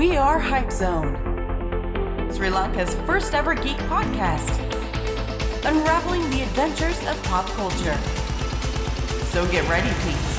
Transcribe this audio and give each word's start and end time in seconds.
We 0.00 0.16
are 0.16 0.38
Hype 0.38 0.72
Zone, 0.72 1.14
Sri 2.32 2.48
Lanka's 2.48 2.94
first 3.04 3.34
ever 3.34 3.54
geek 3.54 3.76
podcast, 3.80 4.58
unraveling 5.66 6.30
the 6.30 6.40
adventures 6.40 6.98
of 7.06 7.22
pop 7.24 7.44
culture. 7.48 7.94
So 9.26 9.46
get 9.50 9.68
ready, 9.68 9.90
please. 10.00 10.38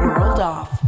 World 0.00 0.38
off. 0.38 0.80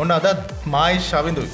ඔන්න 0.00 0.12
අදත් 0.16 0.52
මයි 0.66 1.00
ශවිඳුයි. 1.06 1.50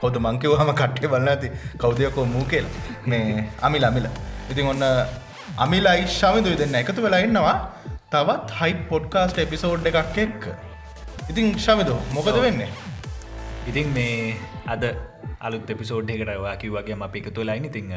කොද 0.00 0.16
මංකිව 0.18 0.52
හම 0.54 0.70
කට්ටේ 0.80 1.10
බලන්න 1.12 1.30
ඇති 1.32 1.48
කෞදයකෝ 1.78 2.24
මූ 2.26 2.44
කියලා. 2.44 2.72
මේ 3.06 3.44
අමිල 3.62 3.84
අමිල. 3.84 4.06
ඉතින් 4.50 4.66
ඔන්න 4.66 4.84
අමිලයි 5.58 6.02
ශවිඳුයි 6.10 6.58
දෙන්න. 6.62 6.76
එකතු 6.82 7.06
වෙලා 7.06 7.22
ඉන්නවා 7.26 7.56
තවත් 8.12 8.58
හයි 8.60 8.74
පොඩ්කාස්ට 8.90 9.38
එපිසෝඩ් 9.38 9.88
එකක් 9.92 10.18
එක්ක. 10.18 10.42
ඉතින් 11.30 11.48
ශවිදු 11.58 11.96
මොකද 12.12 12.36
වෙන්නේ? 12.46 12.70
ඉතින් 13.66 13.88
මේ 13.96 14.36
අද 14.66 14.84
අලුත් 15.40 15.70
එපිසෝඩ් 15.70 16.10
එකට 16.10 16.36
වා 16.38 16.56
කිව්වගේ 16.56 16.96
ම 16.96 17.02
අපි 17.02 17.22
එකතු 17.22 17.44
ලයින් 17.44 17.64
ඉතිං 17.64 17.96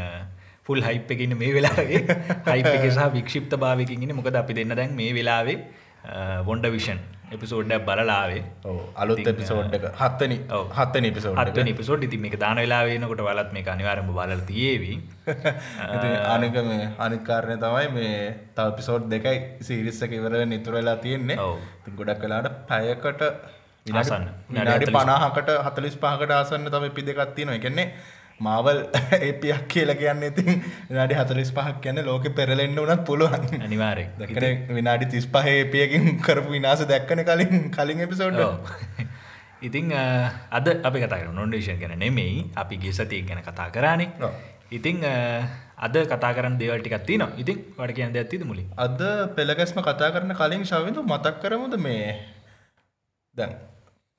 ෆුල් 0.66 0.81
හයිප් 0.81 1.12
එකන්න 1.12 1.36
මේ 1.38 1.54
වෙලාගේ 1.56 2.02
හයිප 2.48 2.68
එක 2.70 2.86
සහ 2.90 3.08
වික්ෂිප්ත 3.16 3.56
භාවකින්න 3.58 4.16
මොකද 4.16 4.38
අපි 4.38 4.54
දෙන්න 4.54 4.76
දැන් 4.80 4.95
මේ 4.95 5.12
වෙලාවේ 5.14 5.58
වොන්ඩ 6.43 6.66
විෂන් 6.67 6.99
එපිසෝඩ්ඩ 7.31 7.73
බලලාවේ 7.81 8.41
අලුත් 8.95 9.21
එපිසෝඩ් 9.23 9.73
එක. 9.73 9.85
හත්තනි. 9.95 10.38
හත්තන 10.72 11.05
එපිසෝඩ් 11.05 11.39
අත්ව 11.39 11.64
නිපිසෝඩ් 11.64 12.03
ඉති 12.03 12.17
මේ 12.17 12.38
දාන 12.38 12.58
වෙලාවෙනකොට 12.58 13.22
වලත් 13.22 13.50
මේ 13.52 13.66
අනිවාරම 13.67 14.11
බලල 14.11 14.44
තියේවී. 14.44 14.97
අනික 16.36 16.59
මේ 16.63 16.89
අනිකාරණය 17.00 17.58
තමයි 17.58 17.89
මේ 17.91 18.16
තව 18.53 18.67
පිසෝඩ් 18.75 19.09
දෙකයි 19.09 19.38
සිරිස්සක 19.61 20.11
ඉවර 20.11 20.38
නිතුර 20.45 20.73
වෙලා 20.73 20.97
තියෙන්නේ. 20.97 21.38
ගොඩක් 21.94 22.22
කලාට 22.22 22.52
පැයකට 22.67 23.23
විනාඩි 23.85 24.91
පනාහකට 24.91 25.50
හතලිස් 25.66 25.97
පහකට 25.97 26.31
ආසන්න 26.31 26.69
තම 26.69 26.91
පි 26.91 27.02
දෙකත්තින 27.03 27.50
එකන්නේ 27.52 27.88
මාවල් 28.39 28.80
ඒපියක් 29.20 29.67
කියලා 29.73 29.95
කියන්න 29.95 30.23
ඉතින් 30.23 30.64
විනාඩි 30.89 31.16
හතලිස් 31.16 31.52
පහක් 31.52 31.81
කියන්න 31.81 32.06
ලෝක 32.06 32.26
පෙරලෙන්න්න 32.31 32.75
වනත් 32.78 33.06
පුළුවන්. 33.06 33.45
අනිවාරෙක් 33.62 34.09
දැකන 34.17 34.73
විනාඩි 34.73 35.06
තිස් 35.08 35.28
පහේ 35.28 35.66
පියකින් 35.67 36.20
කරපු 36.20 36.50
විනාස 36.52 36.86
දැක්කන 36.86 37.23
කලින් 37.23 37.70
කලින් 37.72 38.00
එපිසෝඩ් 38.00 38.40
ඉතින් 39.67 39.94
අ, 39.94 40.03
අද 40.52 40.67
අපි 40.84 41.00
කතා 41.00 41.31
නොන්ඩේෂන් 41.31 41.80
ගැන 41.80 41.95
නෙමෙයි. 41.98 42.52
අපි 42.56 42.78
ගේ 42.78 42.92
සතිය 42.94 43.22
ගැන 43.23 43.42
කතා 43.42 43.70
කරානේ. 43.70 44.09
ඔව්. 44.20 44.31
ඉතිං 44.72 45.03
අද 45.78 45.95
කතා 46.06 46.34
කරන්න 46.34 46.58
දේවල්ටිකත්ති 46.59 47.18
න 47.18 47.23
ඉතින් 47.38 47.59
වට 47.78 47.95
කියන්න 47.95 48.16
ඇතිද 48.16 48.44
මුලින්? 48.44 48.68
අද 48.78 49.00
පෙළගැස්ම 49.36 49.80
කතා 49.81 50.12
කරන 50.12 50.36
කලින් 50.36 50.66
ශවිඳු 50.66 51.03
මතක් 51.03 51.40
කරමුද 51.40 51.78
මේ? 51.78 52.18
දැන් 53.36 53.56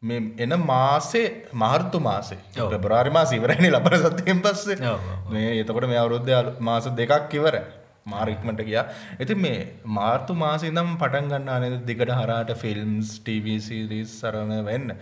මේ 0.05 0.21
එන 0.39 0.55
මාසේ 0.65 1.29
මාර්තු 1.55 2.01
මාසේ. 2.01 2.41
පෙබරාරි 2.75 3.13
මාස 3.13 3.33
ඉවරනි 3.33 3.71
ලබන 3.71 3.97
සතියෙන් 4.03 4.43
පස්සේ. 4.43 4.77
මේ 5.31 5.55
එතකොට 5.63 5.89
මේ 5.89 6.03
අවුරුද්ධ 6.03 6.61
මාස 6.61 6.87
දෙකක් 7.01 7.35
ඉවර 7.41 7.57
මාරික්මට 8.13 8.61
ගියා 8.69 8.85
ඇති 9.15 9.35
මේ 9.45 9.59
මාර්තු 9.99 10.35
මාසේ 10.43 10.71
දම් 10.71 10.91
පටන් 11.03 11.31
ගන්න 11.31 11.49
අනද 11.55 11.77
දිගට 11.89 12.13
හරාට 12.19 12.53
ෆිල්ම්ස් 12.63 13.13
ටීවසිරිස් 13.21 14.13
සරම 14.21 14.53
වෙන්න. 14.69 14.93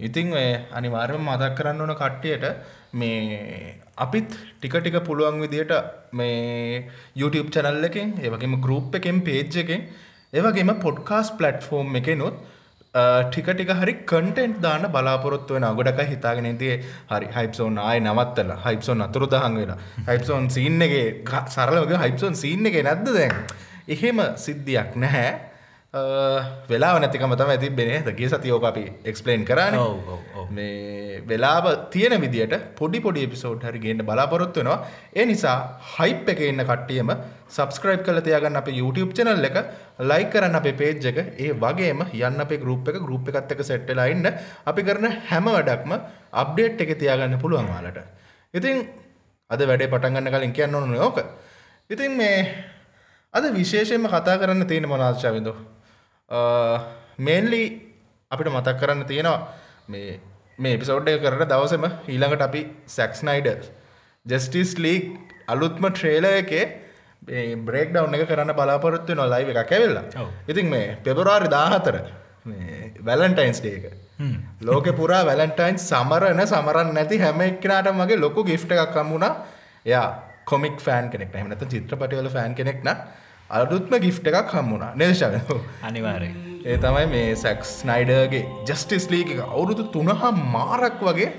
ඉතිං 0.00 0.36
ඔය 0.40 0.46
අනිවාර්යම 0.78 1.24
මතක් 1.28 1.52
කරන්න 1.58 1.82
ඕන 1.84 1.94
කට්ටියට 2.02 2.44
මේ 2.92 3.74
අපිත් 3.96 4.30
ටික 4.54 4.74
ටික 4.78 4.98
පුළුවන් 5.08 5.40
විදියට 5.44 5.72
මේ 6.12 6.88
YouTube 7.16 7.48
චැනල් 7.56 7.88
එකෙන් 7.90 8.10
ඒවගේම 8.20 8.60
ගරුප් 8.66 8.98
එකෙන් 9.00 9.24
පේජ් 9.28 9.60
එකෙන් 9.64 9.88
ඒවගේම 10.32 10.74
පොඩ්කාස් 10.84 11.30
පලට්ෆෝර්ම් 11.38 11.96
එකනුත් 12.00 12.36
ටික 12.94 13.46
ටික 13.46 13.70
හරි 13.72 13.94
කටෙන්ට් 14.04 14.60
දාන්න 14.60 14.84
බලාපොරොත්තු 14.86 15.54
වෙන 15.54 15.64
ගොඩක 15.76 16.00
හිතාගෙන 16.04 16.58
තිය 16.58 16.74
හරි 17.08 17.28
හයිප්සෝන් 17.28 17.78
ආය 17.80 18.00
නවත්තල 18.00 18.50
හයිප්සෝන් 18.66 19.00
අතුරු 19.00 19.26
දහන් 19.26 19.56
වෙලා. 19.56 19.78
හයිප්සෝන් 20.08 20.50
සින්නගේ 20.50 21.24
සරලවගේ 21.48 22.02
හයිප්සෝන් 22.04 22.34
සින්න 22.34 22.66
එක 22.66 22.76
නැද්ද 22.82 23.08
දැන්? 23.08 23.32
එහෙම 23.88 24.20
සිද්ධියක් 24.36 24.92
නැහැ. 24.96 25.51
අ, 25.94 26.00
වෙලාව 26.70 26.96
නැතිකම 27.02 27.32
තම 27.36 27.50
ඇති 27.54 27.68
බෙනේ 27.70 27.98
දගේ 28.06 28.28
සතියෝක 28.30 28.64
අපි 28.64 28.82
එක්ස්පලේන් 29.04 29.42
කරන්න. 29.44 29.74
මේ 30.50 31.20
වෙලාව 31.30 31.66
තියෙන 31.90 32.14
විදිට 32.22 32.54
පොඩි 32.74 33.00
පොඩි 33.00 33.24
එපිසෝඩ් 33.26 33.66
හරි 33.68 33.78
ගේන්න 33.78 34.00
බලාපොරොත්තු 34.02 34.60
වෙනවා. 34.60 34.78
ඒ 35.14 35.24
නිසා 35.24 35.56
හයිප් 35.92 36.28
එක 36.28 36.40
ඉන්න 36.42 36.62
කට්ටියම 36.62 37.10
සබස්ක්‍රයිබ් 37.48 38.04
කළ 38.06 38.20
තියාගන්න 38.20 38.56
අප 38.56 38.68
YouTube 38.72 39.12
චනල් 39.12 39.44
එක 39.44 39.58
ලයි 40.02 40.24
කරන්න 40.32 40.56
අපේ 40.56 40.72
පේජ් 40.72 41.06
එක. 41.06 41.18
ඒ 41.38 41.52
වගේම 41.54 42.00
යන්න 42.20 42.40
අපේ 42.40 42.58
ගරුප් 42.58 42.88
එක 42.88 42.98
ගරුප් 42.98 43.28
එකත් 43.30 43.52
එක 43.52 43.60
සෙට්ටලා 43.62 44.08
ඉන්න. 44.08 44.26
අපි 44.66 44.82
කරන 44.82 45.06
හැම 45.28 45.44
වැඩක්ම 45.46 45.92
අප්ඩේට් 46.34 46.80
එක 46.80 46.94
තියාගන්න 46.98 47.36
පුළුවන් 47.38 47.68
වාලට 47.68 48.00
ඉතින් 48.54 48.80
අද 49.50 49.60
වැඩේ 49.62 49.88
පටන්ගන්න 49.88 50.32
කලින් 50.32 50.52
කියන්න 50.52 50.74
ඕන 50.74 50.96
ඕක. 50.98 51.20
ඉතින් 51.90 52.16
මේ 52.16 52.40
අද 53.34 53.44
විශේෂයෙන්ම 53.52 54.08
කතා 54.08 54.40
කරන්න 54.40 54.66
තියෙන 54.66 54.88
මොනාශ්චවිදු 54.88 55.52
මේන්ලි 57.20 57.62
අපිට 58.30 58.50
මතක් 58.50 58.78
කරන්න 58.80 59.04
තියෙනවා 59.04 59.38
මේ 59.88 60.20
මේ 60.58 60.74
එපිසෝඩ්ඩය 60.74 61.18
කරන 61.20 61.44
දවසම 61.46 61.84
ඊළඟට 62.08 62.42
අපි 62.42 62.62
සැක්ස්නයිඩ 62.88 63.68
ජස්ටිස් 64.26 64.72
ලීක් 64.78 65.10
අලුත්ම 65.48 65.86
ට්‍රේල 65.88 66.26
එකේ 66.32 66.64
බ්‍රේක් 67.22 67.92
ඩව් 67.92 68.14
එක 68.16 68.28
කරන්න 68.28 68.54
බලාපොරොත්තු 68.54 69.14
නො 69.14 69.26
ලයිව 69.26 69.50
එක 69.50 69.68
කැවෙල්ලා. 69.68 70.04
ඉතින් 70.48 70.66
මේ 70.68 70.96
පෙබරවාරි 71.02 71.48
දාහතර 71.48 71.96
වැලන්ටයින්ස් 73.00 73.60
ඩේක 73.60 73.84
ලෝක 74.62 74.86
පුරා 74.94 75.22
වැලන්ටයින් 75.24 75.78
සමරන 75.80 76.46
සමරන් 76.46 76.94
නැති 76.94 77.18
හැම 77.18 77.40
එක්කනට 77.42 77.92
මගේ 77.94 78.18
ලොකු 78.18 78.44
ගිෆ්ට 78.44 78.72
එකක් 78.72 78.92
කම්මුණා 78.92 79.34
යා 79.86 80.06
කොමික් 80.44 80.80
ෆෑන් 80.80 81.10
කෙනෙක් 81.10 81.34
හමනත 81.34 81.68
චිත්‍රපටිවල 81.68 82.28
ෆෑන් 82.28 82.54
කෙනෙක්න 82.54 82.90
අලුත්ම 83.52 83.94
ගිෆ්ට 83.98 84.26
එකක් 84.30 84.52
හම්මුණා 84.52 84.92
නේශව 84.94 85.54
අනිවාරය 85.82 86.28
ඒ 86.64 86.76
තමයි 86.76 87.06
මේ 87.06 87.30
සැක්ස් 87.36 87.72
නයිඩර්ගේ 87.84 88.44
ජස්ටිස් 88.68 89.06
ලීක 89.10 89.32
අවුරුදු 89.46 89.84
තුනහා 89.96 90.30
මාරක් 90.54 91.00
වගේ 91.00 91.30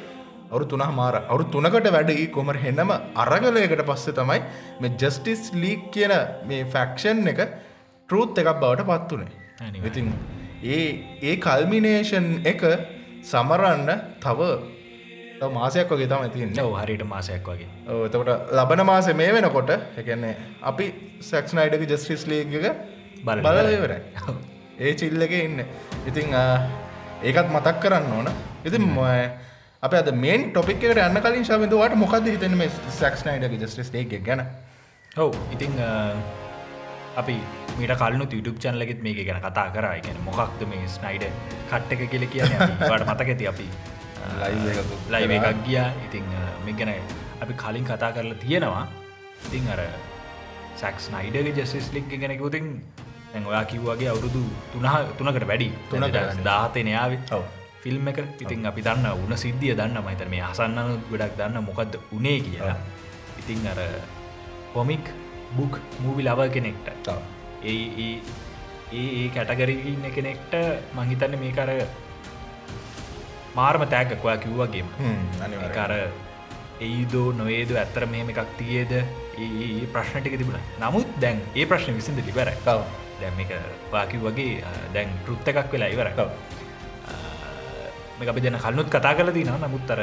අවු 0.52 0.66
තුන 0.66 0.84
මාර 0.91 1.16
අවු 1.23 1.44
තුනකට 1.46 1.88
වැඩි 1.88 2.25
කොමර 2.28 2.56
හෙන්නම 2.56 2.91
අරගලයකට 3.16 3.84
පස්සේ 3.90 4.18
තමයි 4.19 4.40
මේ 4.81 4.94
ජස්ටිස් 4.96 5.44
ලීක් 5.53 5.84
කියන 5.91 6.13
මේ 6.46 6.62
ෆැක්ෂන් 6.66 7.23
එක 7.28 7.41
ටරුත් 8.09 8.38
එකක් 8.38 8.52
බවට 8.62 8.88
පත්වනේ 8.90 9.31
අනිවාර්යෙන්. 9.62 9.88
ඉතින් 9.88 10.07
ඒ 10.68 10.85
ඒ 11.22 11.35
කල්මිනේෂන් 11.38 12.29
එක 12.46 12.63
සමරන්න 13.23 13.90
තව 14.19 14.40
තව 15.44 15.52
මාසයක් 15.52 15.92
වගේ 15.92 16.08
තම 16.08 16.24
තියන්න. 16.34 16.56
ඔව 16.64 16.74
හරිට 16.81 17.04
මාසයක් 17.06 17.44
වගේ. 17.46 17.68
ඔව්, 17.88 18.06
එතකොට 18.08 18.52
ලබන 18.54 18.86
මාස 18.86 19.08
මේ 19.14 19.31
වෙනකොට 19.36 19.72
එකන්නේ 19.98 20.34
අපි 20.64 20.86
සැක්ස්නයිඩක 21.22 21.86
ජස්ටිස් 21.92 22.26
ලීගක 22.28 22.54
බලලා 23.24 23.44
බලල 23.48 23.70
ඉවරයි. 23.78 24.02
ඒ 24.80 24.94
චිල්ලක 24.96 25.34
ඉන්න. 25.38 25.59
ඉතිං 26.08 26.34
ආ, 26.34 26.59
ඒකත් 27.24 27.50
මතක් 27.52 27.78
කරන්න 27.84 28.12
ඕන. 28.14 28.30
ඉතින් 28.66 28.84
අප 29.84 29.94
අද 29.94 30.09
මේන් 30.16 30.52
ටොපික් 30.52 30.84
එකට 30.84 31.00
යන්න 31.00 31.20
කලින් 31.22 31.44
ශවිදවාට 31.46 31.96
මොකද 32.00 32.28
හිතන 32.28 32.56
මේ 32.58 32.70
සැක්ස්නයිඩක 33.00 33.58
ජස්ටිස් 33.62 33.92
ලේක 33.94 34.14
ගැන? 34.26 34.42
ඔව් 35.18 35.36
ඉතිං 35.52 35.76
අ, 35.80 35.90
අපි 37.22 37.36
මීට 37.80 37.94
කලනු 38.00 38.26
YouTube 38.28 38.59
චනලගෙත් 38.59 39.02
මේක 39.03 39.20
ගැන 39.28 39.42
කතා 39.42 39.68
කරා. 39.76 39.98
ගැන 40.00 40.18
මොකක්ද 40.26 40.64
මේ 40.70 40.88
ස්නයිඩ 40.88 41.28
කට්ට 41.70 41.91
එක 41.97 42.09
කියල 42.12 42.26
කියන 42.28 42.47
ට 42.79 43.08
මතක 43.08 43.29
ඇති 43.29 43.47
අපි 43.47 43.67
කරා. 44.23 45.22
එකක් 45.37 45.61
ගියා 45.67 45.90
ඉතිං 46.08 46.25
මේ 46.66 46.75
ගැන 46.79 46.91
අපි 47.43 47.53
කලින් 47.61 47.85
කතා 47.90 48.11
කරලා 48.16 48.41
තියෙනවා 48.43 48.85
ඉතිං 49.47 49.72
අර 49.73 49.81
සැක්ස් 50.81 51.09
නයිඩගේ 51.14 51.55
ජෙසිස් 51.58 51.87
ලික් 51.96 52.08
ගෙනෙකුතින් 52.23 52.67
දැන් 53.34 53.43
ඔයා 53.52 53.66
කිව්වාගේ 53.72 54.09
අවුරුදු 54.14 54.43
තුනහ 54.72 54.87
තුනකට 55.17 55.46
වැඩි 55.52 55.70
තුනකට 55.90 56.16
වැඩි. 56.16 56.43
දාහතනයාව 56.47 57.14
ඔව්. 57.37 57.43
ෆිල්ම් 57.84 58.08
එක 58.11 58.20
ඉතින් 58.43 58.66
අපි 58.70 58.81
දන්න 58.87 59.08
උන 59.25 59.34
සිද්ධිය 59.43 59.73
දන්න 59.79 59.99
මහිතන 60.05 60.29
මේ 60.34 60.43
අසන්නන 60.52 60.90
ගොඩක් 61.09 61.34
දන්න 61.40 61.66
මොකක්ද 61.69 61.97
උනේ 62.17 62.37
කියලා 62.46 62.78
ඉතිං 63.41 63.67
අර 63.72 63.79
කොමික් 64.73 65.05
බුක් 65.58 65.73
මූවි 66.03 66.23
ලව 66.28 66.40
කෙනෙක්ට. 66.55 67.09
ඒ 67.72 68.16
ඒ 68.93 69.28
කැටගරන්න 69.35 70.05
කෙනෙක්ට 70.16 70.53
මංහිතන්න 70.96 71.35
මේ 71.43 71.52
කර 71.58 71.69
මාර්ම 73.58 73.85
තෑගක් 73.94 74.26
ඔයා 74.28 74.40
කිව්වගේම. 74.46 74.88
හ්ම්, 75.00 75.22
අනිවාර්යෙන්. 75.46 75.76
කර 75.78 75.91
එයිදෝ 76.88 77.28
නොේද 77.40 77.72
ඇත්තර 77.84 78.05
මෙහෙම 78.14 78.29
එකක් 78.34 78.58
තියේද? 78.59 78.94
ඒ 79.44 79.85
ප්‍රශ්නටික 79.94 80.35
තිබුණ. 80.41 80.59
නමුත් 80.82 81.08
දැන් 81.23 81.40
ඒ 81.55 81.66
ප්‍රශ්න 81.72 81.96
විසිද 82.00 82.20
ලිබරයි 82.29 82.58
ඔව්. 82.73 82.82
දැම් 83.22 83.40
වාකි 83.94 84.17
වගේ 84.26 84.64
දැන් 84.96 85.09
ෘත්ත 85.29 85.47
එකක් 85.53 85.72
වෙලා 85.76 85.94
ඉවර 85.96 86.09
ඔව්. 86.26 86.32
මේ 88.17 88.29
අපි 88.32 88.41
දෙන 88.46 88.58
කල්නුත් 88.64 88.90
කතා 88.94 89.14
කල 89.17 89.29
තින 89.38 89.50
නමුත්තර 89.61 90.00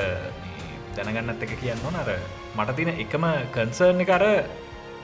දැනගන්නත් 0.97 1.43
එක 1.47 1.53
කියන්න 1.61 1.83
නර 1.95 2.11
මට 2.57 2.77
තින 2.79 2.89
එකම 3.05 3.25
කන්සර්ණ 3.55 4.03
කර 4.11 4.25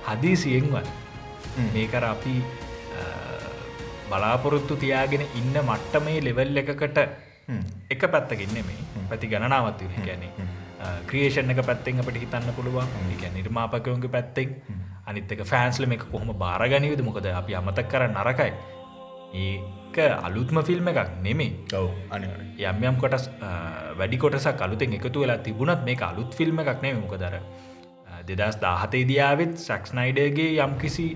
හදී 0.08 0.37
සියෙන්වත් 0.43 0.88
මේකර 1.75 2.04
අපි 2.14 2.34
බලාපොරොත්තු 4.10 4.75
තියාගෙන 4.82 5.22
ඉන්න 5.40 5.56
මට්ට 5.62 6.02
මේ 6.06 6.25
ලෙවල් 6.26 6.62
එකකට 6.62 6.98
එක 7.90 8.06
පැත්තකින්න 8.08 8.54
මේ 8.60 8.78
පැති 9.08 9.28
ගණනාවත්තින 9.28 10.06
ගැනේ 10.06 10.32
ක්‍රියේෂණ 11.06 11.50
එක 11.50 11.62
පැත්තෙන් 11.64 12.00
අපට 12.00 12.16
හිතන්න 12.16 12.52
පුළුවන්. 12.52 12.88
එක 13.12 13.32
නිර්මාපකයෝගේ 13.34 14.10
පැත්තෙන්. 14.10 14.56
අනිත්තක 15.06 15.44
ෆෑන්ස්ලම 15.44 15.93
එක 15.93 16.08
කොහොම 16.10 16.32
බාරගනිවිද 16.37 17.02
මොකද 17.02 17.26
අපි 17.32 17.54
අමතක් 17.54 17.88
කර 17.88 18.08
නරකයි. 18.08 18.52
ඒක 19.34 19.98
අලුත්ම 20.22 20.62
ෆිල්ම් 20.62 20.88
එකක් 20.88 21.22
නෙමේ 21.22 21.52
ඔව 21.75 21.88
අනි 22.10 22.28
යම් 22.60 22.82
යම් 22.84 22.96
කොටස් 22.96 23.28
වැඩි 23.98 24.19
කොටසක් 24.19 24.60
අලුතෙන් 24.60 24.93
එකතු 24.93 25.22
වෙලා 25.22 25.38
තිබුණත් 25.38 25.84
මේ 25.84 25.96
අලුත් 26.02 26.34
ෆිල්ම් 26.34 26.58
එකක් 26.58 26.82
නෙම 26.82 27.00
මොකදර 27.00 27.38
දෙදස් 28.28 28.60
දාහතේ 28.60 29.04
දියාවත් 29.04 29.56
සක්ස්නයිඩගේ 29.58 30.50
යම් 30.58 30.78
කිසි 30.78 31.06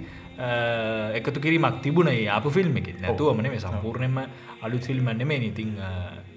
එකතු 1.15 1.41
කිරීමක් 1.41 1.83
තිබුණේ 1.83 2.29
අප 2.29 2.47
ෆිල්ම් 2.51 2.77
එක 2.77 2.89
නැතුවමන 3.01 3.49
මේ 3.49 3.61
සම්පූර්ණයම 3.61 4.21
අලුත් 4.61 4.83
ෆිල්ම්න්න 4.83 5.27
මේ 5.27 5.41
ඉතිං 5.45 5.75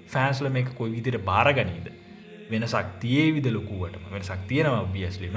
ෆෑන්ස්ල 0.08 0.48
මේ 0.48 0.66
කොයි 0.74 0.92
විදිර 0.92 1.18
බාරගනීද? 1.20 1.88
වෙන 2.50 2.68
සක්තියේ 2.68 3.32
විද 3.34 3.48
ලොකුවටම? 3.48 4.04
වෙන 4.12 4.24
සක්තියනවා 4.24 4.84
බියස්ලිම 4.92 5.36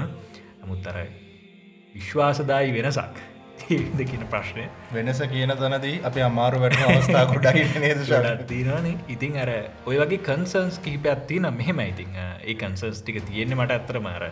නමුත්තර 0.62 1.00
විශ්වාසදායි 1.94 2.72
වෙනසක් 2.74 3.20
දෙකින 3.98 4.24
ප්‍රශ්නය. 4.26 4.66
වෙනස 4.92 5.20
කියන 5.26 5.54
තනදී 5.54 5.96
අප 6.02 6.18
අමාරු 6.24 6.60
වැට 6.60 6.82
අවස්ථා 6.86 7.24
කොඩයි 7.26 7.64
නේද 7.78 8.04
තිරනේ 8.46 8.94
ඉතින් 9.08 9.36
අර 9.36 9.50
ඔය 9.86 9.96
වගේ 9.96 10.20
කන්සන්ස් 10.24 10.78
කිහිපයක් 10.78 11.26
තින 11.26 11.48
මෙහෙම 11.54 11.82
ඉතිං 11.82 12.14
ඒ 12.18 12.54
කන්සන්ස් 12.56 13.02
ටික 13.02 13.20
තියෙන්නේ 13.24 13.58
මට 13.58 13.70
ඇත්තර 13.72 14.00
මාර 14.00 14.24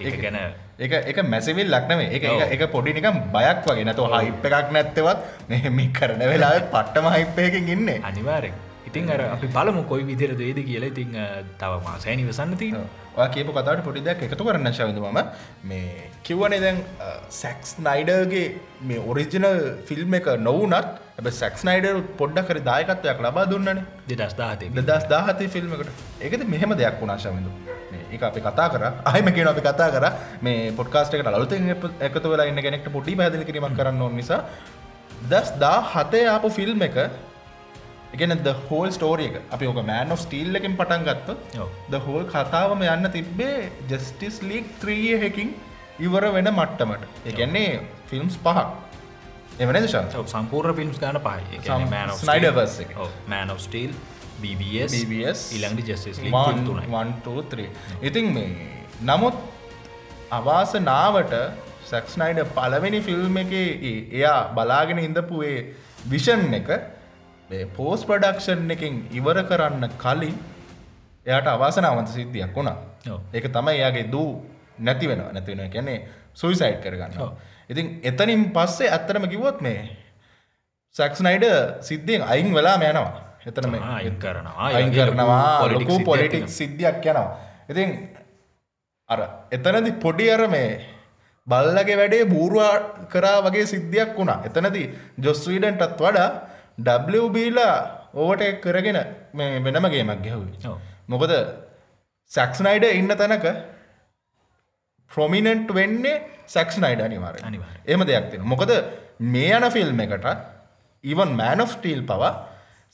ඒ 0.00 0.16
ගැන 0.18 0.36
එක 0.78 0.92
එක 1.06 1.18
මැසිවිල් 1.24 1.68
ලක්නවේ 1.70 2.10
එක. 2.10 2.24
එක 2.50 2.62
පොඩි 2.72 2.92
නිකම් 2.92 3.18
බයක් 3.32 3.64
වගේ. 3.66 3.84
නැතු 3.84 4.06
හයිප් 4.14 4.44
එකක් 4.50 4.70
නැත්තවත් 4.72 5.18
මෙහෙමි 5.48 5.86
කරන 5.92 6.22
වෙලා 6.24 6.60
පට්ටම 6.68 7.06
හයිප්පයකින් 7.16 7.68
ඉන්නේ. 7.68 8.00
අනිවාරෙන් 8.02 8.54
ඉතින් 8.86 9.10
අර 9.10 9.20
අපි 9.28 9.46
බලමු 9.48 9.82
කොයි 9.84 10.04
විදිර 10.04 10.32
දේද 10.36 10.58
කියලා. 10.62 10.90
ඉතින් 10.92 11.16
අ, 11.16 11.26
තව 11.60 11.72
මාසය 11.84 12.16
නිවසන්න 12.16 12.56
තින 12.56 12.76
ඔය 13.16 13.28
කියපු 13.28 13.52
කතාට 13.52 13.84
පොඩි 13.84 14.00
දෙයක් 14.00 14.22
එකතු 14.26 14.44
කරන්න 14.44 14.72
ශවිද 14.72 14.98
මම. 15.00 15.20
මේ 15.64 16.10
කිව්වනේ 16.24 16.60
දැන් 16.60 16.82
සැක්ස් 17.30 17.76
නයිඩර්ගේ 17.78 18.44
මේ 18.82 19.00
ඔරිජිනල් 19.10 19.48
ෆිල්ම් 19.86 20.14
එක 20.14 20.26
නොවනත් 20.40 20.74
ඇබ 21.18 21.30
සැක්ස් 21.32 21.62
නයිඩර් 21.64 22.02
පොඩ්ඩ 22.18 22.46
කර 22.48 22.58
දායකත්වයක් 22.62 23.22
ලබා 23.26 23.46
දුන්නන. 23.46 23.80
දෙදස් 24.08 24.34
දාහතේ 24.34 24.70
දස් 24.82 25.06
දාහතේ 25.08 25.48
ෆිල්ම්කට 25.48 25.90
ඒකද 26.20 26.44
මෙහෙම 26.48 26.76
දෙයක් 26.76 27.00
වුණා 27.00 27.18
ශවිදු 27.18 27.50
ඒ 28.14 28.24
අපි 28.24 28.40
කතා 28.40 28.68
කර. 28.68 28.82
අයම 29.06 29.26
කියන 29.26 29.48
අපි 29.48 29.60
කතා 29.60 29.88
කර. 29.90 30.06
මේ 30.42 30.70
පොඩ්කාස්ටකට 30.70 31.26
අලුතෙන් 31.26 31.68
එකතු 32.00 32.28
වෙලා 32.30 32.44
ඉන්න 32.44 32.60
කෙනෙක්ට 32.60 32.88
පොඩි 32.92 33.14
පැදිලි 33.14 33.44
කිරීමක් 33.44 33.76
කරන්න 33.76 34.16
නිසා 34.16 34.40
දස් 35.30 35.52
දා 35.58 35.78
හතේ 35.94 36.26
ආපු 36.26 36.48
ෆිල්ම් 36.48 36.82
එක 36.82 36.96
එකන 38.14 38.34
ද 38.42 38.48
හෝල් 38.70 38.90
ස්ටෝරිය 38.90 39.26
එක. 39.26 39.36
අපි 39.52 39.66
ඕක 39.66 39.76
මෑන් 39.86 40.12
of 40.12 40.20
ස්ටීල් 40.20 40.56
එකින් 40.56 40.76
පටන් 40.76 41.02
ගත්ත. 41.02 41.28
ද 41.90 41.94
හෝල් 41.94 42.24
කතාවම 42.24 42.82
යන්න 42.84 43.10
තිබ්බේ 43.10 43.70
ජස්ටිස් 43.90 44.42
ලීක් 44.42 44.80
ත්‍රිය 44.80 45.18
හැකින් 45.18 45.54
ඉවර 46.00 46.24
වෙන 46.32 46.48
මට්ටමට. 46.54 47.02
එකන්නේ 47.26 47.80
ෆිල්ම්ස් 48.10 48.36
පහක්. 48.44 48.66
එවන 49.60 49.76
ශන්ස 49.86 50.30
සම්පූර් 50.30 50.72
ෆිල්ම්ස් 50.72 50.98
ගාන 51.00 51.18
සම්- 51.66 51.88
Snyderverse 52.20 52.82
එක. 52.82 52.96
මෑන් 53.28 53.56
ස්ටීල් 53.58 53.92
BBS 54.42 54.94
ඉළඟට 55.56 55.88
ජෙස්ස් 55.88 56.06
තුනයි 56.64 56.86
1 56.94 57.20
ඉතින් 58.02 58.32
මේ 58.32 58.48
නමුත් 59.02 59.36
අවාසනාවට 60.30 61.34
සැක්ස්නයිඩ 61.90 62.40
පලවෙනි 62.56 63.00
ෆිල්ම් 63.00 63.36
එක 63.36 63.52
එයා 63.54 64.38
බලාගෙන 64.56 65.00
ඉඳපුේ 65.00 65.56
විෂන් 66.08 66.44
එක 66.60 66.70
පෝස් 67.76 68.02
ප්‍රඩක්ෂන් 68.04 68.70
එකින් 68.70 68.94
ඉවර 69.12 69.38
කරන්න 69.42 69.86
කලින් 69.96 70.36
එයාට 71.26 71.48
අවාසනාවන්ත 71.48 72.08
සිද්ධියක් 72.08 72.54
වුණා. 72.54 72.76
ඒක 73.32 73.46
තමයි 73.48 73.76
එයාගේ 73.80 74.06
දූ 74.10 74.30
නැති 74.78 75.08
වෙන 75.08 75.22
නැතිවෙන 75.32 75.70
කැනෙ 75.70 75.94
සුයිසයිට් 76.34 76.80
කරගන්න. 76.80 77.20
ඉතින් 77.70 77.86
එතනින් 78.02 78.42
පස්සේ 78.50 78.90
ඇත්තරම 78.90 79.28
කිවොත් 79.28 79.60
මේ 79.60 79.80
සැක්ස්නයිඩ 80.94 81.46
සිද්ධියෙන් 81.80 82.22
අයින් 82.24 82.50
වෙලා 82.54 82.76
යනවා 82.82 83.23
එතන 83.46 83.70
මේ 83.70 83.82
අයින් 83.98 84.16
කරනවා. 84.22 84.54
අයින් 84.68 84.90
කරනවා. 84.92 85.68
ලොකු 85.74 85.96
පොලිටික් 86.04 86.48
සිද්ධියක් 86.58 87.04
යනවා. 87.04 87.28
ඉතින් 87.70 87.90
අර 89.08 89.20
එතනදි 89.50 89.92
පොඩි 90.04 90.26
අර 90.30 90.42
මේ 90.48 90.70
බල්ලගේ 91.46 91.96
වැඩේ 92.00 92.24
බූරුවා 92.26 92.74
කරා 93.12 93.38
වගේ 93.46 93.66
සිද්ධියක් 93.66 94.16
වුණා. 94.18 94.38
එතනති 94.46 94.82
ජොස්වීඩන්ටත් 95.26 96.00
වඩා 96.00 96.30
WBලා 97.14 97.76
ඕවට 98.14 98.60
කරගෙන 98.64 98.98
මේ 99.34 99.60
වෙනම 99.66 99.86
ගේමක් 99.94 100.22
ගැහුයි 100.26 100.54
ඔව්. 100.70 100.78
මොකද 101.08 101.32
සැක්ස්නයිඩ 102.30 102.84
ඉන්න 103.00 103.12
තැනක 103.20 103.46
ප්‍රොමිනන්ට් 105.10 105.68
වෙන්නේ 105.78 106.16
සැක්ස්නයිඩ 106.46 107.00
අනිවාර 107.06 107.36
අනිවාර්යෙන්. 107.42 107.84
එම 107.86 108.00
දෙයක් 108.08 108.26
තියෙන 108.30 108.48
මොකද 108.52 108.72
මේ 109.34 109.52
යන 109.58 109.70
ෆිල්ම් 109.70 110.00
එකට 110.06 110.26
ඉවන් 111.04 111.30
මෑන් 111.40 111.60
of 111.60 111.76
ටීල් 111.76 112.02
පවා 112.10 112.32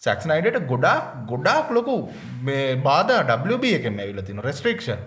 සැක්ස්නයිඩට 0.02 0.67
ගොඩාක් 0.67 1.26
ගොඩාක් 1.26 1.70
ලොකු 1.70 1.97
බාධ 2.82 3.17
WB 3.47 3.64
එකෙන් 3.79 3.99
ඇවිල 3.99 4.23
තින 4.23 4.38
රෙස්ට්‍රේක්ෂන් 4.41 5.00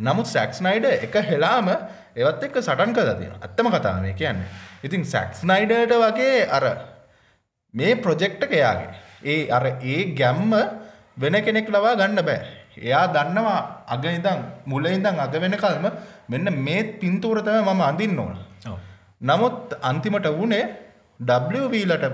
නමුත් 0.00 0.26
සැක්ස්නයිඩ 0.26 0.86
එක 0.88 1.16
හෙලාම 1.24 1.68
ඒවත් 2.16 2.44
එක්ක 2.46 2.56
සටන් 2.58 2.94
කලා 2.94 3.14
තියෙන 3.14 3.34
අත්තම 3.40 3.68
කතාව 3.68 4.00
මේ 4.02 4.14
කියන්න. 4.14 4.40
ඉතින් 4.82 5.04
සැක්ස්නයිඩට 5.04 5.94
වගේ 5.94 6.48
අර 6.48 6.64
මේ 7.74 7.94
ප්‍රොජෙක්ට 7.96 8.42
එයාගේ. 8.50 8.90
ඒ 9.24 9.50
අර 9.50 9.64
ඒ 9.82 10.00
ගැම්ම 10.14 10.52
වෙන 11.16 11.36
කෙනෙක් 11.44 11.68
ලවා 11.68 11.94
ගන්න 11.94 12.24
බෑ. 12.24 12.40
එයා 12.78 13.06
දන්නවා 13.14 13.60
අග 13.86 14.04
ඉදං 14.06 14.42
මුල 14.66 14.84
ඉදං 14.86 15.06
අග 15.18 15.34
වෙන 15.36 15.56
කල්ම 15.56 15.86
මෙන්න 16.28 16.54
මේත් 16.58 16.98
පින්තූරතම 17.00 17.62
මම 17.62 17.82
අඳින්න 17.82 18.18
ඕන. 18.18 18.36
නමුත් 19.20 19.78
අන්තිමට 19.82 20.26
WBලට 21.20 22.04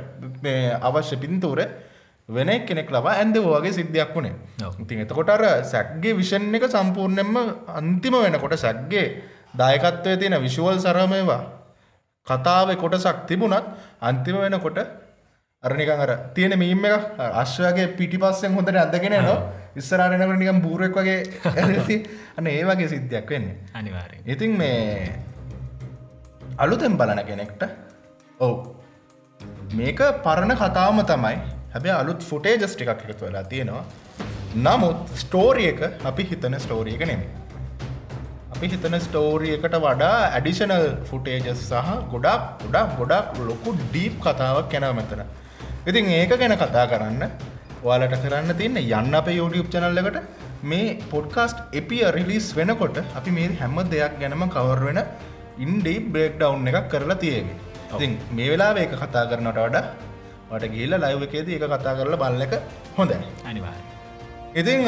මේ 0.42 0.74
අවශ්‍ය 0.82 1.16
පින්තූර 1.16 1.60
වෙන 2.28 2.50
කෙනෙක් 2.60 2.90
ලබා 2.90 3.14
ඇන්ද 3.14 3.36
වගේ 3.38 3.72
සිද්ධියක් 3.72 4.10
වුණේ. 4.10 4.34
ඉතින් 4.76 5.00
එතකොට 5.00 5.28
අර 5.28 5.42
සැක්ගේ 5.64 6.12
විෂන් 6.12 6.50
එක 6.52 6.66
සම්පූර්ණයෙන්ම 6.68 7.36
අන්තිම 7.70 8.14
වෙනකොට 8.16 8.54
සැක්ගේ 8.56 9.22
දායකත්වය 9.54 10.16
තියෙන 10.16 10.36
විශුවල් 10.40 10.78
සරමයවා 10.78 11.42
කතාව 12.26 12.74
කොටසක් 12.74 13.26
තිබුණත් 13.26 13.66
අන්තිම 14.00 14.36
වෙනකොට 14.36 14.78
අරනිකන් 15.62 15.90
අර 15.96 16.10
තියෙන 16.34 16.54
මීම 16.54 16.84
එක 16.84 17.20
අශ්වගේ 17.34 17.94
පිටි 17.94 18.18
පස්සෙන් 18.18 18.52
හොඳට 18.52 18.74
අදගෙන 18.76 19.14
නවා 19.14 19.38
ඉස්සරානකට 19.76 20.34
නිකම් 20.34 20.58
බූරෙක් 20.60 20.92
වගේ 20.92 21.18
අන්න 22.36 22.46
ඒ 22.48 22.62
වගේ 22.64 22.88
සිද්ධියක් 22.88 23.30
වෙන්නේ. 23.30 23.56
අනිවාරෙන් 23.72 24.26
ඉතින් 24.26 24.50
මේ 24.52 25.14
අලුතෙන් 26.58 26.96
බලන 26.96 27.22
කෙනෙක්ට 27.22 27.62
ඔව්. 28.40 28.74
මේක 29.72 30.00
පරණ 30.24 30.54
කතාවම 30.54 31.00
තමයි 31.04 31.55
හැබැ 31.76 31.96
අලුත් 32.02 32.20
ෆුටේජස් 32.30 32.74
ටිකක් 32.74 32.92
එකතු 33.06 33.22
වෙලා 33.26 33.46
තියෙනවා. 33.52 33.84
නමුත් 34.66 35.00
ස්ටෝරිය 35.22 35.68
එක 35.72 35.82
අපි 36.10 36.24
හිතන 36.30 36.56
ස්ටෝරියක 36.64 37.02
නෙමේ 37.10 37.32
අපි 38.54 38.68
හිතන 38.72 38.96
ස්ටෝරියකට 39.06 39.74
වඩා 39.84 40.14
ඇඩිෂනල් 40.28 40.86
ෆුටේජස් 41.10 41.60
සහ 41.70 41.90
ගොඩක් 42.12 42.64
ගොඩක් 42.64 42.94
ගොඩක් 43.00 43.42
ලොකු 43.50 43.76
ඩීප් 43.82 44.16
කතාවක් 44.24 44.72
කැනව 44.72 44.96
මෙතන. 45.00 45.22
ඉතින් 45.90 46.10
ඒක 46.18 46.32
ගැන 46.42 46.56
කතා 46.62 46.86
කරන්න 46.92 47.22
ඔයාලට 47.84 48.16
කරන්න 48.24 48.58
තියන්න 48.60 48.82
යන්න 48.82 49.20
අප 49.20 49.28
YouTube 49.38 49.68
චනල් 49.74 50.02
එකට. 50.02 50.18
මේ 50.64 50.96
පොඩ්කාස්ට් 51.12 51.58
එපිය 51.80 52.02
රිලිස් 52.16 52.46
වෙනකොට 52.58 52.98
අපි 53.18 53.30
මේ 53.38 53.52
හැම 53.60 53.76
දෙයක් 53.92 54.14
ගැනම 54.22 54.44
කවර් 54.54 54.80
වෙන 54.88 55.00
ඉන්ඩී 55.64 55.98
බ්‍රේක් 56.12 56.34
ඩව් 56.40 56.72
එකක් 56.72 56.88
කරලා 56.92 57.20
තියගේ 57.24 57.56
ඉතින් 57.94 58.12
මේ 58.36 58.48
වෙලා 58.52 58.72
ඒක 58.82 58.94
කතා 59.02 59.24
කරනට 59.30 59.58
වඩා 59.58 59.84
වට 60.50 60.72
ගිල්ල 60.76 60.94
ලයිව 61.04 61.22
එකේද 61.26 61.48
ඒක 61.54 61.64
කතා 61.74 61.94
කරලා 61.98 62.22
බල්ල 62.22 62.42
එක 62.46 62.54
හොඳයි. 62.98 63.18
අනිවාර 63.50 63.80
ඉතිං 64.60 64.80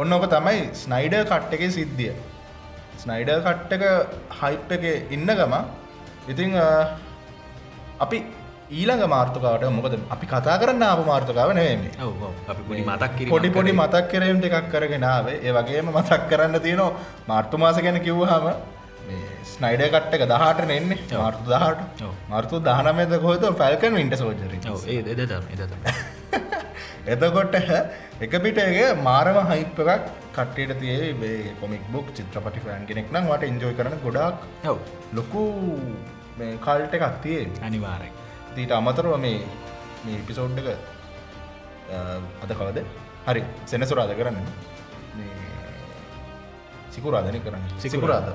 ඔන්න 0.00 0.12
ඕක 0.16 0.26
තමයි 0.34 0.58
ස්නයිඩ 0.82 1.14
කට්ට 1.30 1.54
එක 1.56 1.62
සිද්ධිය. 1.76 2.12
ස්නයිඩ 3.02 3.30
කට්ට 3.46 3.72
එක 3.76 3.84
හයිප් 4.40 4.74
එක 4.76 4.84
ඉන්න 5.16 5.30
ගම. 5.40 5.54
ඉතිං 6.32 6.54
අපි 8.04 8.18
ඊළඟ 8.78 9.04
මාර්ථකාවට 9.12 9.64
මොකද 9.76 9.94
අපි 10.14 10.26
කතා 10.32 10.56
කරන්න 10.62 10.82
ආප 10.86 11.00
මාර්ථකාව 11.10 11.50
නෙවේ 11.58 11.92
ඔව 12.06 12.22
අපි 12.52 12.62
පොඩි 12.68 12.82
මතක් 12.88 13.28
පොඩි 13.34 13.50
පොඩි. 13.56 13.72
මතක් 13.80 14.04
කරම් 14.12 14.38
එකක් 14.48 14.66
කරගෙනාවේ 14.72 15.38
ඒ 15.46 15.52
වගේම 15.58 15.88
මතක් 15.94 16.20
කරන්න 16.30 16.60
තියෙනවා 16.66 16.90
මාර්තු 17.30 17.56
මාස 17.62 17.78
ගැන 17.86 17.98
කිව්හම 18.06 18.46
ස්නයිඩ 19.52 19.82
කට්ට 19.94 20.14
එක 20.16 20.24
දහට 20.32 20.68
ඔව්. 20.70 21.22
මාර්තු 21.22 21.44
දහට. 21.52 22.04
මාර්තු 22.32 22.60
දානමද 22.68 23.14
කොහත 23.24 23.44
ෆැල්කන් 23.62 23.98
වින්ට 24.00 24.16
සෝජර 24.22 24.52
එතකොට 27.14 27.54
එක 28.24 28.32
පිටගේ 28.44 28.88
මාරම 29.08 29.38
හයිප් 29.50 29.80
එකක් 29.84 30.06
කට්ටට 30.36 30.80
තියේ 30.82 31.08
බේ 31.22 31.54
කොමික් 31.60 31.84
බුක් 31.94 32.12
චිත්‍රපටි 32.18 32.64
ෆෑන් 32.66 32.86
කෙනෙක් 32.90 33.08
නම් 33.14 33.30
වට 33.32 33.50
ඉන්ජෝයි 33.52 33.78
කරන 33.78 33.98
ගොඩක් 34.04 34.38
ලොකු 35.18 35.44
කල්ට 36.66 36.96
එකක් 36.98 37.18
තියේ 37.24 37.48
අනිවාරය 37.68 38.10
දීට 38.56 38.76
අමතරව 38.78 39.16
මේ 39.26 39.40
මේ 40.04 40.20
පිසෝඩ් 40.28 40.58
එක 40.62 40.68
අද 42.42 42.50
කවද? 42.58 42.78
හරි 43.26 43.42
සෙනසුරාද 43.66 44.12
කරන්න. 44.20 44.38
සිකුරාධනය 46.94 47.40
කරන්න. 47.40 47.64
සිකුරාද 47.78 48.28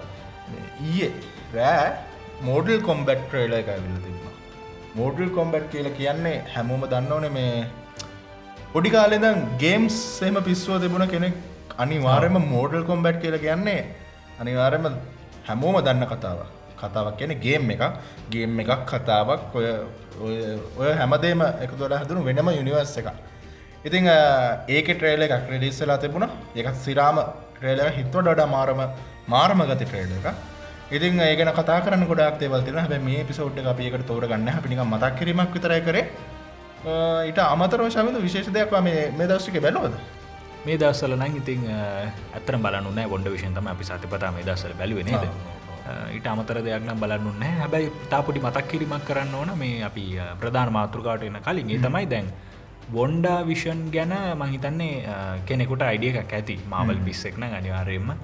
ඊයේ 0.87 1.11
රෑ 1.57 1.87
මෝඩල් 2.47 2.81
කොම්බැට් 2.89 3.23
ට්‍රේල 3.27 3.53
එක 3.59 3.69
විල්ල 3.85 3.99
තිබුණ. 4.05 4.35
මෝඩල් 4.99 5.29
කොම්බැට් 5.37 5.71
කියල 5.73 5.87
කියන්නේ 5.99 6.35
හැමෝම 6.53 6.83
දන්න 6.93 7.11
ඕන 7.17 7.27
මේ 7.37 7.65
පොඩි 8.73 8.89
කාලෙදම් 8.95 9.39
ගේම්ස් 9.63 9.97
එම 10.29 10.37
පිස්වෝ 10.49 10.79
තිබුණ 10.83 11.07
කෙනෙක් 11.13 11.35
අනිවාරම 11.83 12.37
මෝඩල් 12.55 12.83
කොම්බැට් 12.91 13.21
කියල 13.23 13.37
කියන්නේ 13.45 13.79
අනිවාරම 14.41 14.85
හැමෝම 15.47 15.77
දන්න 15.87 16.05
කතාව 16.13 16.39
කතාවක් 16.81 17.17
කියන 17.19 17.33
ගේම් 17.45 17.71
එක 17.75 17.83
ගේම් 18.33 18.59
එකක් 18.63 18.83
කතාවක්. 18.91 19.55
ඔය 20.25 20.35
ඔය 20.79 20.89
හැමදේම 21.01 21.41
එකතුොට 21.65 21.95
හදුරු 22.01 22.25
වෙනම 22.27 22.49
යුනිවර්ස් 22.59 22.97
එක 23.01 23.07
ඉතිං 23.87 24.09
ඒක 24.75 24.87
ට්‍රේල 24.97 25.21
එකක් 25.25 25.47
ක්‍රඩිස්සලා 25.47 25.97
තිබුණ. 26.03 26.29
එක 26.55 26.67
සිරාම 26.85 27.17
ට්‍රේල 27.55 27.81
හිත්ව 27.97 28.19
ඩඩ 28.21 28.49
මාරම 28.55 28.81
මාර්ම 29.27 29.61
ගති 29.69 29.85
ට්‍රේල 29.85 30.11
එක 30.19 30.27
ඉතින් 30.91 31.19
ඒගෙන 31.19 31.51
කතා 31.59 31.79
කරන්න 31.85 32.07
ගොඩක් 32.11 32.39
දේවල්තින 32.41 32.75
හැබ 32.75 32.93
මේ 33.09 33.23
පිසෝට් 33.29 33.57
අපිකට 33.73 34.05
තෝර 34.07 34.27
ගන්න 34.27 34.49
අපිනික 34.57 34.83
මතක් 34.85 35.13
කිරීමක් 35.19 35.53
විතරයි 35.55 35.81
කරේ. 35.87 36.05
ඊට 37.27 37.39
අමතරව 37.39 37.87
ශමිදු 37.95 38.19
විශේෂ 38.27 38.51
දෙයක් 38.57 38.71
මේ 38.87 39.11
මේ 39.17 39.27
දස්ටික 39.31 39.57
බැලෝද 39.65 39.95
මේ 40.65 40.77
දස්සල 40.81 41.15
නං 41.15 41.35
ඉතින් 41.41 41.61
ඇතර 41.71 42.55
බලන්න 42.65 43.09
බොඩ 43.13 43.27
විෂයතම 43.35 43.67
අපි 43.73 43.83
සතිපතා 43.89 44.31
මේ 44.35 44.43
දස්සල 44.47 44.73
බැලුවනේද 44.79 45.23
ඊට 46.15 46.27
අමතර 46.33 46.59
දෙයක් 46.67 46.83
නම් 46.83 46.99
බලන්නුන්න 47.03 47.43
හැබැයි 47.61 47.91
තාපොඩි 48.11 48.43
මතක් 48.45 48.67
කිරීමක් 48.71 49.05
කරන්න 49.07 49.33
ඕන. 49.39 49.49
මේ 49.61 49.83
අපි 49.89 50.05
ප්‍රධාන 50.41 50.71
මාතෘකාට 50.79 51.23
එන 51.29 51.39
කලින් 51.47 51.71
ඒ 51.75 51.79
තමයි 51.85 52.05
දැන් 52.13 52.27
වොන්ඩා 52.93 53.39
විෂන් 53.49 53.81
ගැන 53.95 54.13
මහිතන්නේ 54.43 54.93
කෙනෙකුට 55.47 55.83
අයිඩිය 55.89 56.15
එකක් 56.21 56.33
ඇති. 56.39 56.55
මාවල් 56.73 56.99
පිස්සෙක්න 57.07 57.43
අනිවාරයෙන්ම 57.43 58.15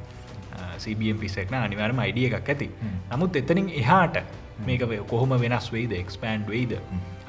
සBM 0.83 1.17
පිස්සෙක්න 1.23 1.55
අනිවාරම 1.61 1.99
අයිඩිය 2.05 2.27
එකක් 2.29 2.51
ඇති. 2.53 2.69
නමුත් 3.11 3.39
එතනින් 3.41 3.69
එහාට 3.81 4.17
මේක 4.67 4.83
කොහොම 5.11 5.33
වෙනස් 5.43 5.67
වෙයිද? 5.75 5.93
එක්ස්පෑන්ඩ් 6.03 6.47
වෙයිද? 6.53 6.73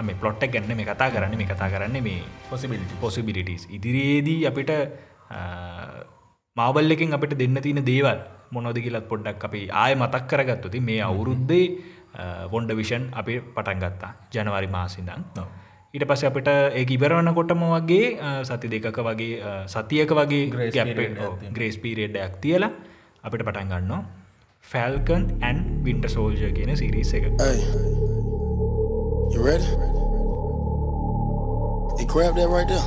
මේ 0.08 0.18
පලොට්ට 0.22 0.50
ගැන්න 0.54 0.72
මේ 0.80 0.88
කතා 0.90 1.10
කරන්න 1.14 1.36
මේ 1.40 1.50
කතා 1.52 1.70
කරන්න 1.74 1.96
මේ 2.08 2.20
පොසිබිලිටි 2.50 3.00
පොසිබිලිටස් 3.04 3.64
ඉදිරියේදී 3.76 4.40
අපිට 4.50 4.72
මාබල් 6.56 6.94
එකින් 6.96 7.16
අපිට 7.18 7.34
දෙන්න 7.42 7.62
තියෙන 7.66 7.82
දේවල් 7.90 8.20
මොනොද 8.56 8.78
කියලත් 8.84 9.08
පොඩ්ඩක් 9.12 9.44
අපි 9.48 9.62
ආය 9.82 9.94
මතක් 10.00 10.24
කරගත්තුති 10.30 10.80
මේ 10.90 11.00
අවුරුද්දේ 11.08 11.66
වොන්ඩ 12.52 12.70
විෂන් 12.78 13.04
අපි 13.20 13.34
පටන් 13.56 13.82
ගත්තා. 13.84 14.12
ජනවාරි 14.34 14.68
මාසිදන් 14.76 15.10
ඊට 15.94 16.04
පස 16.10 16.22
අපිට 16.30 16.48
ඒ 16.50 16.84
ඉවරවන්න 16.96 17.34
කොටම 17.38 17.62
වගේ 17.74 18.08
සති 18.48 18.68
දෙකක 18.74 18.98
වගේ 19.08 19.52
සතියක 19.74 20.12
වගේ 20.18 20.42
ග්‍රේස් 21.56 21.78
පීරේඩ්ඩයක් 21.84 22.34
තියලා 22.44 22.72
අපිට 23.26 23.42
පටන් 23.46 23.68
ගන්න 23.70 24.04
ෆැල්කන් 24.64 25.24
ඇන් 25.46 25.58
වින්ට 25.86 26.06
සෝල්ජ 26.14 26.42
කියන 26.56 26.70
සිරිස 26.80 27.10
එක. 27.18 27.24
Hey, 27.42 27.58
you 29.34 29.40
ready? 29.48 29.68
Hey, 31.98 32.06
grab 32.12 32.34
that 32.40 32.48
right 32.54 32.70
there. 32.72 32.86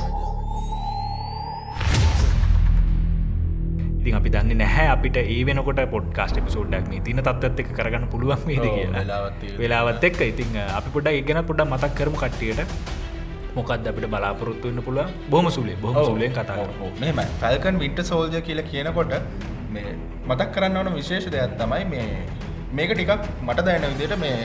ඉතින් 4.00 4.16
අපි 4.20 4.30
දන්න 4.34 4.58
නැහැ 4.62 4.86
අපිට 4.94 5.18
ඒ 5.20 5.38
වෙනකොට 5.50 5.78
පොඩ්කාස්ට 5.94 6.40
පිසෝඩ්ඩක් 6.48 6.90
මේ 6.94 7.04
තින 7.06 7.22
තත්ත් 7.28 7.62
එක 7.64 7.70
කරගන්න 7.78 8.08
පුළුවන් 8.14 8.42
ඔව්, 8.42 8.66
කියලා. 8.66 9.20
වෙලාවත් 9.60 10.08
එක්ක. 10.10 10.20
ඉතින් 10.32 10.58
අපි 10.78 10.90
පොඩ 10.96 11.08
ඉගෙන 11.20 11.40
පොඩ 11.52 11.62
මතක් 11.68 11.92
කරම 12.00 12.18
කට්ටියට. 12.24 12.74
මොකක්ද 13.56 13.86
අපිට 13.92 14.08
බලාපොරොත්තු 14.16 14.66
වන්න 14.68 14.82
පුළුවන්? 14.88 15.14
බොහම 15.32 15.48
සුලේ 15.58 15.78
බොහම 15.86 16.02
සුලේ 16.10 16.28
කතා 16.34 16.58
කරමු. 16.58 16.90
මෙම 17.04 17.22
ෆැල්කන් 17.44 17.80
විින්ට 17.84 18.02
සෝල්ජ 18.10 18.36
කියල 18.48 18.62
කියනකොට 18.72 19.14
මේ 19.76 19.94
මතක් 20.24 20.52
කරන්න 20.52 20.76
ඕන 20.78 20.94
විශේෂ 20.94 21.26
දෙයක් 21.30 21.56
තමයි 21.58 21.84
මේ 21.86 22.06
මේක 22.72 22.92
ටිකක් 22.92 23.26
මට 23.42 23.64
දැන 23.66 23.84
විදිට 23.92 24.14
මේ 24.18 24.36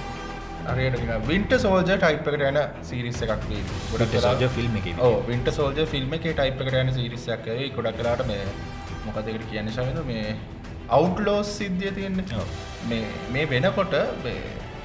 අරයට 0.66 0.98
වින්ට 1.28 1.54
සෝල්ජ 1.58 1.92
ටයිප් 1.94 2.28
එකට 2.28 2.46
යන 2.50 2.60
සිරිස්ස 2.84 3.22
එකක් 3.26 3.46
ගොඩක් 3.92 4.16
සෝජ 4.20 4.46
ෆිල්ම් 4.56 4.76
එක. 4.80 4.88
වින්ට 5.28 5.52
සෝල්ජ 5.58 5.82
ෆිල්ම් 5.88 6.16
එක 6.18 6.26
ටයිප් 6.30 6.64
එකට 6.64 6.80
යන 6.82 6.94
සිරිස්සයක් 6.98 7.48
ගොඩක් 7.76 8.00
කලාට 8.00 8.24
මේ 8.28 8.48
මොකදකට 9.06 9.46
කියන්න 9.52 9.72
ශවිද 9.72 10.02
මේ 10.06 10.34
අවුට්ලෝස් 10.90 11.52
සිද්ධිය 11.58 11.92
තියෙන්නේ. 11.92 12.48
මේ 12.90 13.06
මේ 13.34 13.46
වෙනකොට 13.46 13.96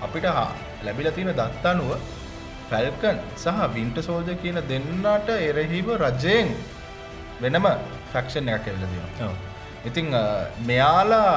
අපිට 0.02 0.28
හා 0.30 0.50
ලැබිල 0.84 1.10
තියෙන 1.16 1.32
දත්තානුව 1.40 1.90
ෆැල්කන් 2.70 3.18
සහ 3.36 3.64
වින්ට 3.74 3.98
සෝල්ජ 4.02 4.30
කියන 4.42 4.60
දෙන්නට 4.70 5.34
එරහිව 5.38 5.90
රජයෙන් 6.02 6.54
වෙනම 7.40 7.68
ෆැක්ෂන් 8.12 8.54
එකක් 8.54 8.70
එල්ලදීම 8.74 9.52
ඉතිං 9.88 10.06
මෙයාලා 10.68 11.32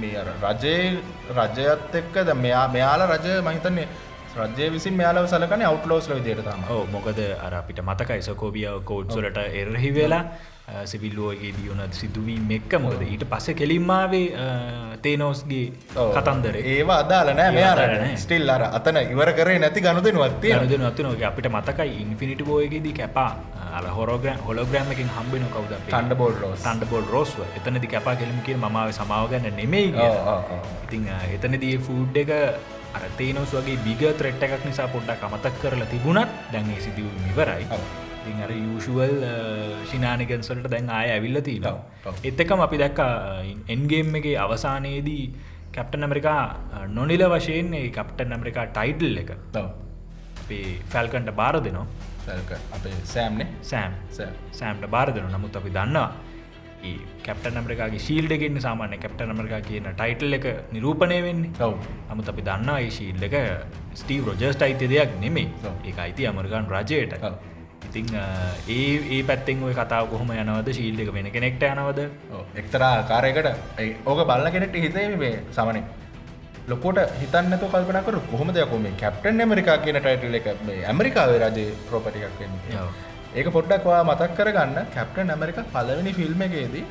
මේ 0.00 0.24
රජයේ 0.42 0.80
රජයත් 1.38 1.94
එක්ක 2.00 2.14
ද 2.28 2.40
මෙයා 2.46 2.66
මෙයාලා 2.76 3.12
රජ 3.14 3.28
මහිතන්නේ 3.48 3.86
රජය 4.38 4.66
විසින් 4.74 4.94
මෙයාලව 5.00 5.26
සලකන 5.32 5.62
අවට්ලෝස්ල 5.68 6.16
විදියට 6.18 6.42
තම. 6.46 6.64
ඕ 6.74 6.82
මොකද 6.94 7.20
අර 7.46 7.54
අපිට 7.60 7.78
මතකයි 7.90 8.22
සකෝබිය 8.26 8.66
කෝඩ්සොලට 8.90 9.38
එරහි 9.60 9.90
වෙලා 9.98 10.24
සිවිල්ලෝගේ 10.90 11.52
දියුණ 11.58 11.82
සිදුවීම 12.00 12.50
එක්ක 12.58 12.72
මොකද? 12.84 13.02
ඊට 13.06 13.24
පස්ස 13.32 13.54
කෙලින්මාවේ 13.60 14.28
තේනෝස්ගේ 15.04 15.66
කතන්දර. 16.16 16.56
ඒවා 16.74 16.98
අදාල 17.04 17.28
නෑ 17.30 17.46
ඒවා 17.46 17.58
මෙයා 17.58 17.72
අදාළ 17.76 17.96
නෑ. 18.02 18.16
ස්ටිල් 18.22 18.50
අර 18.56 18.62
අතන 18.78 18.98
ඉවර 19.14 19.30
කරේ 19.38 19.58
නැති 19.64 19.84
ගනුදෙනුවත්තිය 19.86 20.54
යනද 20.58 20.74
නත්නක 20.80 21.22
අපිට 21.30 21.48
මතකයි 21.56 21.92
ඉන්ෆිනිට 22.04 22.42
බෝයගේදී 22.50 22.94
කැපා 23.00 23.30
අල 23.78 23.86
හොරෝග්‍රම් 23.96 24.38
හොලෝග්‍රෑම්මකින් 24.48 25.08
හම්බෙන 25.16 25.44
කවද 25.54 25.72
ටන්ඩ 25.80 26.16
බෝල් 26.20 26.34
රෝස් 26.42 26.60
තන්ඩ 26.66 26.90
බොල් 26.92 27.06
රෝස්ව 27.14 27.38
එතනදි 27.58 27.88
කැපා 27.94 28.14
කෙලිමිකින් 28.20 28.58
මමාව 28.64 28.90
සමාවගන්න 28.98 29.56
නෙමෙයි. 29.60 29.88
ඉතිං 30.86 31.08
එතනදී 31.36 31.74
ෆූඩ් 31.86 32.16
එක 32.22 32.32
අර 32.96 33.04
තේනොස් 33.20 33.54
වගේ 33.58 33.78
බිග 33.86 34.02
ත්‍රෙට් 34.20 34.44
එකක් 34.48 34.64
නිසා 34.68 34.88
පොඩ්ඩක් 34.94 35.24
අමතක් 35.28 35.56
කරලා 35.62 35.88
තිබුණත් 35.94 36.30
දැන්ගේ 36.52 36.80
සිදුව. 36.86 37.10
ඉතින් 38.20 38.38
අර 38.44 38.52
යුෂුවල් 38.58 39.16
ශිනානිකන්සල්ට 39.90 40.68
දැන් 40.74 40.86
ආය 40.90 41.08
ඇවිල්ල 41.16 41.40
තිීන 41.48 41.66
ඔව්, 41.66 41.80
ඔව්. 42.08 42.14
එත්තකම 42.28 42.60
අපි 42.66 42.76
දැක්ක 42.82 43.00
එන්ගේම් 43.68 44.14
එක 44.20 44.28
අවසානයේදී 44.44 45.24
කැප්ටන් 45.74 46.06
ඇමරිකා 46.06 46.40
නොනිල 46.96 47.24
වශයෙන් 47.34 47.74
ඒ 47.74 47.88
කප්ටන් 47.98 48.34
ඇමරිකා 48.36 48.66
ටයිටල් 48.76 49.18
එක 49.22 49.30
ෆැල්කන්ට 50.92 51.30
බාර 51.40 51.56
දෙනවා 51.66 51.86
අපේ 52.76 52.94
සෑම්නේ. 53.14 53.48
සෑම්. 53.62 53.92
සෑම්. 54.10 54.34
සෑම්ට 54.52 54.86
බාරදන 54.90 55.28
නමුත් 55.32 55.56
අපි 55.56 55.70
දන්නවා 55.70 56.10
කැප්ට 57.26 57.46
නමරිකාගේ 57.50 58.00
ශීල්ඩගෙන් 58.06 58.60
සාමාන්‍ය 58.66 58.98
කැප්ට 58.98 59.24
නමරිකා 59.26 59.60
කියන 59.68 59.88
ටයිටල් 59.92 60.36
එක 60.38 60.46
නිරූපණය 60.76 61.18
වෙන්නේ. 61.26 61.52
ඔව්. 61.60 61.74
නමුත් 62.10 62.28
අපි 62.32 62.42
දන්නවා 62.48 62.78
ඒ 62.84 62.90
ශීල්ඩ 62.98 63.26
එක 63.28 63.36
ස්ටීව 64.02 64.28
රොජස්ට 64.28 64.64
අයිති 64.68 64.88
දෙයක් 64.94 65.18
නෙමේ. 65.24 65.48
ඒ 65.88 65.94
අයිති 66.06 66.26
අමරිකාන් 66.26 66.70
රජයට. 66.74 67.18
ඉතිං 67.88 68.06
ඒ 68.68 68.94
ඒ 69.16 69.22
පැත්තෙන් 69.22 69.62
ඔය 69.62 69.74
කතාව 69.80 70.08
කොහොම 70.12 70.32
යනවද? 70.36 70.72
ශීල්ඩ 70.78 71.04
එක 71.04 71.12
වෙන 71.18 71.30
කෙනෙක්ට 71.36 71.68
යනවද. 71.72 72.00
එක්තරා 72.62 72.94
කාරයකට 73.12 73.48
ඕක 74.06 74.26
බල්ල 74.32 74.50
කෙනෙට 74.56 74.80
හිතේ 74.86 75.06
මේ 75.16 75.36
සමන 75.52 75.84
ලොකොට 76.68 76.98
හිතන්නතු 77.20 77.66
කල්පනකර 77.72 78.16
කොහොම 78.30 78.50
දෙයකොම 78.56 78.86
කැප්ටන් 79.02 79.40
ඇමරිකා 79.44 79.78
කියන 79.84 79.98
ටයිටල් 80.00 80.36
එක 80.40 80.46
මේ 80.66 80.84
ඇමරිකාවේ 80.90 81.40
රජය 81.44 81.66
ප්‍රෝපටිකක් 81.88 82.38
වෙන්නේ. 82.40 82.84
ඒක 83.38 83.48
පොඩ්ඩක්වා 83.56 84.00
මතක් 84.08 84.30
කරගන්න. 84.38 84.78
කැප්ටන් 84.96 85.32
ඇමරික 85.34 85.58
පලවෙනි 85.74 86.12
ෆිල්ම් 86.18 86.44
එකේදී 86.46 86.84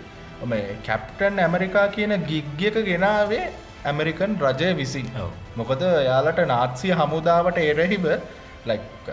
මේ 0.51 0.77
කැප්ටන් 0.87 1.41
ඇමරිකා 1.45 1.87
කියන 1.95 2.13
ගිග්ගක 2.29 2.77
ගෙනාවේ 2.89 3.43
ඇමරිකන් 3.85 4.37
රජය 4.45 4.69
විසින්. 4.81 5.09
මොකද 5.55 5.81
යාලට 6.09 6.45
නාත්සිය 6.53 6.93
හමුදාවට 7.01 7.57
එරහිව 7.63 8.05
ලයික් 8.69 9.11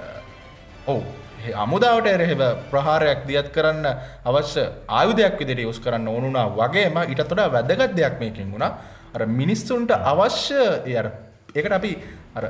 ඔවු 0.86 1.02
අමුදාවට 1.56 2.12
එරහෙව 2.14 2.42
ප්‍රහාරයක් 2.70 3.20
දියත් 3.28 3.48
කරන්න 3.56 3.86
අවශ්‍ය 4.30 4.64
ආයුධයක් 4.98 5.34
විදිට 5.40 5.66
යුස් 5.66 5.78
කරන්න 5.84 6.08
ඕනුනා 6.14 6.48
වගේම 6.58 6.96
ඉට 7.12 7.28
තොඩා 7.30 7.52
වැදගත් 7.56 7.92
දෙයක් 7.98 8.16
මේකින් 8.22 8.52
වුණා 8.54 8.72
මිනිස්සුන්ට 9.40 9.90
අවශ්‍ය 9.90 10.60
ඒ 10.86 10.96
අර 10.96 11.10
එකට 11.54 11.72
අපි 11.72 11.96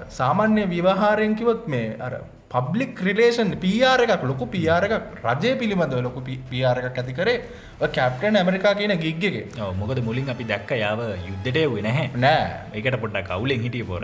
සාමාන්‍ය 0.08 0.66
විවාහාරයෙන්කිවොත් 0.74 1.66
මේ 1.68 1.96
අර 2.06 2.12
පබ්ලික් 2.50 3.00
රිලේෂන් 3.06 3.50
පියාර 3.64 4.00
එකක් 4.04 4.22
ලොකු 4.30 4.46
පියාර 4.54 4.82
එකක් 4.86 5.24
රජය 5.24 5.52
පිළිබඳව 5.60 6.02
ලොකු 6.02 6.20
පියාර 6.50 6.76
එකක් 6.80 6.98
ඇති 7.02 7.14
කරේ 7.18 7.38
කැප්ටන් 7.96 8.36
ඇමරිකා 8.40 8.74
කියන 8.74 8.94
ගිග්ගගේ 9.04 9.44
ඔව්, 9.62 9.74
මොකද 9.80 10.02
මුලින් 10.08 10.28
අපි 10.34 10.44
දැක්ක 10.44 10.70
යාව 10.84 11.00
යුද්ධට 11.28 11.58
වෙ 11.74 11.82
නැහැ. 11.82 12.10
නෑ. 12.16 12.74
ඒකට 12.74 13.00
පොඩ්ඩක් 13.00 13.28
කවුලෙන් 13.30 13.62
හිටිය 13.66 13.84
පොර. 13.84 14.02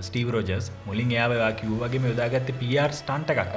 ස්ටීව 0.00 0.30
රෝජස් 0.34 0.72
මුලින් 0.86 1.10
යාවවා 1.10 1.52
කිව් 1.52 1.70
වගේ 1.82 2.10
යොදාගත්ත 2.12 2.50
පිර් 2.60 2.90
ස්ටන්ට 2.90 3.30
එකක් 3.30 3.56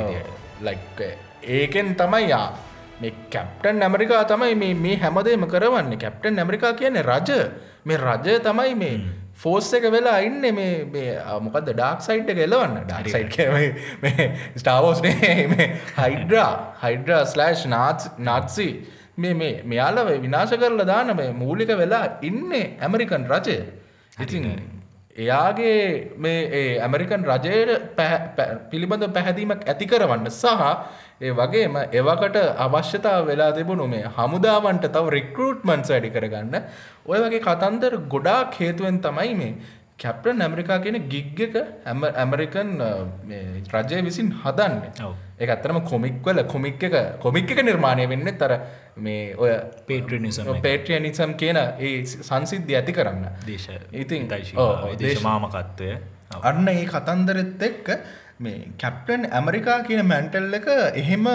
ලයික් 0.61 1.01
ඒකෙන් 1.43 1.95
තමයි 1.95 2.29
යා 2.29 2.47
මේ 3.01 3.13
කැප්ටන් 3.33 3.81
ඇමරිකා 3.81 4.23
තමයි 4.31 4.73
මේ 4.75 4.97
හැමදේම 5.03 5.47
කරවන්නේ. 5.53 5.97
කැප්ටන් 5.97 6.39
ඇමරිකා 6.39 6.73
කියන්නේ 6.73 7.01
රජ 7.01 7.31
මේ 7.85 7.97
රජය 7.97 8.39
තමයි 8.47 8.73
මේ 8.75 8.95
ෆෝස් 9.35 9.69
එක 9.77 9.85
වෙලා 9.95 10.17
ඉන්න 10.27 10.41
මේ 10.55 11.13
මොකද 11.45 11.69
ඩාක් 11.69 12.03
සයිට් 12.07 12.29
එක 12.33 12.41
එලවන්න. 12.47 12.75
ඩාක් 12.87 13.07
සයිට් 13.09 13.31
මේ 15.53 15.69
හයිඩ්‍රා 15.97 16.51
හයිඩ්‍රා 16.83 17.23
ස්ලෑෂ් 17.25 17.65
නාත් 17.67 18.11
නාත්සි 18.19 18.69
මේ 19.17 19.33
මේ 19.33 19.55
මෙයාලව 19.65 20.13
විනාශ 20.21 20.55
කරලා 20.55 20.85
දාන 20.85 21.15
මේ 21.15 21.31
මූලික 21.41 21.73
වෙලා 21.81 22.05
ඉන්නේ 22.21 22.65
ඇමරිකන් 22.81 23.27
රජය. 23.33 23.57
ඉතින් 24.19 24.47
එයාගේ 25.15 26.13
මේ 26.17 26.39
ඒ 26.51 26.79
ඇමරිකන් 26.79 27.25
රජයට 27.31 27.99
පිළිබඳ 28.71 29.05
පැහැදීමක් 29.17 29.67
ඇති 29.67 29.85
කරවන්න 29.85 30.29
සහ 30.31 30.63
ඒ 31.23 31.31
වගේම 31.33 31.75
එවකට 31.91 32.37
අවශ්‍යතාව 32.65 33.21
වෙලා 33.27 33.51
තිබුණු 33.51 33.85
මේ 33.87 34.09
හමුදාවන්ට 34.17 34.87
තව 34.87 35.05
රික්රූට්මන්ස් 35.09 35.93
වැඩි 35.93 36.09
කරගන්න. 36.09 36.55
ඔය 37.05 37.19
වගේ 37.19 37.45
කතන්දර 37.47 37.95
ගොඩාක් 38.13 38.59
හේතුවෙන් 38.59 38.99
තමයි 38.99 39.33
මේ 39.41 39.53
කැප්ටන් 39.97 40.41
ඇමරිකා 40.41 40.79
කියන 40.85 40.97
ගිග් 41.07 41.39
එක 41.39 41.55
ඇමරිකන් 42.15 42.71
රජය 43.75 44.01
විසින් 44.01 44.31
හදන්න. 44.41 44.75
ඒ 45.39 45.47
ඇත්තරම 45.47 45.79
කොමික්වල 45.91 46.41
කොමික් 46.45 46.83
එක 46.83 46.97
කොමික් 47.19 47.51
එක 47.51 47.61
නිර්මාණය 47.63 48.07
වෙන්න 48.09 48.31
තර 48.41 48.57
මේ 48.97 49.21
ඔය 49.35 49.53
පේට්‍රනිසම් 49.87 50.51
පේට්‍රිය 50.61 50.99
නිසම් 50.99 51.37
කියන 51.43 51.61
ඒ 51.61 51.93
සංසිද්ධ 52.05 52.73
ඇති 52.73 52.97
කරන්න. 52.99 53.23
දේශ 53.47 53.69
ඉතින් 53.93 54.27
දේශමාමකත්වය. 54.99 55.93
අන්න 56.41 56.67
ඒ 56.67 56.85
කතන්දරෙත් 56.85 57.61
එක්ක 57.61 57.89
මේ 58.39 58.71
කැප්ටන් 58.77 59.25
ඇමරිකා 59.31 59.79
කියන 59.83 60.05
මැන්ටල් 60.05 60.53
එක 60.53 60.67
එහෙම 60.95 61.27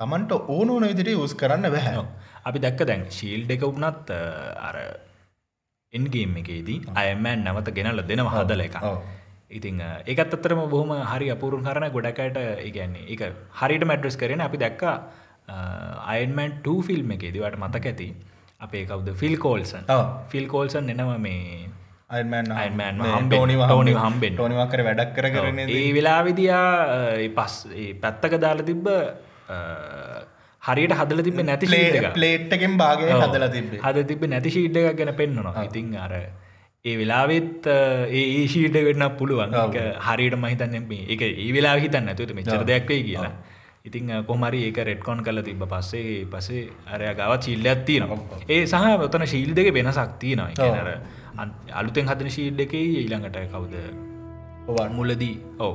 තමන්ට 0.00 0.32
ඕන 0.48 0.70
ඕන 0.70 0.86
විදිට 0.90 1.10
යස් 1.14 1.34
කරන්න 1.34 1.70
බැහැ 1.70 2.04
අපි 2.44 2.58
දැක්ක 2.60 2.86
දැන් 2.86 3.04
ශීල්් 3.10 3.44
එක 3.48 3.62
වුණත් 3.62 4.10
අර 4.60 4.76
එන්ගේම් 5.92 6.32
එකේදී 6.36 6.78
අයමෑන් 6.94 7.44
නැවත 7.44 7.70
ගෙනල්ල 7.76 8.02
දෙනවා 8.04 8.34
හදල 8.36 8.64
එක 8.66 8.78
ඉතින් 9.50 9.80
ඒකත් 9.80 10.34
අත්තරම 10.36 10.62
බොහම 10.68 10.92
හරි 11.04 11.28
අපුරුන් 11.30 11.62
කරන 11.62 11.86
ගොඩකට 11.90 12.40
ඉගැන්නේ 12.64 13.06
එක 13.08 13.22
හරිට 13.54 13.84
මැඩ්‍රස් 13.84 14.16
කරන 14.16 14.40
අපි 14.40 14.58
දැක්කා 14.58 14.96
අයන්මන් 16.08 16.52
2 16.64 16.76
ෆිල්ම් 16.82 17.10
එකේදවට 17.10 17.58
මතක 17.58 17.86
ඇති 17.86 18.08
අපේ 18.60 18.84
කවුද? 18.86 19.08
ෆිල් 19.14 19.36
කෝල්සන් 19.38 19.84
ෆිල් 20.28 20.46
කෝල්සන් 20.48 20.90
එනවා 20.90 21.18
මේ 21.18 21.68
අයිමන් 22.14 22.52
ටෝනි 23.26 23.56
හම්බෙන් 23.96 24.36
ටෝනිවකර 24.36 24.84
වැඩක් 24.88 25.12
කර 25.16 25.28
කරන 25.34 25.58
ඒ 25.66 25.88
වෙලා 25.92 26.20
විදියා 26.22 26.68
පස් 27.36 27.56
පැත්තක 28.02 28.38
දාල 28.38 28.62
තිබ්බ 28.62 28.88
හරියට 30.62 30.96
හදල 31.00 31.20
තිබ 31.26 31.42
නැති 31.42 31.72
ප්ලේට්ටකෙන් 32.14 32.78
බාගය 32.78 33.10
හදල 33.12 33.46
තිබේ 33.56 33.82
හද 33.82 34.06
තිබ 34.10 34.24
නැති 34.26 34.56
ශීඩ්ඩ 34.56 34.82
එකක් 34.84 34.98
ගැන 35.00 35.14
පෙන්න්නනවා 35.16 35.64
ඉතින් 35.64 35.94
අර 36.06 36.14
ඒ 36.84 36.94
වෙලාවෙත් 36.98 37.66
ඒ 38.12 38.46
ශීට 38.46 38.74
වෙන්න 38.86 39.04
පුළුවන්. 39.18 39.54
හරියට 40.06 40.34
මහිතන්න 40.36 40.74
එක 41.08 41.22
ඒ 41.24 41.50
වෙලා 41.52 41.76
හිතන්න 41.78 42.10
ඇතුට 42.12 42.32
මෙචර 42.38 42.64
දෙයක්වේ 42.70 42.98
කියලා 43.02 43.30
ඉතින් 43.84 44.24
කොමරි 44.24 44.58
ඒක 44.64 44.78
රෙඩ්කොන් 44.80 45.18
කල 45.20 45.38
තිබ 45.42 45.62
පස්සේ 45.62 46.24
පසේ 46.26 46.60
අරය 46.88 47.08
ගව 47.14 47.32
චිල්ල 47.38 47.66
ඇත්තිනවා 47.66 48.44
ඒ 48.48 48.60
සහ 48.64 49.02
ඔතන 49.06 49.24
ශීල් 49.26 49.50
දෙක 49.52 49.66
වෙන 49.70 49.88
සක්තියනවා 49.92 50.68
නර 50.68 50.88
අලුතෙන් 51.72 52.06
හදන 52.06 52.30
ශීල්් 52.30 52.62
එක 52.64 52.72
ඊළඟට 52.74 53.36
කවුද? 53.50 53.74
මුලදී. 54.90 55.34
ඕ 55.58 55.72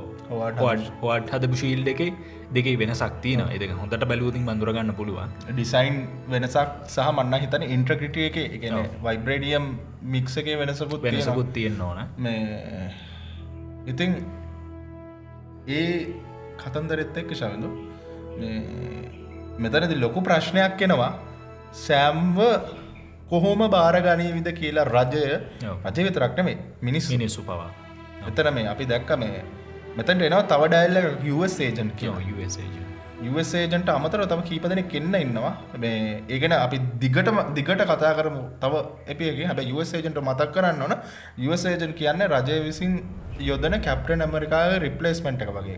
හොට 1.02 1.30
හදපු 1.30 1.56
ශීල් 1.56 1.84
දෙකේ 1.84 2.08
දෙකේ 2.50 2.74
වෙන 2.76 2.92
සක්තියන 2.94 3.42
එක 3.48 3.74
හොඳට 3.74 4.04
බැලූතින් 4.04 4.42
බඳුරගන්න 4.44 4.90
පුළුවන්. 4.92 5.30
ඩිසයින් 5.48 6.00
වෙනසක් 6.28 6.72
සහ 6.88 7.12
මන්න 7.12 7.38
හිතන 7.38 7.66
ඉන්ට්‍රක්‍රටිය 7.68 8.26
එක 8.26 8.40
එකන 8.48 8.76
වයිබ්‍රඩියම් 9.06 9.68
මික්ස 10.08 10.34
එක 10.36 10.50
වෙනසකුත් 10.56 10.98
වෙනසකුත් 11.00 11.52
තියෙන් 11.52 11.78
ඕන. 11.80 12.02
මේ 12.18 12.90
ඉතිං 13.86 14.18
ඒ 15.68 15.86
කතන්දරෙත් 16.58 17.16
එක්ක 17.16 17.32
ශවිඳු 17.34 17.70
මෙතනති 19.62 19.96
ලොකු 20.04 20.20
ප්‍රශ්නයක් 20.28 20.76
කෙනවා 20.80 21.12
සෑම්ව 21.86 22.38
කොහොම 23.30 23.62
බාරගනී 23.76 24.30
විද 24.36 24.48
කියලා 24.60 24.90
රජය 24.96 25.24
රජය 25.86 26.02
විතරක්න 26.08 26.44
මේ 26.48 26.58
මිනිස් 26.82 27.08
මිනිස්සු 27.16 27.42
පවා. 27.48 27.70
එතන 28.28 28.54
මේ 28.58 28.68
අපි 28.74 28.84
දැක්ක 28.92 29.10
මේ 29.22 29.42
මෙතැට 29.98 30.24
එනවා 30.28 30.46
තව 30.52 30.70
ඩයිල්ල 30.72 30.98
ඒජන් 31.66 31.90
ඒජන්ට 33.60 33.90
අමතර 33.94 34.20
තම 34.32 34.42
කීපදන 34.48 34.82
කෙන්න 34.92 35.14
ඉන්නවා. 35.24 35.52
මේ 35.82 36.22
ඒගෙන 36.34 36.52
අපි 36.58 36.78
දිගටම 37.02 37.38
දිගට 37.56 37.82
කතා 37.90 38.12
කරමු. 38.18 38.42
තව 38.62 38.74
එපියගේ. 39.12 39.46
හැබ 39.50 39.60
ඒජන්ට 39.98 40.20
මතක් 40.28 40.50
කරන්න 40.54 40.82
ඕන. 40.86 40.94
ඒජන් 41.72 41.92
කියන්න 42.00 42.22
රජය 42.34 42.60
විසින් 42.68 42.92
යොදන 43.48 43.76
කැප්ටන් 43.86 44.24
ඇමරිකාව 44.26 44.78
රිපලේස්මෙන්ට් 44.86 45.42
එක 45.46 45.52
වගේ. 45.56 45.76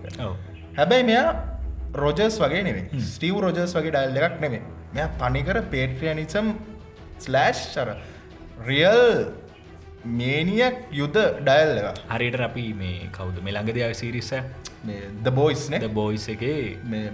හැබැයි 0.78 1.08
මෙයා 1.10 1.28
රෝජස් 2.00 2.36
වගේ 2.42 2.62
නෙවේ 2.68 3.02
ස්ටීව් 3.12 3.36
රෝජස් 3.44 3.74
වගේ 3.76 3.92
ඩයිල් 3.94 4.18
එකක් 4.26 4.36
නෙවේ 4.44 4.62
මෙයා 4.94 5.10
තනිකර 5.20 5.58
පේට්‍රියනිසම් 5.74 6.46
ස්ලෑෂ් 7.24 7.60
සර 7.74 7.88
රියල් 8.68 9.12
මේනියක් 10.20 10.76
යුද 11.00 11.16
ඩයල් 11.46 11.72
එක 11.82 12.00
හරියට 12.14 12.40
අපි 12.48 12.66
මේ 12.80 13.10
කවුද? 13.18 13.36
මෙළඟ 13.46 13.72
දෙයක් 13.78 13.94
සිරිස 14.02 14.32
ද 15.24 15.36
බෝයිස් 15.40 15.64
න? 15.70 15.78
බෝයිස් 16.00 16.26
එක. 16.34 16.44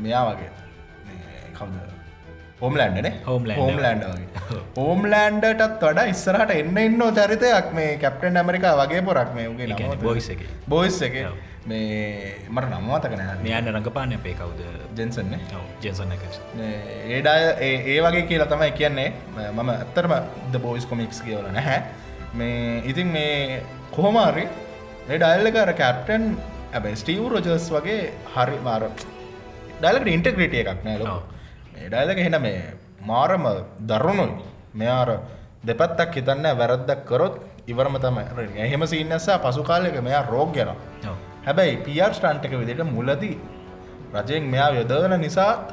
මෙයා 0.06 0.24
වගේ. 0.30 0.50
කවද? 1.58 1.76
හෝම්ලන්ඩන 2.60 3.08
Homeland. 3.26 3.60
හෝම්ලන්ඩ 3.60 4.04
හෝම්ලන්ඩටත් 4.78 5.82
වඩා 5.82 6.06
ඉස්සරහට 6.14 6.54
එන්න 6.60 6.78
එන්න 6.84 7.02
චරිතයක් 7.18 7.68
මේ 7.78 7.92
කැප්ටන් 8.04 8.40
ඇමරිකා 8.40 8.74
වගේ 8.80 9.02
පොරක් 9.10 9.30
මේ 9.36 9.50
උගේ 9.52 9.94
බොයිස 10.06 10.28
එක. 10.34 10.42
බෝයිස් 10.72 10.98
එක 11.08 11.16
මේ 11.68 12.48
මට 12.48 12.68
නම්මතකන 12.70 13.22
මෙයන්න 13.44 13.70
රඟපාන්න 13.72 14.14
අපේ 14.16 14.34
කවුද? 14.34 14.60
ජෙන්සන්න 14.98 15.32
ජෙන්සන්න 15.82 16.12
ඒඩාය 17.08 17.42
ඒ 17.62 17.98
වගේ 18.04 18.24
කියලා 18.30 18.50
තමයි 18.52 18.70
කියන්නේ. 18.80 19.08
මම 19.36 19.70
ඇත්තරම 19.70 20.14
ද 20.52 20.62
බෝයිස් 20.64 20.86
කොමික්ස් 20.86 21.20
කියවල 21.22 21.48
නැහැ. 21.52 21.80
මේ 22.34 22.82
ඉතින් 22.84 23.08
මේ 23.16 23.62
කොහොමාරි 23.96 24.44
ඩයිල්ලකර 25.08 25.72
කැප්ටන් 25.82 26.24
ඇබ 26.72 26.90
ස්ටීව් 26.94 27.24
රෝජස් 27.32 27.70
වගේ 27.76 28.00
හරි 28.34 28.58
මාර 28.60 28.88
ඩයිලකට 29.80 30.14
ඉන්ටග්‍රටිය 30.16 30.62
එකක් 30.64 30.84
නෑල 30.84 31.06
ඩයිලක 31.86 32.24
හෙන 32.26 32.40
මේ 32.40 32.62
මාරම 33.02 33.44
දරුණුයි. 33.90 34.34
මෙයාර 34.74 35.10
දෙපත්තක් 35.64 36.18
හිතන්න 36.18 36.50
වැරද්දක් 36.60 37.00
කරොත් 37.06 37.40
ඉවරම 37.66 37.96
තම 37.98 38.18
එහෙම 38.58 38.82
සින්නසා 38.86 39.38
පසු 39.38 39.62
කාලයක 39.62 39.96
මෙයා 40.02 40.26
රෝග 40.26 40.52
ගැන 40.54 40.70
හැබැයි 41.48 41.76
පියර් 41.86 42.10
ස්ටන්ටක 42.12 42.54
විදිට 42.62 42.82
මුලදී 42.90 43.36
රජයෙන් 44.16 44.50
මෙයා 44.52 44.70
යොදවන 44.78 45.14
නිසාත් 45.20 45.72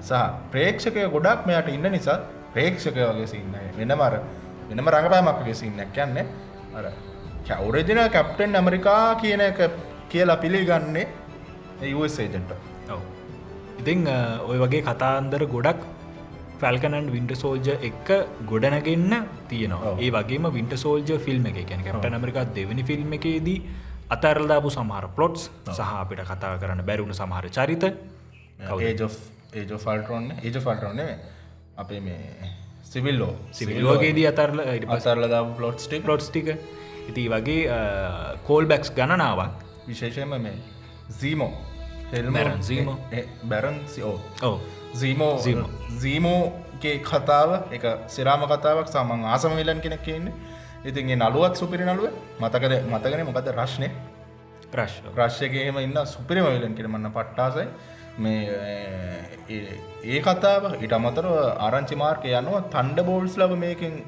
සහ 0.00 0.24
ප්‍රේක්ෂකය 0.52 1.04
ගොඩක් 1.14 1.46
මෙයට 1.48 1.68
ඉන්න 1.76 1.88
නිසා 1.96 2.18
ප්‍රේක්ෂකය 2.54 3.00
වගේ 3.02 3.28
සින්න 3.32 3.54
වෙනමර 3.78 4.14
වෙනම 4.68 4.88
රඟපෑමක්ගේ 4.94 5.54
සින්නක් 5.54 5.98
යන්න. 6.04 6.18
අර 6.76 6.86
කැවරජන 7.48 8.00
කැප්ටන් 8.16 8.58
ඇමරිකා 8.60 9.04
කියන 9.22 9.44
එක 9.48 9.60
කියලා 10.12 10.40
පිළිගන්නේ 10.42 11.06
ඒජන්ට 11.82 12.52
ඉතිං 13.80 14.04
ඔය 14.50 14.58
වගේ 14.64 14.82
කතාන්දර 14.88 15.44
ගොඩක් 15.54 15.82
ෆැල්කනන් 16.60 17.10
වින්ට 17.14 17.32
සෝල්ජ 17.42 17.68
එක 17.88 18.08
ගොඩනගන්න 18.50 19.12
තියනවා. 19.50 19.96
ඒ 20.04 20.10
වගේම 20.10 20.48
වින්ට 20.56 20.74
සෝල්ජ 20.84 21.10
ෆිල්ම් 21.26 21.46
එක. 21.46 21.60
කියන 21.68 21.84
කැපට 21.84 22.08
ඇමරිකා 22.10 22.48
දෙවනි 22.56 22.82
ෆිල්ම් 22.82 23.12
එකේදී 23.18 23.60
අතරල්දාපු 24.10 24.70
සමහර 24.70 25.08
පලොට්ස් 25.16 25.42
සහ 25.72 25.80
අපිට 25.94 26.22
කතා 26.24 26.54
කරන්න 26.58 26.82
බැරුණු 26.84 27.14
සමහර 27.14 27.48
චරිත. 27.50 27.84
ඒජෝ 28.60 29.78
ෆල්ටරෝන්න 29.78 30.32
ඒජ 30.38 30.56
ෆල්ටරෝන 30.60 31.00
අපේ 31.76 32.00
මේ 32.00 32.50
සිවිල්ලෝ 32.84 33.32
සිවිල්ලෝගේදී 33.52 34.26
අතරල 34.26 34.60
අසරලදා 34.88 35.42
පලොට්ස්ටි 35.58 36.00
පලොට්ස්ටික 36.00 36.48
ඉති 37.08 37.28
වගේ 37.28 37.62
කෝල් 38.46 38.66
බැක්ස් 38.66 38.90
ගණනාවක්. 38.90 39.54
විශේෂයම 39.88 40.34
මේ 40.38 40.56
සීමෝ 41.20 41.52
Baron 42.32 42.62
Zemo. 42.62 42.94
බැරන් 43.44 43.80
ඕ 44.02 44.20
ඔව. 44.42 44.60
සීමෝ. 44.94 45.32
සීමෝගේ 46.00 46.96
කතාව 47.00 47.50
එක 47.70 47.84
සිරාම 48.08 48.46
කතාවක් 48.46 48.88
සමන් 48.88 49.24
ආසම 49.26 49.56
විලන් 49.56 49.80
කෙනෙක් 49.80 50.02
කියන්නේ 50.02 50.32
ඉතින්ගේ 50.84 51.16
නළුවත් 51.16 51.54
සුපිරි 51.54 51.84
නළුව 51.84 52.10
මතකද 52.40 52.72
මතකන 52.90 53.24
මොකද 53.24 53.48
රශ්නය 53.48 53.88
ප්‍රශ් 54.72 54.92
රශ්යකහෙම 55.16 55.78
ඉන්න 55.78 56.04
සුපිරිම 56.04 56.44
විලන් 56.44 56.74
කිරමන්න 56.74 57.10
පට්ටාසයි. 57.12 57.66
මේ 58.18 58.44
ඒ 60.04 60.20
කතාව 60.20 60.82
ඉට 60.82 60.92
අමතර 60.92 61.26
ආරංචි 61.58 61.94
මාර්ක 61.94 62.24
යනවා 62.24 62.60
තන්ඩ 62.60 63.00
බෝල්ස් 63.00 63.38
ලබ 63.38 63.52
මේකින් 63.58 64.04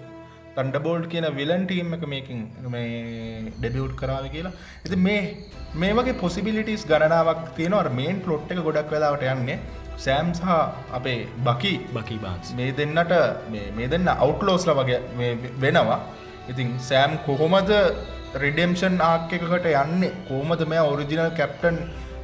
තන්ඩබෝල්ඩ් 0.57 1.07
කියන 1.07 1.25
විලන් 1.35 1.67
ටීම් 1.67 1.95
එක 1.95 2.07
මේකින් 2.07 2.71
මේ 2.71 3.53
ඩෙබියුට් 3.59 3.97
කරාව 3.97 4.29
කියලා. 4.29 4.53
ඇති 4.85 4.97
මේ 4.97 5.37
මේ 5.75 5.93
වගේ 5.93 6.13
පොසිබිලිටස් 6.13 6.87
ගණනාවක් 6.87 7.55
තියෙනවට 7.57 7.93
මේන් 7.93 8.21
පලොට් 8.21 8.51
එක 8.51 8.59
ගොඩක් 8.59 8.91
වෙලාවට 8.91 9.23
යන්නේ 9.23 9.59
සෑම් 9.97 10.33
සහ 10.35 10.43
අපේ 10.93 11.29
බකි 11.45 11.79
බකි 11.93 12.19
බාන්ස් 12.19 12.55
මේ 12.55 12.73
දෙන්නට 12.73 13.13
මේ- 13.51 13.89
දෙන්න 13.89 14.09
අවට්ලෝස්ල 14.09 14.71
වගේ 14.71 15.01
වෙනවා 15.61 16.01
ඉතින් 16.51 16.71
සෑම් 16.89 17.13
කොහොමද 17.27 17.71
රිඩෙම්ෂන් 18.43 18.97
ආක් 19.11 19.33
එකකට 19.37 19.67
යන්නේ? 19.83 20.13
කෝමද 20.29 20.63
මෙයා 20.73 20.87
ඔරිජිනල් 20.93 21.31
කැප්ටන් 21.41 21.77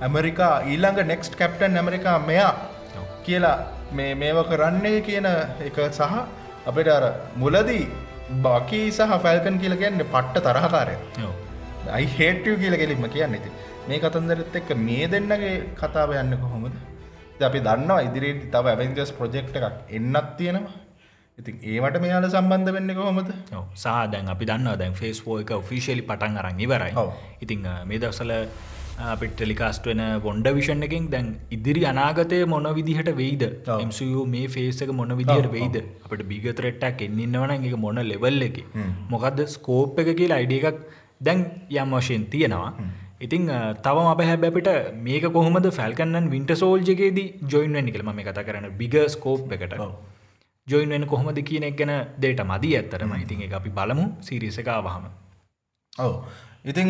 ඇමරිකා 0.07 0.55
ඊළඟ 0.73 1.01
නෙක්ස්ට් 1.13 1.35
කැප්ටන් 1.41 1.79
ඇමරිකා 1.81 2.17
මෙයා 2.31 2.53
කියලා 3.27 3.57
මේ 3.99 4.13
මේව 4.23 4.39
කරන්නේ 4.51 4.99
කියන 5.09 5.29
එක 5.69 5.79
සහ 5.89 6.15
අපිට 6.71 6.89
අර 6.97 7.05
මුලදී 7.43 7.85
බකී 8.45 8.87
සහ 8.97 9.13
ෆැල්කන් 9.25 9.59
කියල 9.63 9.77
කියන්නේ 9.83 10.11
පට්ට 10.15 10.45
තරහකාරය. 10.47 10.97
අයි 11.97 12.07
හේටව 12.19 12.55
කියල 12.63 12.77
කෙලින්ම 12.83 13.07
කියන්න. 13.17 13.39
ඉති 13.39 13.51
මේ 13.89 14.03
කතන්දරත් 14.05 14.57
එක්ක 14.61 14.71
මේ 14.89 15.07
දෙන්නගේ 15.13 15.55
කතාව 15.81 16.11
යන්න 16.23 16.39
කොහොමද? 16.45 16.77
අපි 17.49 17.61
දන්නවා 17.67 18.05
ඉදිරියට 18.09 18.51
තව 18.53 18.67
ඇවෙන්ජස් 18.73 19.11
ප්‍රජෙක්් 19.19 19.49
එකක් 19.59 19.95
එන්නත් 19.99 20.29
තියෙනවා 20.39 20.86
ඉතින් 21.41 21.57
ඒවට 21.73 21.97
මෙයාල 22.05 22.27
සම්බන්ධ 22.29 22.73
වෙන්න 22.77 22.93
කොහොමද? 22.99 23.31
සාදැන් 23.83 24.31
අපි 24.35 24.45
දන්න 24.51 24.79
දැන් 24.83 24.95
ෆේස්පෝ 25.01 25.37
එක 25.43 25.53
ෆිසිලි 25.71 26.03
පටන් 26.11 26.41
අරන් 26.43 26.63
ඉවරයි. 26.67 26.93
ඉතිං 27.45 27.67
මේ 27.91 28.01
දවසල 28.03 28.33
අපිට 29.07 29.35
ටෙලිකාස්ට 29.35 29.87
වෙන 29.91 30.03
බොන්ඩ 30.27 30.49
විෂන් 30.59 30.87
එකින් 30.89 31.11
දැන් 31.15 31.27
ඉදිරි 31.57 31.83
අනාගතය 31.93 32.39
මොන 32.53 32.69
විදිහට 32.79 33.11
වෙයිද. 33.21 33.45
MCU 33.89 34.23
මේ 34.35 34.47
ෆේසක 34.57 34.93
මොන 35.01 35.13
විදිහට 35.21 35.49
ඔව්, 35.51 35.57
වෙයිද? 35.57 35.77
අපට 36.07 36.23
බිගතරෙට්ටක් 36.33 37.03
එන්නවන 37.09 37.55
එක 37.59 37.77
මොන 37.87 38.01
ලෙවල් 38.13 38.47
එක? 38.49 38.59
මොකක්ද 39.15 39.43
ස්කෝප් 39.57 40.01
එක 40.05 40.13
කියලා 40.23 40.41
අයිඩිය 40.43 40.63
එකක් 40.73 40.81
දැන් 41.21 41.45
යම් 41.77 41.97
වශයෙන් 41.99 42.27
තියෙනවා. 42.35 42.73
ඉතිං 43.21 43.47
තවම 43.85 44.09
අප 44.15 44.21
හැබැපිට 44.31 44.71
මේක 45.07 45.27
කොහොමද 45.37 45.69
ෆැල්කන්නන් 45.81 46.33
වින්ට 46.35 46.53
සෝල්ජකේදී 46.63 47.29
ජොයින්වෙන් 47.53 47.93
කළම 47.95 48.13
මේ 48.19 48.27
කතා 48.31 48.47
කරන 48.49 48.69
බිග 48.81 48.97
ස්කෝප් 49.15 49.53
එකට 49.57 49.83
ජොයින් 50.67 50.91
වෙන 50.91 51.07
කොහොමද 51.07 51.39
කියන 51.49 51.65
එක 51.65 51.77
ගැන 51.79 51.93
දේට 52.19 52.43
මදී 52.43 52.75
ඇත්තරම 52.79 53.15
ඉතින් 53.17 53.43
එක 53.47 53.55
අපි 53.59 53.71
බලමු 53.71 54.05
සිරිස 54.21 54.59
එක 54.59 54.69
ආවහම. 54.69 55.05
ඔව. 55.99 56.15
ඉතින් 56.65 56.89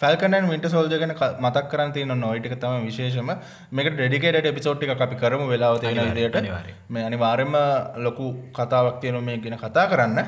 ෆැල්කනන් 0.00 0.48
විට 0.50 0.66
සෝල්ජගෙන 0.74 1.14
මතක් 1.40 1.64
කරන් 1.70 1.92
තියන 1.92 2.14
නොයිටක 2.16 2.54
තම 2.56 2.86
විශේෂම. 2.86 3.30
මේක 3.72 3.90
ඩෙඩිකේට 3.94 4.46
එපිසෝට් 4.46 4.82
එක 4.84 5.00
අපි 5.00 5.16
කරමු 5.16 5.48
වෙලාව 5.48 5.80
තියෙන 5.80 5.98
අනිවාර්යෙන්, 5.98 6.14
විදියට. 6.14 6.36
අනිවාර්යෙන්. 6.36 6.76
මේ 6.88 7.04
අනිවාර්යම 7.04 7.54
ලොකු 7.98 8.26
කතාවක් 8.52 9.00
තියෙන 9.00 9.24
මේ 9.24 9.38
ගෙන 9.38 9.58
කතා 9.58 9.88
කරන්න. 9.88 10.18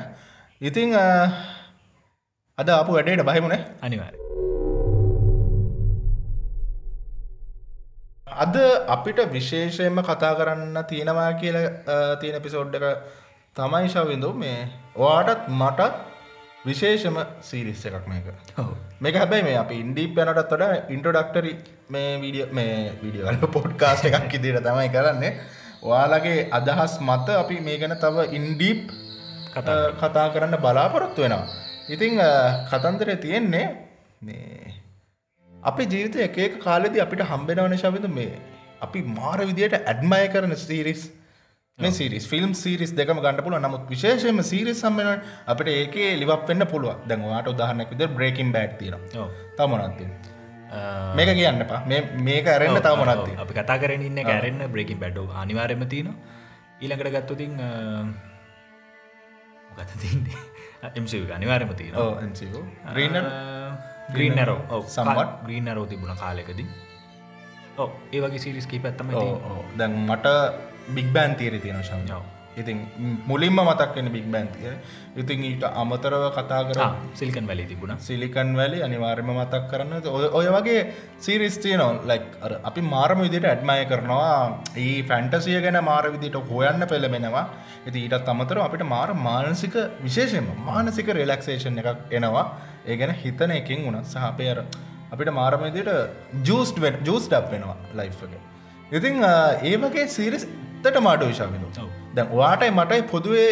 ඉතිං 0.61 0.93
අද 2.57 2.69
අප 2.71 2.87
වැඩේට 2.87 3.25
බහිමුණ 3.25 3.57
අනිවාර 3.81 4.22
අද 8.37 8.55
අපිට 8.87 9.19
විශේෂයෙන්ම 9.31 9.99
කතා 10.01 10.33
කරන්න 10.39 10.77
තියෙනවා 10.89 11.33
කියල 11.33 11.57
තියෙන 12.21 12.41
පිසෝඩ් 12.41 12.75
එක 12.75 12.85
තමයි 13.55 13.87
ශවිඳු 13.89 14.33
මේ 14.33 14.57
ඔයාටත් 14.97 15.47
මටත් 15.51 15.93
විශේෂම 16.65 17.17
සීරිස් 17.41 17.85
එකක් 17.85 18.07
මේක. 18.07 18.27
මේක 19.01 19.15
හැබැයි 19.15 19.43
මේ 19.43 19.57
අපි 19.57 19.79
ඉන්ඩීප් 19.83 20.17
යනටත් 20.17 20.53
වඩ 20.53 20.91
ඉන්ට්‍රඩක්ටරි 20.95 21.53
මේ 21.89 22.11
වීඩිය 22.21 22.45
මේ 22.51 22.77
විඩියවල 23.03 23.47
පොඩ්කාස්ට 23.57 24.09
එකක් 24.09 24.37
ඉදිට 24.39 24.63
තමයි 24.67 24.89
කරන්නේ. 24.89 25.33
ඔයාලගේ 25.83 26.47
අදහස් 26.51 26.95
මත 27.01 27.27
අපි 27.43 27.59
මේ 27.61 27.77
ගැන 27.77 27.97
තව 27.97 28.27
ඉන්ඩීප් 28.39 28.91
කතා 29.99 30.27
කරන්න 30.33 30.57
බලාපොරොත්තු 30.57 31.21
වෙනවා. 31.21 31.45
ඉතිං 31.89 32.21
කතන්දරය 32.71 33.15
තියෙන්නේ 33.17 33.65
මේ 34.21 34.73
අපි 35.63 35.83
ජීවිත 35.87 36.15
එක 36.19 36.37
එක 36.39 36.55
කාලෙදි 36.59 36.99
අපිට 36.99 37.25
හම්බෙනවන 37.25 37.75
ශවිඳ 37.77 38.07
මේ 38.11 38.39
අපි 38.81 39.01
මාර 39.11 39.39
විදියට 39.41 39.75
ඇඩ්මය 39.81 40.23
කරන 40.29 40.55
සීරිස් 40.59 41.03
මේ 41.79 41.91
සිරිස් 41.91 42.25
ෆිල්ම් 42.25 42.51
සිරිස් 42.55 42.91
දෙකම 42.91 43.19
ගන්න 43.19 43.41
පුළුව 43.41 43.61
නමුත් 43.61 43.85
විශේෂම 43.87 44.41
සිරිස් 44.43 44.81
සම්බෙන 44.81 45.09
අපට 45.47 45.69
ඒකේ 45.69 46.11
ලිවක් 46.15 46.43
වෙන්න 46.45 46.65
පුළුව 46.67 47.07
දැන්වාට 47.07 47.47
උදාහරනක් 47.47 47.93
විද 47.93 48.03
බ්‍රේකින් 48.11 48.51
බෑට් 48.51 48.77
තිර 48.77 48.97
තමනත්ති 49.57 50.07
මේක 51.15 51.33
කියන්න 51.33 51.65
පා 51.65 51.81
මේක 52.21 52.47
ඇරෙන්න්න 52.47 52.81
තමනත්ති 52.81 53.39
අපි 53.39 53.53
කතා 53.53 53.79
කරන 53.79 54.03
ඉන්න 54.03 54.21
කෑරෙන්න්න 54.23 54.69
බ්‍රේකින් 54.69 54.99
බැඩ්ඩෝ 54.99 55.27
අනිවාරයම 55.37 55.87
තියෙන 55.87 56.13
ඊළඟට 56.79 57.13
ගත්තුතින් 57.15 57.57
ගත 59.73 59.91
තින්නේ 59.97 60.41
එම්සි 60.93 61.23
අනිවාරම 61.31 61.73
තියෙන 61.73 61.95
green 62.87 63.17
green 64.15 64.35
arrow 64.35 64.59
Somewhat. 64.87 65.29
Green 65.45 65.65
arrow 65.65 65.85
තිබුණ 65.85 66.15
කාලෙකදී. 66.15 66.67
ඕ 67.77 67.89
ඒ 68.13 68.21
වගේ 68.21 68.39
සිරිස් 68.39 68.67
කී 68.67 68.79
පැත්තම 68.79 69.11
දැන් 69.77 69.99
මට 70.07 70.27
බික් 70.95 71.09
බෑන් 71.15 71.35
තීර 71.35 71.59
තියෙන 71.59 71.83
ඔව්. 72.17 72.23
ඉතින් 72.61 72.77
මුලින්ම 73.29 73.57
මතක්වෙන 73.69 74.07
බික් 74.15 74.25
බෑන් 74.33 74.47
තිය 74.55 74.73
ඉතින් 75.21 75.43
ඊට 75.49 75.63
අමතරව 75.81 76.23
කතා 76.37 76.61
කර 76.69 76.79
සිල්කන් 77.19 77.47
වැලි 77.49 77.65
තිබුණ. 77.71 77.93
සිලිකන් 78.07 78.51
වැලි 78.59 78.79
අනිවාර්යම 78.87 79.29
මතක් 79.35 79.63
කරන්න. 79.71 79.93
ඔය 80.39 80.47
වගේ 80.55 80.81
සිරිස් 81.25 81.57
තියනො 81.57 81.87
ලයික් 82.11 82.27
අර 82.45 82.51
අපි 82.69 82.81
මාරම 82.93 83.21
විදිට 83.25 83.47
ඇඩ්මය 83.51 83.79
කරනවා. 83.91 84.37
ඒ 84.77 85.01
ෆැන්ටසිය 85.11 85.59
ගැන 85.65 85.79
මාර 85.83 86.05
විදිට 86.15 86.37
හොයන්න 86.51 86.87
පෙළබෙනවා 86.93 87.45
ඇති 87.85 87.99
ඊටත් 88.05 88.31
අමතර 88.35 88.61
අපිට 88.67 88.85
මාර 88.95 89.09
මානසික 89.29 89.77
විශේෂයෙන්ම 90.05 90.49
මානසික 90.69 91.09
රෙලක්සේෂන් 91.19 91.81
එකක් 91.83 92.15
එනවා. 92.19 92.45
ඒ 92.87 92.97
ගැන 93.01 93.13
හිතන 93.23 93.57
එකින් 93.59 93.85
වුණ 93.87 93.99
සහපයර 94.13 94.57
අපිට 95.13 95.33
මාරම 95.39 95.65
විදිට 95.67 95.91
ජූස්ට 96.49 96.77
වෙන් 96.85 97.01
ජූස් 97.09 97.25
ඩක් 97.31 97.51
වෙනවා 97.55 97.77
ලයිෆ් 97.99 98.23
එක. 98.27 98.39
ඉතින් 98.97 99.19
ඒ 99.69 99.75
වගේ 99.83 100.07
සිරිස් 100.17 100.45
තට 100.85 101.05
මාඩු 101.09 101.33
විශාවිදු 101.33 101.67
ඔව්. 101.83 101.91
දැන් 102.15 102.27
වාටයි 102.39 102.71
මටයි 102.71 103.03
පොදුවේ 103.13 103.51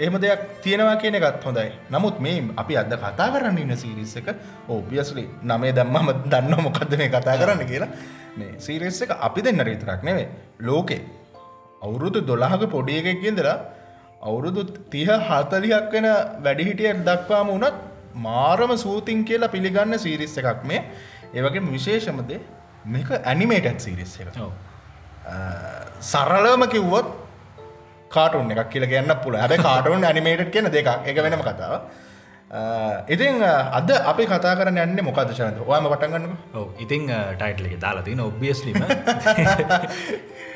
එහෙම 0.00 0.16
දෙයක් 0.24 0.40
තියෙනවා 0.64 0.96
කියන 1.02 1.16
එකත් 1.18 1.44
හොඳයි. 1.46 1.70
නමුත් 1.90 2.16
මේ 2.24 2.42
අපි 2.62 2.76
අද 2.82 2.94
කතා 3.02 3.28
කරන්න 3.34 3.58
ඉන්න 3.64 3.76
සීරිස් 3.76 4.16
එක 4.20 4.28
ඕබියස්ලි 4.68 5.24
නමේ 5.50 5.72
දම්මම 5.78 6.08
දන්න 6.32 6.64
මොකක්ද 6.66 6.96
මේ 7.00 7.10
කතා 7.14 7.36
කරන්න 7.40 7.62
කියලා. 7.70 7.90
මේ 8.38 8.58
සීරිස් 8.58 9.00
එක 9.06 9.14
අපි 9.28 9.46
දෙන්න 9.46 9.64
රීතරක් 9.68 10.02
නෙවේ 10.08 10.28
ලෝකේ. 10.60 11.02
අවුරුදු 11.82 12.20
දොළහක 12.30 12.64
පොඩි 12.76 13.00
එකක්ගෙන්දලා 13.00 13.56
අවුරුදු 14.28 14.62
තිහ 14.92 15.08
හතලියක් 15.28 15.90
වෙන 15.94 16.06
වැඩිහිටියට 16.44 17.04
දක්වාම 17.08 17.48
වනත් 17.54 17.74
මාරම 18.26 18.72
සූතින් 18.84 19.24
කියලා 19.24 19.52
පිළිගන්න 19.56 19.98
සීරිස් 20.04 20.38
එකක් 20.42 20.62
මේ. 20.70 20.84
ඒවගේ 21.34 21.66
විශේෂමද 21.74 22.32
මේක 22.94 23.10
ඇනිමේටත් 23.22 23.84
සීරිස් 23.86 24.14
එක 24.20 24.28
සරලම 26.12 26.64
කිව්වොත් 26.74 27.06
කාටුන් 28.16 28.50
එකක් 28.54 28.72
කියල 28.72 28.86
ගන්න 28.86 29.14
පුළ 29.24 29.36
හැබ 29.42 29.54
කාටුන් 29.68 30.08
ඇනිමේට් 30.10 30.50
කියන 30.54 30.72
දෙකක්. 30.76 30.90
එක 31.04 31.22
වෙනම 31.24 31.46
කතාව 31.48 31.80
ඉතින් 33.14 33.42
අද 33.78 33.88
අපි 34.10 34.24
කතා 34.26 34.54
කරන්න 34.58 34.78
යන්න 34.82 35.04
මොකද 35.04 35.30
ශනත? 35.36 35.58
ඔයම 35.66 35.86
පටගන්න 35.92 36.26
ඔව 36.54 36.82
ඉතිං 36.84 37.08
ටයිටල 37.38 37.66
එක 37.68 37.80
දාලාතින 37.84 38.20
ඔබ්ියස්ලිම 38.20 38.76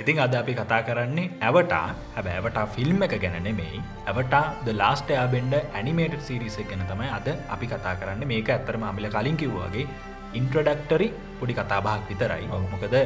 ඉතිං 0.02 0.20
අද 0.24 0.34
අපි 0.40 0.54
කතා 0.54 0.80
කරන්නේ 0.88 1.32
ඇවටා 1.40 1.86
හැබ 2.16 2.28
ඇවටා 2.34 2.66
ෆිල්ම් 2.76 3.02
එක 3.06 3.16
ගැන 3.24 3.38
නෙමෙයි. 3.42 3.80
ඇවටා 4.06 4.44
ද 4.66 4.76
ලාස්ට 4.82 5.10
යාබෙන්ඩ 5.10 5.56
ඇනිමේට 5.58 6.14
සිරිස 6.20 6.58
ගැන 6.70 6.84
තමයි 6.92 7.10
අද 7.18 7.28
අපි 7.54 7.66
කතා 7.66 7.96
කරන්න. 8.00 8.22
මේක 8.32 8.52
ඇත්තරම 8.56 8.86
අමිල 8.90 9.10
කලින් 9.16 9.40
කිව්වාගේ 9.42 9.88
ඉන්ට්‍රඩක්ටරි 10.34 11.08
පොඩි 11.40 11.58
කතාබාක් 11.60 12.06
විතරයි. 12.10 12.46
මොකද 12.46 12.96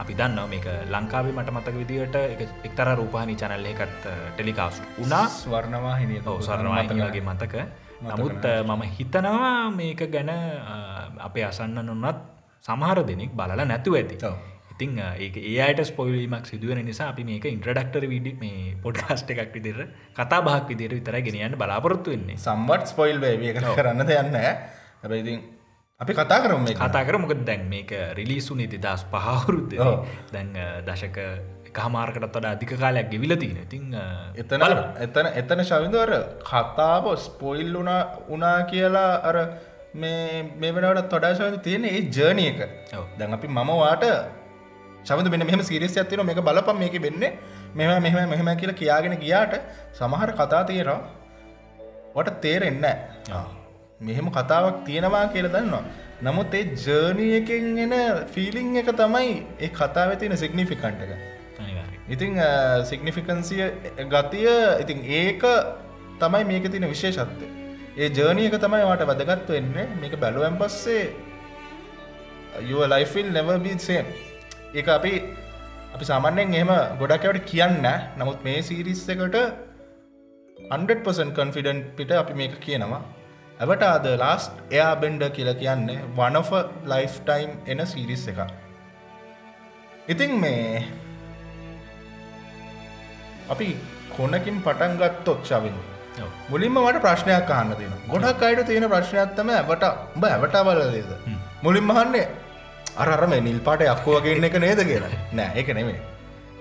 අපි 0.00 0.14
දන්න 0.14 0.38
මේක 0.48 0.66
ලංකාවේ 0.88 1.32
මට 1.32 1.50
මතක 1.52 1.74
විදිට 1.80 2.16
එක්තර 2.64 2.88
රූපානි 2.96 3.34
චැනල්ල 3.36 3.66
එකත් 3.66 4.04
ටෙලිකාස් 4.34 4.76
උනා 4.98 5.26
ස්වර්ණවා 5.34 5.96
හිනිය 5.96 6.20
ඔව 6.26 6.40
සරණවාහිනි 6.42 7.00
වගේ 7.02 7.22
මතක. 7.22 7.54
නමුත් 8.02 8.44
අ, 8.46 8.52
මම 8.66 8.82
හිතනවා 8.90 9.50
මේක 9.72 10.00
ගැන 10.10 10.30
අ, 10.30 10.38
අපේ 11.20 11.44
අසන්න 11.44 11.76
නොන්නත් 11.82 12.18
සමහර 12.64 12.98
දෙනෙක් 13.04 13.30
බලල 13.32 13.60
නැතුව 13.64 13.94
ඇති. 13.94 14.16
ඉතිං 14.72 14.96
ඒක 15.18 15.36
ඒයට 15.36 15.80
ස්පොයිලීමක් 15.84 16.46
සිදුවන 16.46 16.80
නිසා 16.82 17.08
අපි 17.10 17.24
මේක 17.24 17.44
ඉන්ට්‍රඩක්ටර 17.46 18.04
විඩි 18.08 18.32
මේ 18.34 18.74
පොඩ්කාස්ට 18.82 19.30
එකක් 19.30 19.52
විදිර 19.54 19.78
කතා 20.14 20.40
බහක් 20.40 20.68
විදිර 20.70 20.90
විතර 20.92 21.20
ගෙනයන්න 21.20 21.56
බලාපොරොත්තු 21.56 22.10
වෙන්නේ. 22.10 22.36
සම්බට් 22.38 22.86
ස්පොයිල් 22.86 23.20
වේවිය 23.20 23.52
කරන්න 23.52 24.06
දෙයන්න 24.06 24.36
හැබයිඉතින් 24.36 25.40
අපි 26.00 26.12
කතා 26.14 26.38
කරම 26.42 26.60
මේ 26.60 26.74
කතා 26.76 27.02
කර 27.04 27.16
මොකද 27.18 27.44
දැන් 27.44 27.62
මේක 27.68 27.90
රිලිසු 28.14 28.54
නීති 28.54 28.78
දස් 28.78 29.02
පහවුරුද්ද. 29.06 29.72
දැන් 30.32 30.48
දශක 30.86 31.18
කහමාර්කටත් 31.72 32.24
වඩ 32.26 32.46
අධික 32.46 32.72
කාලයක් 32.76 33.10
ගෙවිල 33.10 33.32
තියෙන 33.36 33.58
ඉතිං 33.58 33.94
අ, 33.94 34.04
එතන 34.34 34.62
එතන 34.98 35.26
එතන 35.34 35.60
ශවිදවර 35.62 36.10
කතාව 36.42 37.04
ස්පොයිල් 37.18 37.70
වුණා 37.74 38.00
උනා 38.28 38.58
කියලා 38.64 39.12
අර 39.22 39.36
මේ 39.94 40.42
මේ 40.56 40.72
වෙනට 40.72 41.08
තොඩා 41.08 41.32
ශවිද 41.34 41.60
තියෙන 41.62 41.84
ඒ 41.86 42.00
ජර්නය 42.08 42.44
එක. 42.48 42.60
දැන් 43.18 43.34
අපි 43.34 43.46
මම 43.48 43.70
වාට 43.78 44.04
ශබද 45.04 45.30
මෙ 45.30 45.44
මෙම 45.44 45.62
සිරිස් 45.62 45.96
ඇතින 45.96 46.24
මේක 46.24 46.40
බලපම් 46.40 46.76
මේක 46.78 46.96
වෙන්න 46.98 47.22
මෙම 47.74 47.90
මෙහම 48.02 48.18
මෙහම 48.30 48.48
කියලා 48.56 48.74
කියාගෙන 48.74 49.16
ගියාට 49.18 49.54
සමහර 49.94 50.30
කතා 50.32 50.64
තියෙනවා. 50.64 51.00
වට 52.16 52.40
තේරෙන්න 52.40 52.84
මෙහෙම 54.00 54.28
කතාවක් 54.30 54.76
තියෙනවා 54.86 55.26
කියල 55.32 55.48
දන්නවා. 55.48 55.84
නමුත් 56.22 56.54
ඒ 56.54 56.64
ජර්නියකෙන් 56.76 57.66
එන 57.78 57.94
ෆිලිං 58.26 58.70
එක 58.76 58.90
තමයි 58.94 59.32
ඒ 59.58 59.70
කතාව 59.70 60.12
තියෙන 60.20 60.36
සිග්නිෆිකන්ට 60.36 61.02
එක. 61.06 61.12
ඉතිං 62.08 62.40
සිග්නිෆිකන්සිය 62.84 63.62
ගතිය 64.08 64.48
ඉතින් 64.82 64.98
ඒක 65.16 65.44
තමයි 66.18 66.44
මේක 66.44 66.70
තින 66.72 66.86
විශේෂත්වය. 66.86 67.46
ඒ 67.96 68.08
ජර්නියක 68.10 68.56
තමයි 68.56 68.84
වාට 68.84 69.04
වැදගත් 69.04 69.48
වෙන්නේ. 69.48 69.86
මේක 70.00 70.16
බැලුවම් 70.16 70.56
පස්සේ 70.56 71.04
යුව 72.62 72.82
ලයිෆිල් 72.92 73.28
නැවබීසේම් 73.36 74.06
ඒ 74.74 74.84
අපි 74.90 75.12
අපි 75.94 76.04
සාමාන්‍යයෙන් 76.04 76.54
එහෙම 76.54 76.72
ගොඩක්වට 77.00 77.44
කියන්න 77.44 77.86
නමුත් 78.18 78.38
මේ 78.44 78.60
සිරිස් 78.62 79.02
එකට 79.08 79.40
100% 80.70 81.38
කන්ෆිඩන්් 81.38 81.78
පිට 81.96 82.12
අපි 82.22 82.34
මේක 82.40 82.54
කියනවා 82.60 83.02
ඇවට 83.60 83.84
අද 83.84 84.08
ලාස්ට් 84.16 84.52
එයා 84.70 84.90
බෙන්ඩ 84.96 85.24
කියල 85.36 85.52
කියන්නේ 85.54 86.00
වනෆ 86.16 86.50
ලයිෆ්ටයිම් 86.86 87.50
එන 87.66 87.86
සිරිස් 87.86 88.26
එක 88.28 88.40
ඉතින් 90.08 90.34
මේ 90.40 90.82
අපි 93.48 93.70
කොනකින් 94.16 94.60
පටන් 94.60 94.94
ගත්තොත් 94.98 95.42
චවිදු 95.44 95.82
මුලින්ම 96.50 96.78
මට 96.80 97.02
ප්‍රශ්නයක් 97.02 97.50
අහන්න 97.52 97.74
තියෙන 97.76 97.98
ගොඩක් 98.08 98.42
අයට 98.42 98.62
තියෙන 98.66 98.88
ප්‍රශ්නයක්ත්තම 98.88 99.50
ඇවට 99.52 99.84
උඹ 100.14 100.24
ඇවට 100.26 100.62
බලදේද 100.66 101.10
මුලින් 101.62 101.84
මහන්නේ 101.84 102.28
අරර 102.96 103.26
මේ 103.26 103.40
නිල් 103.40 103.60
පාට 103.60 103.82
යක්කෝවගන්න 103.82 104.44
එක 104.44 104.56
නේද 104.58 104.80
කියලා. 104.82 105.12
නෑ 105.32 105.52
එක 105.54 105.68
නෙමේ 105.74 106.00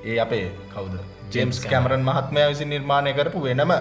ඒ 0.05 0.19
අපේ 0.19 0.51
කවුද? 0.73 0.95
ජෙම්ස් 1.31 1.59
කැමරන් 1.63 2.03
මහත්මය 2.03 2.45
විසින් 2.49 2.69
නිර්මාණය 2.69 3.13
කරපු 3.13 3.43
වෙනම 3.43 3.73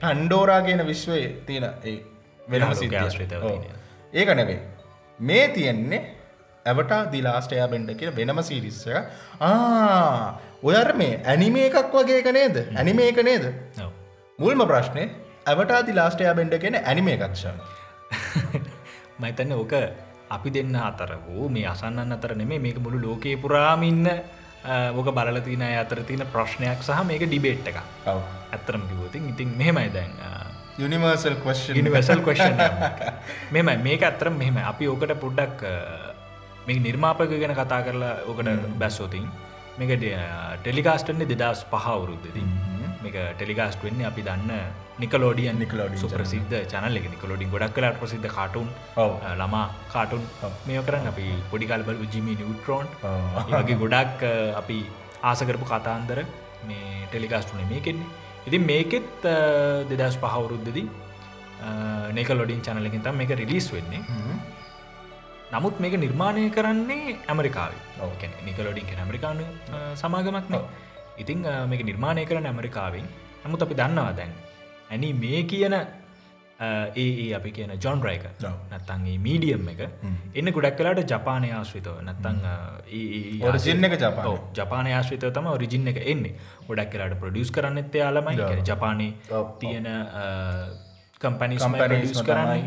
පැන්ඩෝරා 0.00 0.62
කියන 0.62 0.86
විශ්වය 0.86 1.20
තියෙන 1.46 1.66
ඒ 1.84 1.98
වෙනම 2.50 2.74
සිද්ධාශ්‍රිතව 2.74 3.44
ඒක 4.14 4.34
නෙවේ 4.34 4.60
මේ 5.20 5.46
තියෙන්නේ 5.48 6.02
ඇවටා 6.66 7.00
දිලාස්ටයා 7.12 7.68
බෙන්ඩ 7.68 7.96
කිය 7.96 8.12
වෙනම 8.16 8.42
සිරිස්සක 8.42 8.88
ආ 9.40 10.36
ඔයර 10.64 10.92
මේ 10.94 11.22
ඇනිමේ 11.24 11.66
එකක් 11.66 11.94
වගේ 11.94 12.20
එක 12.20 12.30
නේද? 12.32 12.56
ඇනිමේ 12.74 13.08
එක 13.08 13.20
නේද? 13.22 13.44
මුල්ම 14.38 14.62
ප්‍රශ්නය 14.66 15.04
ඇවටාදි 15.46 15.94
ලාස්ටයා 15.94 16.34
බෙන්ඩ 16.34 16.58
කියෙන 16.58 16.76
ඇනිමේ 16.82 17.16
එකක්ෂ 17.16 17.46
මයිතන්න 19.20 19.52
ඕක 19.54 19.74
අපි 20.30 20.50
දෙන්න 20.50 20.76
අතර 20.78 21.16
වූ 21.26 21.48
මේ 21.48 21.66
අසන්නන්න 21.66 22.12
අතර 22.12 22.34
නෙමේ 22.34 22.58
මේක 22.58 22.78
මුළු 22.78 23.00
ලෝකයේ 23.00 23.36
පුරාමින්න 23.36 24.06
ඕක 24.92 25.08
බලල 25.10 25.40
තින 25.40 25.64
අතර 25.64 26.02
තින 26.04 26.24
ප්‍රශ්නයක් 26.28 26.82
සහ 26.82 27.04
මේක 27.04 27.24
ඩිබේට් 27.24 27.68
එක 27.68 27.80
ඇත්තරම 28.06 28.84
කිවතින් 28.90 29.28
ඉතින් 29.28 29.56
මෙහෙමයි 29.56 29.88
දැන් 29.90 30.12
යනිවර්සල් 30.80 31.36
නිවර්සල් 31.78 32.22
කෂන් 32.26 32.56
මෙම 33.50 33.70
මේක 33.82 34.02
ඇත්තරම් 34.02 34.34
මෙහෙම 34.34 34.58
අපි 34.64 34.90
ඕකට 34.92 35.14
පුඩ්ඩක් 35.24 35.64
මේ 36.66 36.80
නිර්මාපක 36.80 37.32
ගැන 37.34 37.54
කතා 37.54 37.80
කරලා 37.86 38.14
ඕකට 38.26 38.68
බැස්සෝතින් 38.82 39.26
මේක 39.78 39.92
ටෙලිකාස්ටන්නේ 40.62 41.30
දෙදස් 41.32 41.64
පහවුරුද්දදී 41.72 42.46
මේක 43.02 43.16
ටෙලිකාස්ට 43.34 43.84
වෙන්නේ 43.84 44.06
අපි 44.06 44.22
දන්න 44.22 44.52
නිකලෝඩියන් 45.02 45.58
නිකලෝඩි 45.58 45.96
සුප්‍රසිද්ධ 45.96 46.54
චනල 46.64 46.96
එක. 46.98 47.06
නිකලෝඩින් 47.14 47.52
ගොඩක් 47.54 47.74
කලාට 47.76 48.00
ප්‍රසිද්ධ 48.00 48.28
කාටුන් 48.36 48.68
ළමා 49.40 49.66
කාටුන් 49.92 50.24
මේ 50.66 50.82
කරන්න 50.86 51.12
අපි 51.12 51.26
පොඩිකල්බල 51.52 52.02
ජිමි 52.14 52.34
නිියුට්‍රෝන් 52.40 52.86
වගේ 53.52 53.78
ගොඩක් 53.84 54.26
අපි 54.60 54.78
ආසකරපු 55.22 55.70
කතාන්දර 55.72 56.20
මේ 56.68 57.06
ටෙලිකාස්ටුනේ 57.06 57.70
මේකෙන්නේ 57.72 58.10
ඉතින් 58.46 58.62
මේකෙත් 58.70 59.26
දෙදස් 59.90 60.16
පහවුරුද්දදී 60.22 60.86
නේකලොඩින් 62.16 62.60
චනලකින් 62.66 63.02
තම් 63.04 63.16
මේක 63.20 63.32
රිලිස් 63.40 63.68
වෙන්නේ. 63.74 64.02
නමුත් 65.52 65.80
මේක 65.82 65.94
නිර්මාණය 66.04 66.44
කරන්නේ 66.56 67.16
ඇමරිකාව. 67.30 67.72
නිකලොඩින් 68.46 69.00
ඇමරිකානු 69.04 69.44
සමාගමක්න 70.02 70.54
ඉතිං 71.22 71.40
මේක 71.70 71.82
නිර්මාණය 71.90 72.24
කරන 72.30 72.46
ඇමරිකාවෙන්. 72.52 73.06
නමුත් 73.44 73.62
අපි 73.66 73.74
දන්නවා 73.80 74.12
දැන් 74.18 74.32
ඇනි 74.92 75.08
මේ 75.22 75.42
කියන 75.50 75.74
ඒ 76.60 77.32
අපි 77.34 77.50
කියන 77.56 77.72
ජොන් 77.80 78.02
රයික 78.02 78.24
නත්තන්ගේ 78.70 79.16
මීඩියම් 79.26 79.68
එක. 79.72 79.80
එන්න 80.34 80.52
ගොඩක් 80.52 80.76
කලාට 80.76 81.00
ජපානය 81.12 81.48
ආශ්‍රිතව. 81.58 81.94
නත්තං 82.04 82.38
ඔරසින්න 83.50 83.84
එක 83.88 83.96
ජපා 84.02 84.34
ජපානය 84.58 84.92
ආශ්‍රිත 84.92 85.24
තම 85.32 85.48
ඔරිජින්න 85.54 85.88
එක 85.88 86.00
එන්නේ. 86.04 86.34
ගොඩක් 86.68 86.92
කලාට 86.92 87.16
ප්‍රඩියස් 87.22 87.50
කරන්න 87.50 87.82
එත්තේ 87.82 88.04
යාලමයි 88.04 88.62
ජපානය 88.70 89.08
තියෙන 89.60 89.88
කම්පනි 91.20 91.58
සම්පිස් 91.58 92.22
කරන්නයි 92.28 92.62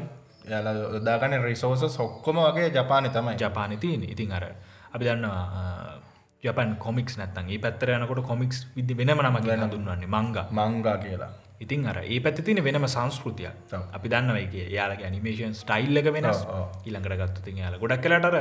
යාල 0.50 1.00
දාගන 1.06 1.38
රිසෝස 1.46 1.86
සොක්කොම 1.98 2.42
වගේ 2.48 2.74
ජපානය 2.80 3.10
තමයි. 3.10 3.38
ජපානය 3.38 3.78
තියෙන 3.78 4.10
ඉතින් 4.10 4.32
අර 4.32 4.50
අපි 4.94 5.04
දන්නවා 5.06 6.02
ජපන් 6.44 6.76
කොමික්ස් 6.82 7.22
නැත්තන් 7.22 7.48
ඒ 7.50 7.62
පැත්තර 7.62 7.94
යනකොට 7.94 8.26
කොමික්ස් 8.26 8.66
විදි 8.76 8.98
වෙනම 8.98 9.22
නම 9.22 9.38
ගැන 9.46 9.70
දුන්නන්නේ 9.72 10.10
මංග. 10.10 10.38
මංගා 10.52 10.98
කියලා 10.98 11.32
ඉතින් 11.64 11.88
අර 11.92 11.98
ඒ 12.04 12.20
පැත්ති 12.26 12.46
තින 12.48 12.60
වෙනම 12.68 12.86
සංස්කෘතිය 12.96 13.50
අපි 13.98 14.08
දන්නවයි 14.14 14.66
යාලගේ 14.78 15.14
නිමේෂන් 15.16 15.56
ස්ටයිල්ලක 15.62 16.10
වෙනස්. 16.18 16.44
ඉළඟට 16.88 17.18
ගත්තුතින් 17.22 17.64
යාල 17.64 17.80
ගොඩක් 17.84 18.04
කලටර 18.06 18.36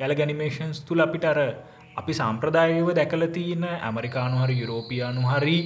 යාල 0.00 0.14
ගැනිමේෂන්ස් 0.20 0.84
තුළ 0.88 1.04
අපිට 1.06 1.26
අර 1.32 1.38
අපි 1.96 2.12
සම්ප්‍රදායව 2.20 2.88
දැකල 2.98 3.26
තියන 3.36 3.64
ඇමරිකානු 3.68 4.42
හරි 4.42 4.56
යුරෝපියානු 4.62 5.22
හරි 5.32 5.58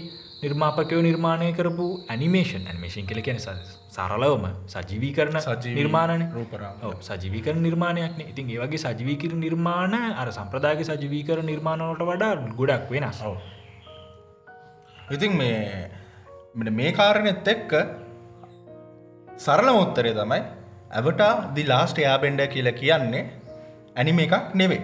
නිර්මාපකයෝ 0.42 1.02
නිර්මාණය 1.06 1.48
කරපු 1.58 1.86
ඇනිමේෂන් 2.12 2.64
ඇනිමේෂන් 2.70 3.06
කල 3.10 3.20
කියන 3.26 3.38
සරලවම 3.96 4.44
සජීවී 4.74 5.12
කරන 5.18 5.36
සජී 5.46 5.74
නිර්මාණන 5.80 6.24
රූපර 6.36 6.62
සජීවිකර 7.08 7.54
නිර්මාණයක්න. 7.66 8.22
ඉතින් 8.32 8.52
ඒවගේ 8.54 8.84
සජීවීකර 8.84 9.34
නිර්මාණ 9.44 9.94
අර 10.22 10.28
සම්ප්‍රදායක 10.38 10.82
සජීවීකර 10.90 11.42
නිර්මාණවට 11.50 12.06
වඩා 12.10 12.32
ගොඩක් 12.60 12.94
වෙනස්. 12.94 13.20
ඉතින් 15.10 15.36
මේ 15.36 15.58
මේ 16.54 16.92
කාරණෙත් 16.92 17.48
එක්ක 17.48 17.72
සරල 19.36 19.68
මුත්තරය 19.72 20.12
තමයි 20.12 20.40
ඇවටා 20.90 21.52
දි 21.54 21.62
ලාස්ට 21.64 21.98
යාබෙන්ඩ 21.98 22.42
කියල 22.46 22.68
කියන්නේ 22.72 23.22
ඇනිම 23.96 24.18
එකක් 24.18 24.34
නෙවේ 24.54 24.82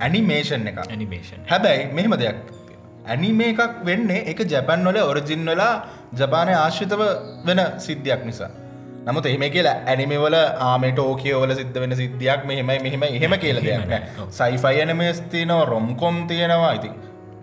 ඇනිමේෂන් 0.00 0.66
එක 0.66 0.78
ඇනිමේෂන් 0.78 1.46
හැබැයි 1.48 1.92
මෙහෙම 1.92 2.16
දෙයක්. 2.18 2.36
ඇනිමේ 3.06 3.52
එකක් 3.54 3.84
වෙන්නේ 3.84 4.24
එක 4.26 4.42
ජැපන් 4.44 4.84
වල 4.84 4.98
ඔරජින් 5.02 5.46
වෙලා 5.46 5.74
ජපානය 6.18 6.52
ආශ්‍රිතව 6.54 7.02
වෙන 7.46 7.60
සිද්ධියක් 7.78 8.24
නිසා. 8.24 8.50
නමුත් 9.06 9.26
එහෙම 9.26 9.44
කියලා 9.50 9.76
ඇනිමවල 9.86 10.36
ආමට 10.66 10.98
ඕකයෝවල 10.98 11.54
සිද්ධ 11.54 11.78
වෙන 11.80 11.96
සිද්ධියක් 11.96 12.42
මෙහෙමයි 12.44 12.78
මෙහෙම 12.82 13.02
එහෙම 13.02 13.34
කියල 13.38 13.58
දෙයක් 13.60 14.04
සයිෆයි 14.30 14.82
ඇනමස් 14.82 15.22
තියනවා 15.30 15.64
රොම්කොම් 15.64 16.26
තියෙනවා 16.26 16.72
ඉතින් 16.72 16.92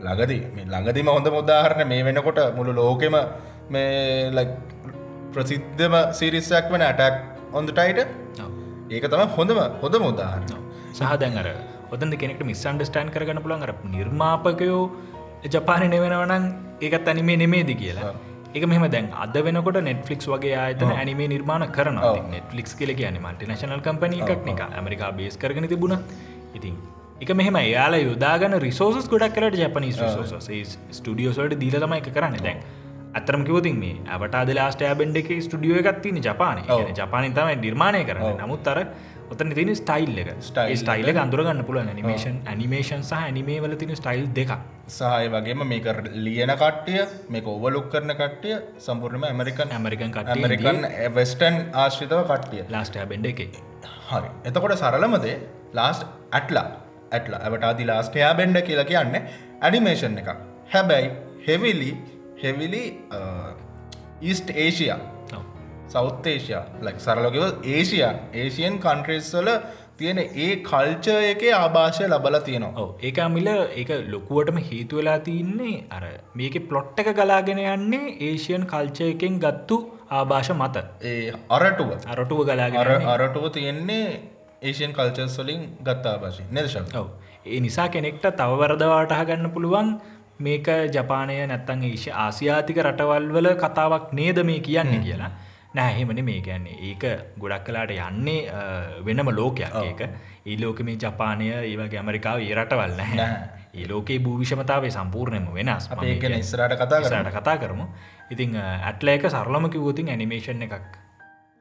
ලගදී 0.08 0.42
මේ 0.56 0.66
ළඟදිම 0.74 1.10
හොඳ 1.16 1.28
මුදාහරණ 1.38 1.90
මේ 1.92 2.04
වෙනකොට 2.08 2.40
මුළු 2.58 2.74
ලෝකෙම 2.80 3.18
මේ 3.76 4.46
ප්‍රසිද්ධම 5.34 5.96
සිරිස්සයක් 6.20 6.72
වන 6.74 6.86
ඇටක් 6.90 7.16
ඔොන්දටයිට 7.58 8.00
ඒක 8.96 9.06
තම 9.14 9.24
හොඳම 9.38 9.60
හොඳ 9.84 9.96
මුදාහරණ 10.06 10.64
සහ 10.94 11.14
දැන් 11.24 11.38
අර 11.42 11.50
ඔොදද 11.92 12.16
කෙනෙක්ට 12.24 12.44
මිස්සන්ඩස්ටෑන් 12.52 13.14
කරගන්න 13.16 13.44
පුළන් 13.46 13.68
අර 13.68 13.74
නිර්මාපකයෝ 13.96 14.82
ජපානය 15.54 15.88
නෙවෙනවනං 15.94 16.46
ඒකත් 16.82 17.08
අනිමේ 17.12 17.38
නෙමේද 17.42 17.72
කියලා. 17.82 18.14
එක 18.58 18.64
මෙම 18.72 18.86
දැන් 18.94 19.08
අද 19.24 19.36
වෙනකොට 19.48 19.78
නෙට්ලික්ස් 19.88 20.28
වගේ 20.34 20.56
ආයතන 20.62 20.92
ඇනිමේ 20.94 21.28
නිර්මාණ 21.34 21.66
කරන 21.78 22.00
නෙට්ලික්ස් 22.34 22.74
කියල 22.80 22.92
කියන 23.00 23.20
මට 23.24 23.50
නශනල් 23.50 23.82
කම්පන 23.88 24.16
එකක් 24.22 24.50
එක 24.54 24.62
ඇමරිකා 24.68 25.12
බේස් 25.20 25.38
කරගෙන 25.44 25.68
තිබුණ. 25.74 25.96
ඉතින් 26.58 26.76
එක 27.24 27.32
මෙහම 27.36 27.58
යාලා 27.68 28.02
යොදාගන 28.02 28.54
රිසෝස් 28.66 29.08
ගොඩක් 29.14 29.34
කරට 29.38 29.58
ජපනි 29.62 29.90
ෝස 30.04 30.50
ස්ටියෝසට 30.98 31.56
දීල 31.64 31.76
තමයි 31.84 32.02
කරන්න. 32.08 32.38
දැන් 32.46 32.60
අතරම 33.20 33.44
කිවතින් 33.48 33.78
මේ 33.84 33.96
ඇවට 34.08 34.56
ලාස්ට 34.60 34.84
බෙන්ඩ 35.02 35.20
එක 35.22 35.32
ස්ටියෝ 35.48 35.80
එකක් 35.82 36.02
තින 36.06 36.20
ජපානය 36.22 36.64
ජපානය 37.00 37.32
තමයි 37.38 37.56
නිර්මාණය 37.66 38.02
කරන්න. 38.10 38.40
නමුත් 38.42 38.72
අර 38.74 38.80
ඔතන 39.34 39.54
තින 39.60 39.72
ස්ටයිල් 39.76 40.16
එක. 40.24 40.32
ස්ටයිල් 40.76 41.22
අඳුරගන්න 41.26 41.62
පුල 41.68 41.82
නිමේෂන් 41.92 42.40
ඇනිමේෂන් 42.48 43.04
සහ 43.04 43.20
ඇනිමේ 43.20 43.60
වල 43.66 43.76
තින 43.76 43.96
ස්ටයිල් 44.02 44.26
දෙක 44.34 44.56
සහය 44.96 45.30
වගේම 45.36 45.68
මේක 45.68 45.94
ලියන 46.26 46.56
කට්ටිය 46.56 47.06
මේක 47.30 47.54
ඔවලුක් 47.58 47.90
කරන 47.94 48.16
කට්ටිය 48.16 48.60
සම්පූර්ණම 48.88 49.30
ඇමරිකන් 49.32 49.78
ඇමරිකන් 49.78 50.14
කට 50.18 50.38
ඇමරිකන් 50.38 50.86
වෙස්ටන් 51.18 51.64
ආශ්‍රිතව 51.84 52.22
කට්ටිය. 52.32 52.68
ලාස්ට 52.70 53.02
බෙන්ඩ 53.14 53.34
එක. 53.34 53.48
හරි. 54.12 54.30
එතකොට 54.46 54.78
සරලමදේ 54.78 55.40
ලාස්ට 55.74 56.08
ඇටලා 56.32 56.70
ඇටලා 57.12 57.42
ඇවටාදි 57.42 57.88
ලාස්ටයා 57.88 58.32
බෙන්ඩ 58.36 58.62
කියලා 58.62 58.86
කියන්න 58.86 59.20
ඇනිමේෂන් 59.62 60.18
එක 60.18 60.32
හැබැයි 60.70 61.12
heavily 61.48 61.92
heavily 62.44 62.84
east 64.24 64.50
Asia 64.58 65.00
southeast Asia 65.90 66.64
ලක් 66.82 66.98
සරලොකව 67.00 67.68
ඒසියන් 67.70 68.18
ඒසියන් 68.36 68.76
කන්ට්‍රෙස්වල 68.80 69.50
තියෙන 70.00 70.20
ඒ 70.20 70.50
කල්චය 70.64 71.16
එක 71.26 71.44
ආභාෂය 71.54 72.04
ලබල 72.06 72.38
තියෙනවා 72.42 72.88
ඒක 73.04 73.20
මිල 73.30 73.50
ඒක 73.52 73.92
ලොකුවටම 74.08 74.60
හේතු 74.64 75.00
වෙලා 75.00 75.20
තියන්නේ 75.20 75.78
අර 75.92 76.04
මේක 76.36 76.58
පලොට්ට 76.68 77.02
එක 77.04 77.10
ගලාගෙන 77.14 77.62
යන්නේ 77.66 78.18
ඒෂයන් 78.24 78.66
කල්චයකෙන් 78.66 79.40
ගත්තු 79.46 79.80
ආභාෂ 80.12 80.52
මත 80.54 80.86
ඒ 81.06 81.34
අරටුව 81.52 81.96
අරටුව 82.08 82.44
ගලාගෙන 82.44 82.82
අර 82.84 82.92
අරටුව 83.16 83.48
තියෙන්නේ 83.58 84.06
ඒෂයන් 84.62 84.94
කල්චර්ස් 84.94 85.36
වලින් 85.40 85.62
ගත්තා 85.82 86.16
භාෂි 86.22 86.44
නදශක 86.52 86.96
ඔව්. 86.96 87.08
ඒ 87.46 87.60
නිසා 87.60 87.88
කෙනෙක්ට 87.90 88.26
තව 88.40 88.58
වරදවාටහ 88.62 89.22
ගන්න 89.28 89.52
පුළුවන් 89.52 89.92
මේක 90.40 90.68
ජපානය 90.96 91.38
නැත්තන් 91.52 91.84
ඒශ 91.84 92.08
ආසියාතික 92.24 92.82
රටවල් 92.86 93.30
වල 93.36 93.50
කතාවක් 93.64 94.12
නේද 94.14 94.44
මේ 94.44 94.60
කියන්නේ 94.60 95.00
කියලා. 95.06 95.32
නෑහෙමන 95.76 96.22
මේ 96.26 96.42
ගැන්නේ 96.42 96.78
ඒක 96.90 97.04
ගොඩක් 97.40 97.64
කලාට 97.66 97.96
යන්නේ 97.96 98.42
වෙනම 99.06 99.32
ලෝකයක් 99.40 99.80
ඒක. 99.84 100.02
ඒ 100.46 100.58
ලෝක 100.62 100.80
මේ 100.82 100.98
ජපානය 100.98 101.50
ඒවගේ 101.56 102.00
ඇමරිකාව 102.02 102.46
ඒ 102.46 102.54
රටවල් 102.56 102.96
නැහැ 103.00 103.18
නැහැ. 103.18 103.50
ඒ 103.74 103.88
ලෝකේ 103.88 104.20
භූවිෂමතාවේ 104.20 104.92
සම්පූර්ණයම 104.92 105.52
වෙනස්. 105.54 105.90
මම 105.90 106.04
ඒක 106.04 106.20
කියන්නේ 106.22 106.46
ඉස්සරට 106.46 106.76
කතා 106.76 107.00
කර 107.00 107.06
ඉස්සරහට 107.06 107.36
කතා 107.38 107.58
කරමු. 107.58 107.86
ඉතිං 108.32 108.58
ඇට්ලයක 108.62 109.30
සරලම 109.30 109.70
කිවූතින් 109.70 110.10
ඇනිමේෂන් 110.10 110.68
එකක් 110.68 110.98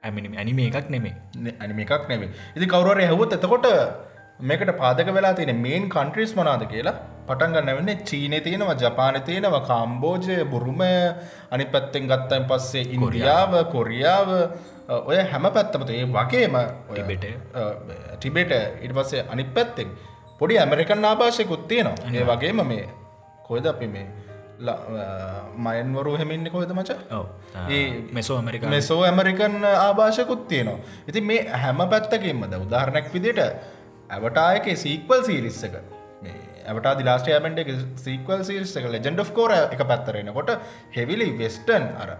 ඇමිනි 0.03 0.37
ඇනිම 0.37 0.61
එකක් 0.67 0.91
නෙමේ 0.91 1.15
අනිම 1.61 1.81
එකක් 1.81 2.09
නෙවේ 2.09 2.31
ඉති 2.57 2.67
කවරුවර 2.67 3.01
ඇහුවත් 3.01 3.33
එතකොට 3.33 3.69
මේකට 4.41 4.73
පාදක 4.79 5.09
වෙලා 5.11 5.35
තියෙන 5.35 5.57
මේන් 5.59 5.87
කන්ට්‍රීස් 5.89 6.33
මනාද 6.37 6.65
කියලා 6.67 6.97
පටන්ගන්න 7.29 7.77
වෙන්නේ 7.79 7.97
චීනය 8.03 8.41
තියෙනවා 8.41 8.77
ජපාන 8.77 9.21
තියෙනවා 9.23 9.63
කාම්බෝජය 9.63 10.37
බුරුමය 10.45 10.93
අනි 11.51 11.65
පැත්තෙන් 11.67 12.07
ගත්තයින් 12.07 12.45
පස්සේ 12.45 12.85
ඉන්දියාව 12.91 13.55
කොරියාව 13.73 14.31
ඔය 14.89 15.19
හැම 15.23 15.51
පැත්තමත 15.53 15.91
ඒ 15.91 16.05
වගේම 16.09 16.55
ඔය, 16.55 17.01
ටිබෙට. 18.15 18.53
ඉට 18.83 18.93
පස්සේ 18.93 19.27
අනි 19.29 19.45
පැත්තෙන් 19.47 19.91
පොඩි 20.39 20.59
ඇමරිකන් 20.59 21.05
ආභාෂයකුත් 21.05 21.69
තියෙනවා. 21.69 22.15
ඒ 22.15 22.25
වගේම 22.25 22.63
මේ 22.67 22.89
කොයද 23.43 23.67
අපි 23.67 23.87
මේ 23.87 24.07
මයන්වරු 25.67 26.17
හෙමින්නේ 26.21 26.51
කොහෙද 26.51 26.73
මච? 26.73 26.91
ඒ 27.71 27.83
මෙසෝ 28.13 28.37
ඇමරිකා 28.39 28.71
මෙසෝ 28.71 29.03
ඇමරිකන් 29.11 29.65
ආභාෂකුත් 29.65 30.49
තියෙනවා. 30.49 30.79
ඉති 31.09 31.21
මේ 31.21 31.45
හැම 31.65 31.83
පැත්තකින්මද 31.93 32.55
උදාහරණයක් 32.65 33.13
විදිට 33.15 33.41
ඇවටායක 34.11 34.67
සීක්වල් 34.85 35.23
සීරිස්සක 35.29 35.77
දිලාස්ටයමෙන්ට 37.01 37.61
සීක්වල් 38.05 38.43
සිරිස්ස 38.49 38.75
එක 38.77 38.89
ලෙජෙන්ඩ් 38.95 39.21
of 39.25 39.31
කෝර 39.37 39.53
එක 39.53 39.83
පැත්තරෙන 39.93 40.33
කොට 40.39 40.51
හෙවිලි 40.97 41.29
වෙස්ටන් 41.39 41.87
අර 42.03 42.11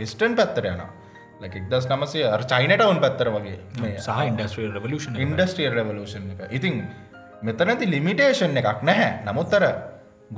විස්ටන් 0.00 0.34
පැත්තර 0.40 0.66
යන 0.72 0.82
ලෙක් 1.44 1.54
දස් 1.70 1.86
නමසේ 1.88 2.26
චයිනටවුන් 2.52 3.00
පැත්තර 3.04 3.30
වගේ. 3.36 3.58
සහ 4.06 4.18
ඉන්ඩස්ට්‍රියල් 4.30 4.74
රවලූෂන් 4.76 5.16
ඉන්ඩස්ටියල් 5.26 5.72
රවලූෂන් 5.78 6.28
එක. 6.34 6.44
ඉතින් 6.58 6.84
මෙතනති 7.42 7.90
ලිමිටේෂන් 7.94 8.60
එකක් 8.62 8.84
නැහැ. 8.90 9.10
නමුත්තර 9.28 9.64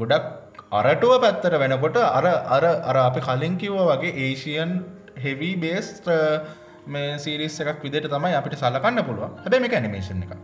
ගොඩක් 0.01 0.42
අරටුව 0.73 1.15
පැත්තර 1.21 1.59
වෙනකොට 1.59 1.97
අර 1.99 2.27
අර 2.57 2.65
අර 2.65 2.97
අපි 2.99 3.21
කලින් 3.21 3.57
කිව්ව 3.57 3.83
වගේ 3.91 4.15
ඒෂයන් 4.27 4.73
හෙවී 5.19 5.57
බේස් 5.57 5.93
මේ 6.87 7.19
සිරිස් 7.19 7.61
එකක් 7.63 7.83
විදිට 7.83 8.09
තමයි 8.09 8.35
අපිට 8.35 8.57
සලකන්න 8.57 9.05
පුළුවන්. 9.05 9.37
හැබැ 9.45 9.61
මේ 9.61 9.75
ඇනිමේෂන් 9.75 10.25
එක 10.27 10.35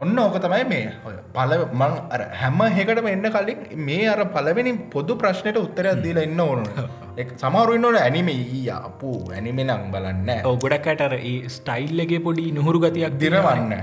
ඔන්න 0.00 0.18
ඕක 0.18 0.36
තමයි 0.38 0.64
මේ 0.70 0.90
ඔය 1.06 1.14
පල 1.34 1.52
මං 1.74 1.94
අර 2.08 2.22
හැම 2.40 2.60
හෙකටම 2.76 3.08
එන්න 3.12 3.28
කලින් 3.36 3.64
මේ 3.80 4.04
අර 4.06 4.20
පලවෙනි 4.34 4.72
පොදු 4.92 5.16
ප්‍රශ්නයට 5.22 5.58
උත්තරයක් 5.58 6.02
දීලා 6.04 6.26
ඉන්න 6.28 6.40
ඕන. 6.40 6.62
සමහරුන්න 7.42 7.88
ඕන 7.88 7.98
ඇනිම 7.98 8.30
අපපු 8.76 9.10
ඇනිමෙනං 9.32 9.90
බලන්න. 9.94 10.30
ඔව 10.44 10.60
ගොඩක්කටර 10.64 11.16
ඒ 11.22 11.34
ස්ටයිල්ලගේ 11.48 12.22
පොඩි 12.28 12.46
නොහුරු 12.52 12.84
ගතියක් 12.84 13.18
දිරවන්න. 13.18 13.74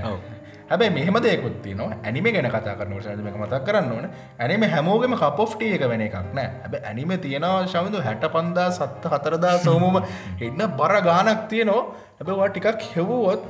හැබැයි 0.70 0.94
මෙහම 0.96 1.16
දෙකුත්ති 1.24 1.74
න 1.74 1.80
ඇනිම 1.82 2.26
ගැන 2.28 2.48
කතා 2.48 2.74
කරන 2.78 2.94
ශදමක 2.98 3.36
මතක් 3.36 3.60
කරන්න 3.66 3.92
ඕන. 3.92 4.06
ඇනිම 4.38 4.64
හැමෝගම 4.68 5.14
කපොෆ්ටිය 5.16 5.74
එක 5.76 5.84
වෙන 5.88 6.00
එකක් 6.00 6.16
නෑ. 6.32 6.48
ඇබ 6.64 6.74
ඇනිම 6.82 7.12
තියෙනවා 7.18 7.66
ශවිදු 7.66 8.02
හැට 8.02 8.26
පන්දා 8.34 8.70
සත්ත 8.70 9.12
හතරදා 9.12 9.54
සෝමුම 9.58 10.00
එන්න 10.40 10.66
බර 10.80 10.94
ගානක් 11.02 11.46
තියනවා. 11.48 11.84
හැබවා 12.18 12.48
ටිකක් 12.50 12.82
හෙවුවොත් 12.94 13.42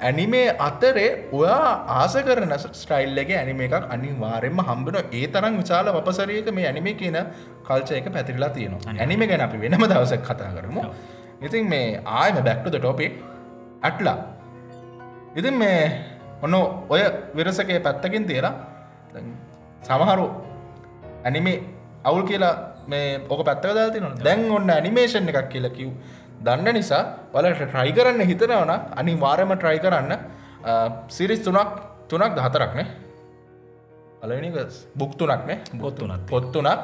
ඇනිමේ 0.00 0.46
අතරේ 0.60 1.08
ඔයා 1.32 1.70
ආස 1.94 2.16
කරන 2.26 2.52
ස්ටයිල්ලගේ 2.74 3.38
ඇනිම 3.38 3.62
එකක් 3.66 3.76
අනිවාරෙන්ම 3.96 4.60
හම්බෙන 4.68 4.98
ඒ 5.12 5.26
තරම් 5.28 5.56
විශාල 5.60 5.88
වපසරයක 5.96 6.50
මේ 6.52 6.66
ඇනිමේ 6.66 6.94
කියන 7.00 7.18
කල්චයක 7.68 8.12
පැතිරලා 8.16 8.50
තියෙනවා. 8.50 8.96
ඇනිම 8.96 9.24
ගැන 9.30 9.46
අපි 9.46 9.62
වෙනම 9.64 9.86
දවසක් 9.86 10.22
කතා 10.28 10.52
කරමු. 10.56 10.84
ඉතින් 11.42 11.64
මේ 11.68 11.88
ආයම 12.18 12.44
බැක්ටුද 12.44 12.78
ටොපේ 12.78 13.10
ඇට්ලා 13.82 14.18
ඉතින් 15.36 15.54
මේ 15.54 15.80
ඔන්න 16.42 16.54
ඔය 16.94 17.02
විරසකේ 17.36 17.80
පැත්තකින් 17.86 18.26
තියලා 18.30 18.54
සමහරු 19.88 20.26
ඇනිමේ 21.26 21.58
අවුල් 22.08 22.22
කියලා 22.30 22.54
මේ 22.92 23.06
ඕක 23.32 23.42
පැත්තක 23.48 23.74
දාති 23.78 24.00
නො 24.00 24.10
දැන් 24.26 24.46
ඔන්න 24.50 24.70
ඇනිමේෂන් 24.76 25.28
එකක් 25.32 25.48
කියලා 25.54 25.76
කිව්. 25.78 25.90
දන්න 26.46 26.68
නිසා 26.78 27.02
බලට 27.32 27.60
ට්‍රයි 27.64 27.92
කරන්න 27.96 28.22
හිතනවන 28.30 28.72
අනි 29.00 29.12
වාරම 29.24 29.52
ට්‍රයි 29.56 29.78
කරන්න 29.84 30.12
සිරිස් 31.16 31.40
තුනක් 31.46 31.70
තුනක් 32.10 32.32
දහතරක්නේ 32.38 32.86
අලනික 34.22 34.56
බුක් 35.00 35.12
තුනක්නේ 35.18 35.58
පොත් 35.82 35.94
තුනක්. 35.98 36.22
පොත්තුනක් 36.30 36.80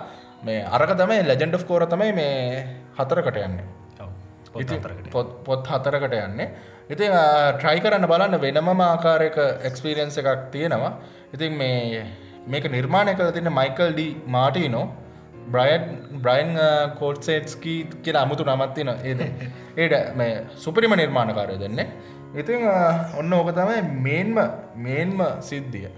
මේ 0.46 0.60
අරක 0.76 0.90
තමයි 1.00 1.22
ලෙජෙන්ඩ් 1.30 1.56
කෝර 1.68 1.86
තමයි 1.86 2.12
මේ 2.12 2.34
හතරකට 2.98 3.36
යන්නේ. 3.46 3.66
පොත් 5.46 5.66
හතරකට 5.72 6.14
යන්නේ 6.18 6.48
ඉතින් 6.90 7.12
ට්‍රයි 7.58 7.80
කරන්න 7.80 8.06
බලන්න 8.06 8.40
වෙනම 8.40 8.80
ආකාරයක 8.82 9.38
එක්ස්පිරියන්ස 9.68 10.18
එකක් 10.18 10.50
තියෙනවා. 10.52 10.92
ඉතින් 11.34 11.52
මේ 11.52 12.04
මේක 12.46 12.64
නිර්මාණය 12.70 13.14
කළ 13.14 13.32
තින්න 13.32 13.50
Michael 13.50 13.92
DiMartino 14.26 14.84
Bryan 15.48 15.82
Bryan 16.22 16.50
Konietzko 16.98 17.78
කියලා 18.04 18.22
අමුතු 18.22 18.44
නමත්තින 18.46 18.90
ඒද 19.04 19.20
ඒට 19.82 19.94
මේ 20.16 20.44
සුපරිම 20.56 20.94
නිර්මාණකාරය 20.96 21.56
දෙන්නේ. 21.58 21.86
ඉතින් 22.34 22.68
අ, 22.68 22.76
ඔන්න 23.18 23.32
ඕක 23.32 23.50
තමයි 23.52 23.80
මේන්ම 24.02 24.38
මේන්ම 24.76 25.20
සිද්ධිය. 25.40 25.88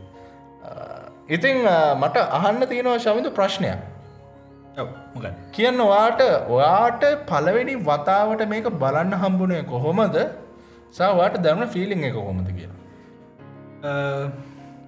ඉතිං 1.28 1.58
මට 1.98 2.16
අහන්න 2.38 2.66
තියෙනවා 2.68 2.98
ශවිදු 2.98 3.30
ප්‍රශ්නයක්. 3.30 3.78
කියන්න 5.52 5.80
ඔයාට 5.80 6.20
ඔයාට 6.48 7.04
පලවෙනි 7.26 7.76
වතාවට 7.82 8.42
මේක 8.48 8.66
බලන්න 8.78 9.14
හම්බුණේ 9.16 9.62
කොහොමද 9.64 10.16
සවාට 10.92 11.42
දැන 11.42 11.68
ෆිලිං 11.68 12.04
එක 12.04 12.14
කොහොමද 12.14 12.48
කියලා? 12.50 12.80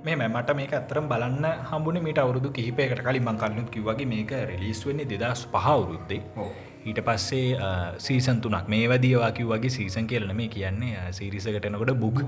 මේ 0.04 0.28
මට 0.28 0.54
මේක 0.54 0.72
අතරම් 0.72 1.08
බලන්න 1.08 1.46
හම්බුණ 1.70 2.00
මට 2.02 2.18
අවුරුදු 2.18 2.50
කිහිපයකට 2.50 3.02
කලින් 3.02 3.24
මං 3.24 3.38
කල්ලුත් 3.38 3.70
කිව්වගේ 3.70 4.06
මේක 4.06 4.30
රෙලිස් 4.50 4.86
වෙන්නේ 4.86 5.06
දෙදස් 5.06 5.46
පහවුරුද්දේ 5.46 6.20
ඊට 6.84 7.00
පස්සේ 7.00 7.56
සීසන් 7.98 8.40
තුනක්. 8.40 8.68
මේ 8.68 8.86
වදියවා 8.88 9.32
කිව්වගේ 9.32 9.70
සීසන් 9.70 10.06
කියලන 10.06 10.36
මේ 10.36 10.48
කියන්නේ 10.48 11.12
සිරිසකටනකොට 11.12 11.92
බුක් 11.96 12.22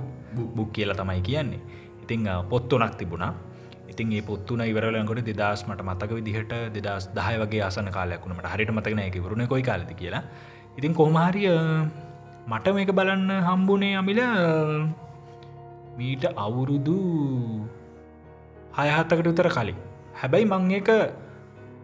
බුක් 0.56 0.72
කියලා 0.72 0.96
තමයි 0.96 1.22
කියන්නේ. 1.22 1.60
ඉතිං 2.02 2.28
පොත්තුනක් 2.48 2.96
තිබුණා. 2.96 3.32
ඉතින් 3.88 4.12
ඒ 4.12 4.22
පොත්තුන 4.22 4.60
ඉවරලකට 4.62 5.30
දෙදස් 5.30 5.64
මට 5.68 5.82
මතක 5.82 6.10
විදිහට 6.18 6.52
දෙදස් 6.76 7.08
දහය 7.16 7.34
වගේ 7.42 7.62
ආසන 7.62 7.90
කාලයක්ුණට 7.90 8.46
හරිට 8.46 8.70
මතකන 8.70 9.02
එක 9.06 9.18
වරුණ 9.24 9.46
කොයි 9.46 9.62
කාලද 9.62 9.90
කියලා. 9.94 10.22
ඉතින් 10.78 10.94
කොහමහරිය 10.94 11.50
මට 12.48 12.66
මේක 12.74 12.90
බලන්න 12.92 13.30
හම්බුනේ 13.44 13.96
අමිල. 14.00 14.20
මීට 15.98 16.24
අවුරුදු 16.36 16.96
හයහත්තකට 18.76 19.26
විතර 19.26 19.48
කලින්. 19.48 19.78
හැබැයි 20.20 20.46
මං 20.46 20.70
එක 20.80 20.88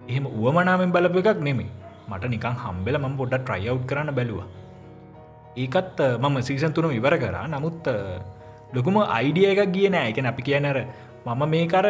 එහෙම 0.09 0.27
උවමනාවෙන් 0.27 0.93
බලප 0.93 1.17
එකක් 1.21 1.41
නෙමේ 1.43 1.69
මට 2.09 2.25
නිකං 2.31 2.57
හම්බෙල 2.65 2.97
මම 2.99 3.17
පොඩ්ඩ 3.19 3.43
ට්‍රයිව් 3.45 3.83
කරන්න 3.87 4.15
බැලවා. 4.15 4.47
ඒකත් 5.57 6.01
අ, 6.01 6.19
මම 6.19 6.37
සීසන් 6.43 6.73
තුනම 6.73 6.93
ඉවර 6.93 7.15
කරා. 7.19 7.47
නමුත් 7.49 7.87
අ, 7.89 8.23
ලොකුම 8.75 9.03
අයිඩිය 9.03 9.53
එකක් 9.53 9.73
ගිය 9.73 9.89
නෑ. 9.91 10.11
එක 10.11 10.19
අපි 10.25 10.43
කියනර 10.43 10.79
මම 11.27 11.43
මේකර 11.49 11.87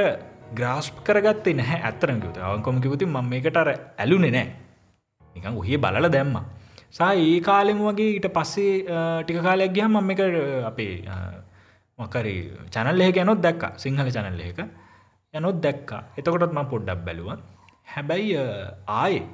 ග්‍රාස්් 0.56 0.90
කරගත්තේ 1.04 1.54
නැහැ 1.54 1.82
ඇත්තරකිවත 1.82 2.38
අවංකොම 2.38 2.80
කිවති 2.80 3.04
ම 3.06 3.18
මේකට 3.22 3.56
අර 3.56 3.68
ඇලුනෙ 3.98 4.30
නෑ. 4.30 4.46
නිකං 5.36 5.54
ඔහේ 5.60 5.78
බලල 5.78 6.08
දැම්ම. 6.08 6.36
සා 6.96 7.12
ඒ 7.16 7.40
කාලෙම 7.40 7.78
වගේ 7.88 8.10
ඊට 8.16 8.28
පස්සේ 8.36 8.72
අ, 8.88 8.98
ටික 9.22 9.38
කාලයක් 9.42 9.72
ගියම් 9.72 9.92
මම 9.94 10.10
එක 10.10 10.20
අපේ 10.70 10.94
මොකරි 11.98 12.34
චැනල් 12.70 13.00
එක 13.02 13.16
යනොත් 13.16 13.40
දැක්ක. 13.40 13.62
සිංහල 13.76 14.08
චැනල් 14.10 14.40
එක 14.42 14.60
යනොත් 15.34 15.56
දැක්කා. 15.60 16.02
එතකොටත් 16.18 16.52
ම 16.52 16.60
පොඩ්ඩක් 16.72 17.04
බැලුව. 17.06 17.30
හැබැයි 17.86 18.36
අ, 18.36 18.44
ආයේ 19.00 19.24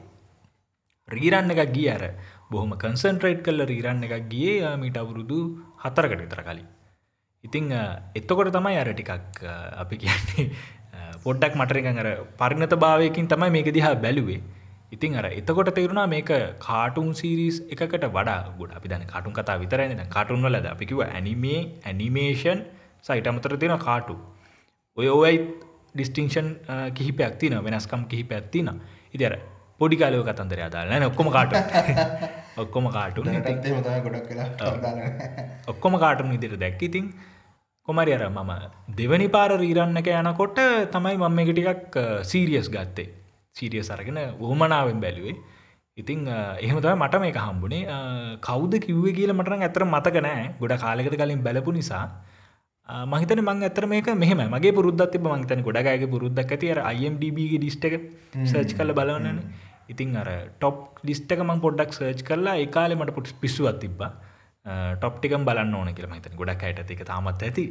රීරන්න 1.08 1.50
එකක් 1.54 1.72
ගිය 1.74 1.88
අර 1.90 2.02
බොහොම 2.50 2.72
කන්සන්ට්‍රේට් 2.76 3.42
කල්ල 3.44 3.64
රීරන්න 3.66 4.04
එකක් 4.06 4.28
ගියේ 4.28 4.76
මීට 4.76 4.96
අවුරුදු 4.96 5.38
හතරකට 5.82 6.20
විතර 6.20 6.42
කලින්. 6.42 6.66
ඉතිං 7.44 7.72
අ, 7.72 7.82
එත්තකොට 8.14 8.52
තමයි 8.52 8.76
අර 8.78 8.88
ටිකක් 8.92 9.10
අ, 9.44 9.54
අපි 9.82 9.96
කියන්නේ 9.96 10.44
අ, 10.92 10.98
පොඩ්ඩක් 11.24 11.54
මටරිකන් 11.56 11.98
අර 11.98 12.08
පරිණත 12.38 12.74
භාවයකින් 12.76 13.28
තමයි 13.28 13.50
මේක 13.50 13.70
දිහා 13.70 13.94
බැලුවේ. 13.96 14.40
ඉතින් 14.92 15.16
අර 15.16 15.26
එතකොට 15.30 15.70
තේරුණා 15.70 16.06
මේක 16.06 16.30
කාටුන් 16.60 17.08
සිරිස් 17.14 17.56
එකකට 17.68 18.04
වඩා 18.08 18.38
ගොඩ. 18.58 18.72
අපි 18.72 18.88
දැන 18.88 19.06
කාටුන් 19.06 19.32
කතා 19.32 19.56
විතරන 19.58 20.00
කාටුන් 20.08 20.42
වලද 20.42 20.66
අපිකිව 20.66 21.00
ඇනිමේ 21.02 21.60
ඇනිමේෂන් 21.84 22.60
සයිට 23.02 23.26
අමතර 23.26 23.56
තියෙන 23.56 23.78
කාටු 23.80 24.16
ඔය 24.96 25.08
ඔයි 25.10 25.36
ඩිස්ටිංෂන් 25.94 26.48
කිහිපයක් 26.94 27.34
තින 27.38 27.56
වෙනස්කම් 27.60 28.04
කිහිපයක් 28.06 28.50
තින 28.50 28.68
ඉතිර 29.12 29.34
පොඩි 29.80 29.96
කාලව 29.96 30.22
කතන්දර 30.22 30.60
අදාලන 30.60 31.04
ඔක්කොම 31.04 31.28
කාට 31.30 31.56
ඔක්කොම 32.62 32.86
දාලා 34.80 35.08
ඔක්කොම 35.72 35.96
කාටුන් 35.98 36.30
විදිර 36.30 36.54
දැක් 36.56 36.82
ඉතින් 36.82 37.08
කොමරි 37.88 38.12
අර 38.12 38.24
මම 38.28 38.52
දෙවනි 38.96 39.28
පාර 39.28 39.50
රීරන්නක 39.56 40.08
යනකොට 40.14 40.62
තමයි 40.92 41.16
මම 41.18 41.38
එක 41.38 41.50
ටිකක් 41.50 41.98
සීරියස් 42.24 42.68
ගත්තේ 42.68 43.08
සීරියස් 43.56 43.90
අරගෙන 43.90 44.18
වහමනාවෙන් 44.42 45.00
බැලුවේ. 45.04 45.36
ඉතිං 45.98 46.26
එහෙම 46.26 46.78
තම 46.80 47.02
මට 47.04 47.20
මේක 47.24 47.38
හම්බුණේ 47.46 47.82
කෞද 48.40 48.74
කිව්වේ 48.86 49.14
කියල 49.18 49.32
මටන 49.32 49.64
ඇතර 49.68 49.84
මතක 49.86 50.22
නෑ 50.26 50.44
ගොඩ 50.60 50.76
කාලෙකට 50.84 51.16
කලින් 51.22 51.42
බැලපු 51.46 51.72
නිසා. 51.72 52.04
මහිතන 53.12 53.42
මං 53.44 53.62
ඇතර 53.68 53.86
මේක 53.86 54.08
මෙහම 54.22 54.40
මගේ 54.54 54.72
පුරුද්දත් 54.78 55.18
මංතන 55.26 55.66
ගොඩගගේ 55.68 56.08
පුරුද්දක් 56.14 56.54
ඇති. 56.56 56.72
අර 56.74 56.80
අයිම්ඩබගේ 56.92 57.60
ඩිස්ටක 57.60 57.94
සර්ච් 58.50 58.72
කල 58.78 58.92
බලවන්නන 58.98 59.38
ඉතින් 59.92 60.16
අර 60.16 60.28
ටොප් 60.58 61.00
ලිස්ටක 61.08 61.40
මං 61.46 61.60
පොඩ්ඩක් 61.64 61.96
සර්ච් 61.98 62.24
කරලා 62.28 62.56
ඒකාලෙ 62.64 62.96
මට 62.96 63.16
පුට් 63.16 63.34
පිස්සුවත් 63.42 63.80
තිබ්බා. 63.84 64.12
ටොප්ටිකම් 64.98 65.44
බලන්න 65.48 65.74
ඕන 65.74 65.92
කියල 65.98 66.08
මහිතන 66.08 66.38
ගොඩක් 66.40 66.64
අයට 66.68 66.90
එක 66.94 67.04
තාමත් 67.12 67.42
ඇති. 67.42 67.66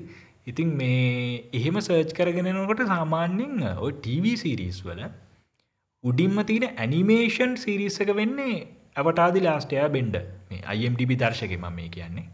ඉතින් 0.50 0.70
මේ 0.80 1.50
එහෙම 1.58 1.82
සර්ච් 1.82 2.14
කරගෙනනකොට 2.18 2.86
සාමාන්‍යෙන් 2.94 3.78
ඔය 3.86 3.92
TV 4.06 4.38
සිරිස් 4.44 4.80
වල 4.86 5.04
උඩින්ම 6.04 6.38
තියෙන 6.46 6.74
ඇනිමේෂන් 6.76 7.58
සිරිස්සක 7.58 8.14
වෙන්නේ 8.16 8.56
ඇවටාදි 8.96 9.44
ලාස්ටයා 9.44 9.90
බෙන්ඩ 9.90 10.16
මේ 10.50 10.62
අයිම්ඩබි 10.66 11.16
දර්ශක 11.16 11.58
ම 11.58 11.68
මේ 11.72 11.90
කියන්නේ. 11.90 12.28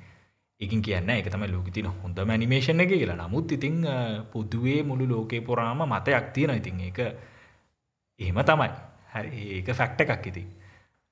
එකින් 0.62 0.82
කියන්න 0.82 1.10
එක 1.10 1.30
තම 1.30 1.44
ලෝක 1.46 1.70
තින 1.72 1.86
හොඳ 1.86 2.20
මැනිමේෂණ 2.22 2.80
එක 2.80 2.90
කියලා. 2.90 3.18
නමුත් 3.20 3.52
ඉතිං 3.52 3.86
පුදුවේ 4.32 4.84
මුළු 4.84 5.10
ලෝකේ 5.10 5.42
පුරාම 5.42 5.84
මතයක් 5.86 6.34
තියෙන 6.34 6.56
ඉතින් 6.56 6.80
ඒක 6.82 7.00
එහෙම 8.20 8.40
තමයි. 8.42 8.70
හරි 9.14 9.44
ඒක 9.58 9.70
ෆැක්ට 9.72 10.02
එකක් 10.02 10.28
ඉති 10.28 10.46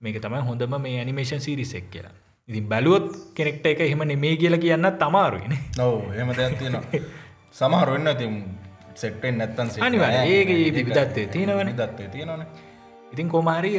මේක 0.02 0.22
තමයි 0.22 0.42
හොඳම 0.42 0.82
මේ 0.82 1.00
ඇනිමේෂන් 1.00 1.40
සිරිසෙක් 1.40 1.92
කියලා. 1.92 2.16
ඉතින් 2.50 2.68
බැලුවොත් 2.68 3.34
කෙනෙක්ට 3.34 3.66
එක 3.66 3.80
එහෙම 3.82 4.04
නෙමේ 4.04 4.38
කියලා 4.38 4.60
කියන්න 4.60 4.88
තමාරුගෙන 4.96 5.58
ඔව 5.80 6.14
එහම 6.14 6.32
දෙයක් 6.32 6.58
තියෙනවා. 6.60 7.02
සමහරුවෙන්න 7.52 8.08
ඉතින් 8.08 8.34
සෙට්ටෙන් 9.02 9.38
නැත්තන් 9.42 9.74
අනිවාර්යෙන් 9.88 10.32
ඒක 10.34 10.50
ඒ 10.54 10.72
විවිධත්වය 10.78 11.26
තියෙනවනේ. 11.34 11.76
දත්වය 11.82 12.08
තියෙනවන. 12.14 12.44
ඉතින් 13.14 13.28
කොමාරි 13.36 13.74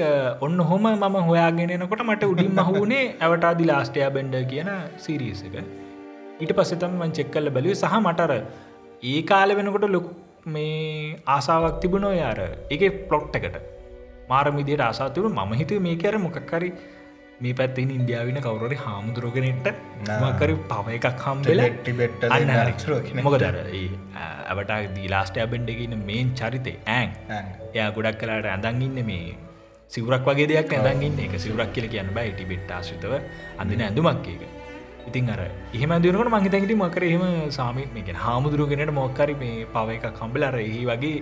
ඔන්න 0.47 0.59
හොම 0.71 0.87
මම 0.93 1.17
හොයාගෙනනකොට 1.31 2.05
මට 2.09 2.31
උඩින් 2.33 2.53
මහුණේ 2.61 3.05
ඇවටාදි 3.21 3.67
ලාස්ටයා 3.73 4.11
බෙන්ඩ 4.17 4.37
කියන 4.53 4.71
සිරීස 5.07 5.43
එක. 5.49 5.57
ඊට 6.43 6.53
පස්සතම 6.59 6.95
මං 7.01 7.17
චෙක්කල්ල 7.19 7.51
බැලුව 7.57 7.75
සහ 7.75 7.97
මටර 8.03 8.33
ඒ 9.13 9.21
කාල 9.31 9.57
වෙනකොට 9.61 9.89
ලොකු 9.97 10.11
මේ 10.55 11.17
ආසාාවක් 11.37 11.81
තිබුණෝ 11.85 12.15
යාර 12.23 12.41
එක 12.75 12.85
පලොට් 13.09 13.41
එකට. 13.41 13.57
මාරමිදියට 14.31 14.85
ආසාතිවරු 14.89 15.31
මම 15.31 15.53
හිතුව 15.61 15.83
මේ 15.87 15.97
කර 16.03 16.17
මොකක්කරි 16.27 16.71
මේ 17.39 17.53
පැත්තින් 17.53 17.91
ඉන්දියාවින 17.91 18.39
කවුරරි 18.39 18.77
හාමුදුරුවගෙනෙට 18.79 19.67
මකර 20.21 20.51
පව 20.65 20.87
එකක් 20.91 21.25
හම්බෙල 21.25 21.61
ටිබෙට්ට 21.75 22.23
මොකදර 23.21 23.57
ඇවට 24.47 24.73
දීලාස්ටය 24.95 25.47
බෙන්ඩගෙන 25.47 25.97
මේන් 26.03 26.31
චරිතය 26.35 26.75
ඇන් 26.91 27.13
එයා 27.69 27.89
ගොඩක් 27.93 28.19
කලාට 28.21 28.49
ඇඳංගන්න 28.49 29.01
මේ 29.05 29.35
සිවරක් 29.91 30.25
වගේ 30.25 30.49
දෙයක් 30.49 30.73
ඇඳගන්න 30.75 31.21
එක 31.27 31.37
සිවරක් 31.39 31.73
කියල 31.73 31.89
කියන්න 31.89 32.15
බයි 32.15 32.33
ටිබෙට් 32.33 32.73
ආශිතව 32.73 33.15
අඳන 33.59 33.83
ඇඳුමක් 33.83 34.29
එක 34.29 34.43
ඉතින් 35.07 35.31
අර 35.31 35.43
එහම 35.75 35.97
දුරකට 36.01 36.35
මහිතැට 36.37 36.77
මකර 36.79 37.05
එහෙම 37.05 37.25
සාමිත් 37.53 37.93
මේක 37.93 38.13
හාමුදුරුවගෙනට 38.19 38.97
මොක්කරි 38.97 39.37
මේ 39.37 39.71
පව 39.71 39.99
එක 39.99 40.11
කම්බල 40.15 40.51
අර 40.51 40.57
එහි 40.63 40.83
වගේ 40.87 41.15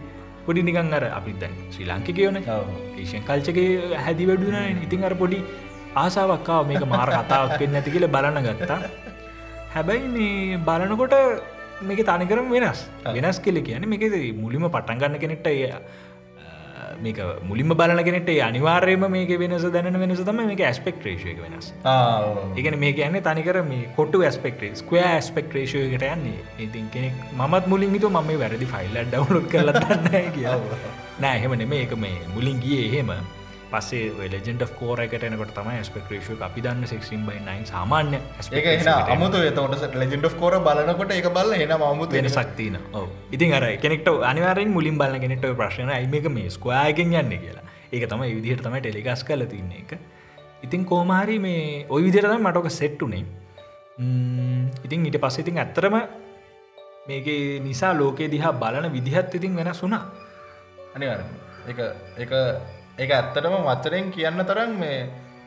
පොඩි 0.47 0.63
නිකන් 0.63 0.95
අර 0.95 1.05
අපිත් 1.13 1.37
දැන් 1.41 1.61
ශ්‍රී 1.69 1.91
ලංක 1.91 2.09
කියවන 2.15 2.43
ඒෂන් 2.43 3.23
කල්චගේ 3.29 3.71
හැදි 4.01 4.25
වැඩුන 4.27 4.83
ඉතින් 4.83 5.05
අර 5.05 5.17
පොඩි 5.19 5.45
ආසාාවක්කාව 6.03 6.63
මේක 6.71 6.87
මාර 6.95 7.11
කතාවක් 7.17 7.59
වෙන්න 7.65 7.77
ඇති 7.81 7.91
කියල 7.97 8.09
බලන්න 8.17 8.49
ගත්තා. 8.49 8.81
හැබැයි 9.75 10.09
මේ 10.17 10.63
බලනකොට 10.69 11.15
මේක 11.91 12.01
තනිකරම 12.09 12.51
වෙනස්. 12.57 12.81
වෙනස් 13.19 13.39
කෙල 13.45 13.61
කියන 13.69 13.87
මේක 13.93 14.03
මුලිම 14.43 14.67
පටන්ගන්න 14.75 15.23
කෙනෙක්ට 15.23 15.47
එය 15.53 15.63
මේක 17.05 17.19
මුලින්ම 17.49 17.71
බලගෙනට 17.81 18.31
අනිවාර්යම 18.49 19.05
මේක 19.15 19.31
වෙනස 19.43 19.65
දැන 19.77 19.99
වෙනස 20.03 20.21
තම 20.29 20.41
මේක 20.51 20.63
ඇස්පෙක් 20.71 20.99
රේෂයක 21.07 21.39
වෙනස්. 21.45 21.67
ඒගන 22.57 22.79
මේ 22.85 22.93
කියන්න 22.99 23.21
තනිකර 23.29 23.59
මේ 23.71 23.89
කොට්ටු 23.97 24.23
ඇස්පෙක්ටේ 24.29 24.73
ස්කය 24.83 25.01
ඇස්පෙක් 25.03 25.55
රේෂයකට 25.59 26.05
යන්නේ. 26.11 26.43
ඉතින් 26.67 26.91
කෙනෙක් 26.95 27.15
මත් 27.39 27.65
මුලින් 27.73 27.95
හිතු 27.97 28.11
ම 28.11 28.35
වැරදි 28.43 28.67
ෆයිල්ල 28.75 28.99
ඩවලොඩ් 29.15 29.49
කරලන්න 29.55 30.35
කිය 30.37 30.47
නෑ 31.23 31.37
එහෙම 31.39 31.57
නෙම 31.63 31.73
ඒක 31.81 31.97
මේ 32.05 32.21
මුලින් 32.35 32.61
ගිය 32.67 32.79
එහෙම 32.91 33.11
පසේ 33.71 34.29
ලෙජෙන්ට 34.31 34.65
කෝරකටනකට 34.79 35.53
තම 35.57 35.71
ස්පෙක්‍රේෂ 35.83 36.31
අපි 36.41 36.61
දන්න 36.61 36.87
සෙක්සිම් 36.87 37.27
බයි 37.27 37.41
නයින් 37.41 37.67
සාමාන්‍ය 37.67 38.19
අමුතු 39.09 39.45
තොට 39.53 39.95
ලෙජෙන්ඩ් 39.95 40.29
කෝර 40.41 40.57
බලනකොට 40.61 41.13
එක 41.13 41.29
බල 41.31 41.53
එන 41.59 41.77
අමුතු 41.83 42.13
වෙන 42.13 42.31
සක්තින 42.31 42.79
ඉතින් 43.31 43.55
අර 43.55 43.67
කෙනෙක්ට 43.79 44.11
අනිවාරෙන් 44.25 44.71
මුලින් 44.71 44.99
බල 44.99 45.17
කෙනෙට 45.19 45.47
ප්‍රශ්න 45.55 45.91
අයිමක 45.91 46.29
මේ 46.31 46.51
ස්කයාගෙන් 46.51 47.15
යන්න 47.15 47.33
කියලා. 47.37 47.65
ඒක 47.93 48.05
තම 48.11 48.23
විදිහට 48.33 48.63
තමයි 48.63 48.81
ටෙලිගස් 48.81 49.23
කල 49.25 49.47
තින්නේ 49.47 49.81
එක 49.81 49.93
ඉතින් 50.65 50.85
කෝමාරි 50.85 51.39
මේ 51.39 51.87
ඔය 51.89 52.03
විදිරතම 52.03 52.41
මටක 52.41 52.71
සෙට්ටුනේ 52.73 53.25
ඉතින් 54.85 55.07
ඊට 55.07 55.19
පස්ස 55.21 55.43
ඉතින් 55.43 55.59
ඇත්තරම 55.59 55.97
මේක 57.09 57.27
නිසා 57.63 57.93
ලෝකේ 57.95 58.29
දිහා 58.29 58.53
බලන 58.55 58.89
විදිහත් 58.93 59.35
ඉතින් 59.35 59.57
වෙන 59.57 59.75
සුනා 59.75 60.03
අනිවර 60.97 61.21
එක 61.67 61.79
එක 62.19 62.33
එක 63.03 63.11
ඇත්තටම 63.11 63.55
වචරෙන් 63.69 64.07
කියන්න 64.15 64.41
තරම් 64.51 64.73
මේ 64.83 64.99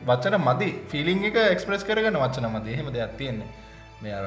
වචන 0.06 0.36
මදි. 0.48 0.70
ෆිලිං 0.90 1.24
එක 1.28 1.36
එක්ස්ප්‍රස් 1.54 1.84
කරගන්න 1.88 2.20
වචන 2.22 2.46
මදී. 2.54 2.76
හෙම 2.78 2.88
දෙයක් 2.96 3.16
තියෙන්නේ. 3.20 3.48
මේ 4.02 4.14
අර 4.18 4.26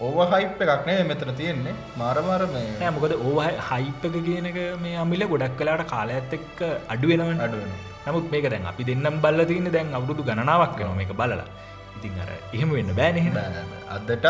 ඕව 0.00 0.20
හයිප් 0.32 0.62
එකක් 0.64 0.86
නෑ 0.88 1.04
මෙතන 1.10 1.32
තියෙන්නේ. 1.40 1.74
මාරමාර 2.02 2.42
මේ 2.54 2.70
නෑ 2.80 2.94
මොකද 2.96 3.14
ඕහ 3.18 3.44
හයිප් 3.70 4.06
එක 4.08 4.16
කියන 4.28 4.48
එක 4.52 4.58
මේ 4.84 4.96
අමිල 5.04 5.24
ගොඩක් 5.32 5.58
කලාට 5.60 5.84
කාල 5.92 6.14
ඇත් 6.16 6.32
එක්ක 6.38 6.62
අඩුවෙනව 6.94 7.44
අඩුවෙන 7.46 7.76
නමුත් 8.06 8.32
මේක 8.32 8.48
දැන් 8.54 8.66
අපි 8.72 8.88
දෙන්නම් 8.90 9.20
බල්ල 9.26 9.44
තියන්න 9.52 9.70
දැන් 9.76 9.94
අවුරුදු 10.00 10.26
ගණනාවක් 10.30 10.80
වෙන 10.80 10.96
මේක 11.02 11.14
බලලා. 11.20 11.46
ඉතින් 11.98 12.18
අර 12.24 12.30
එහෙම 12.56 12.70
වෙන්න 12.78 12.96
බෑනෙහ 13.00 13.26
අදටත් 13.96 14.26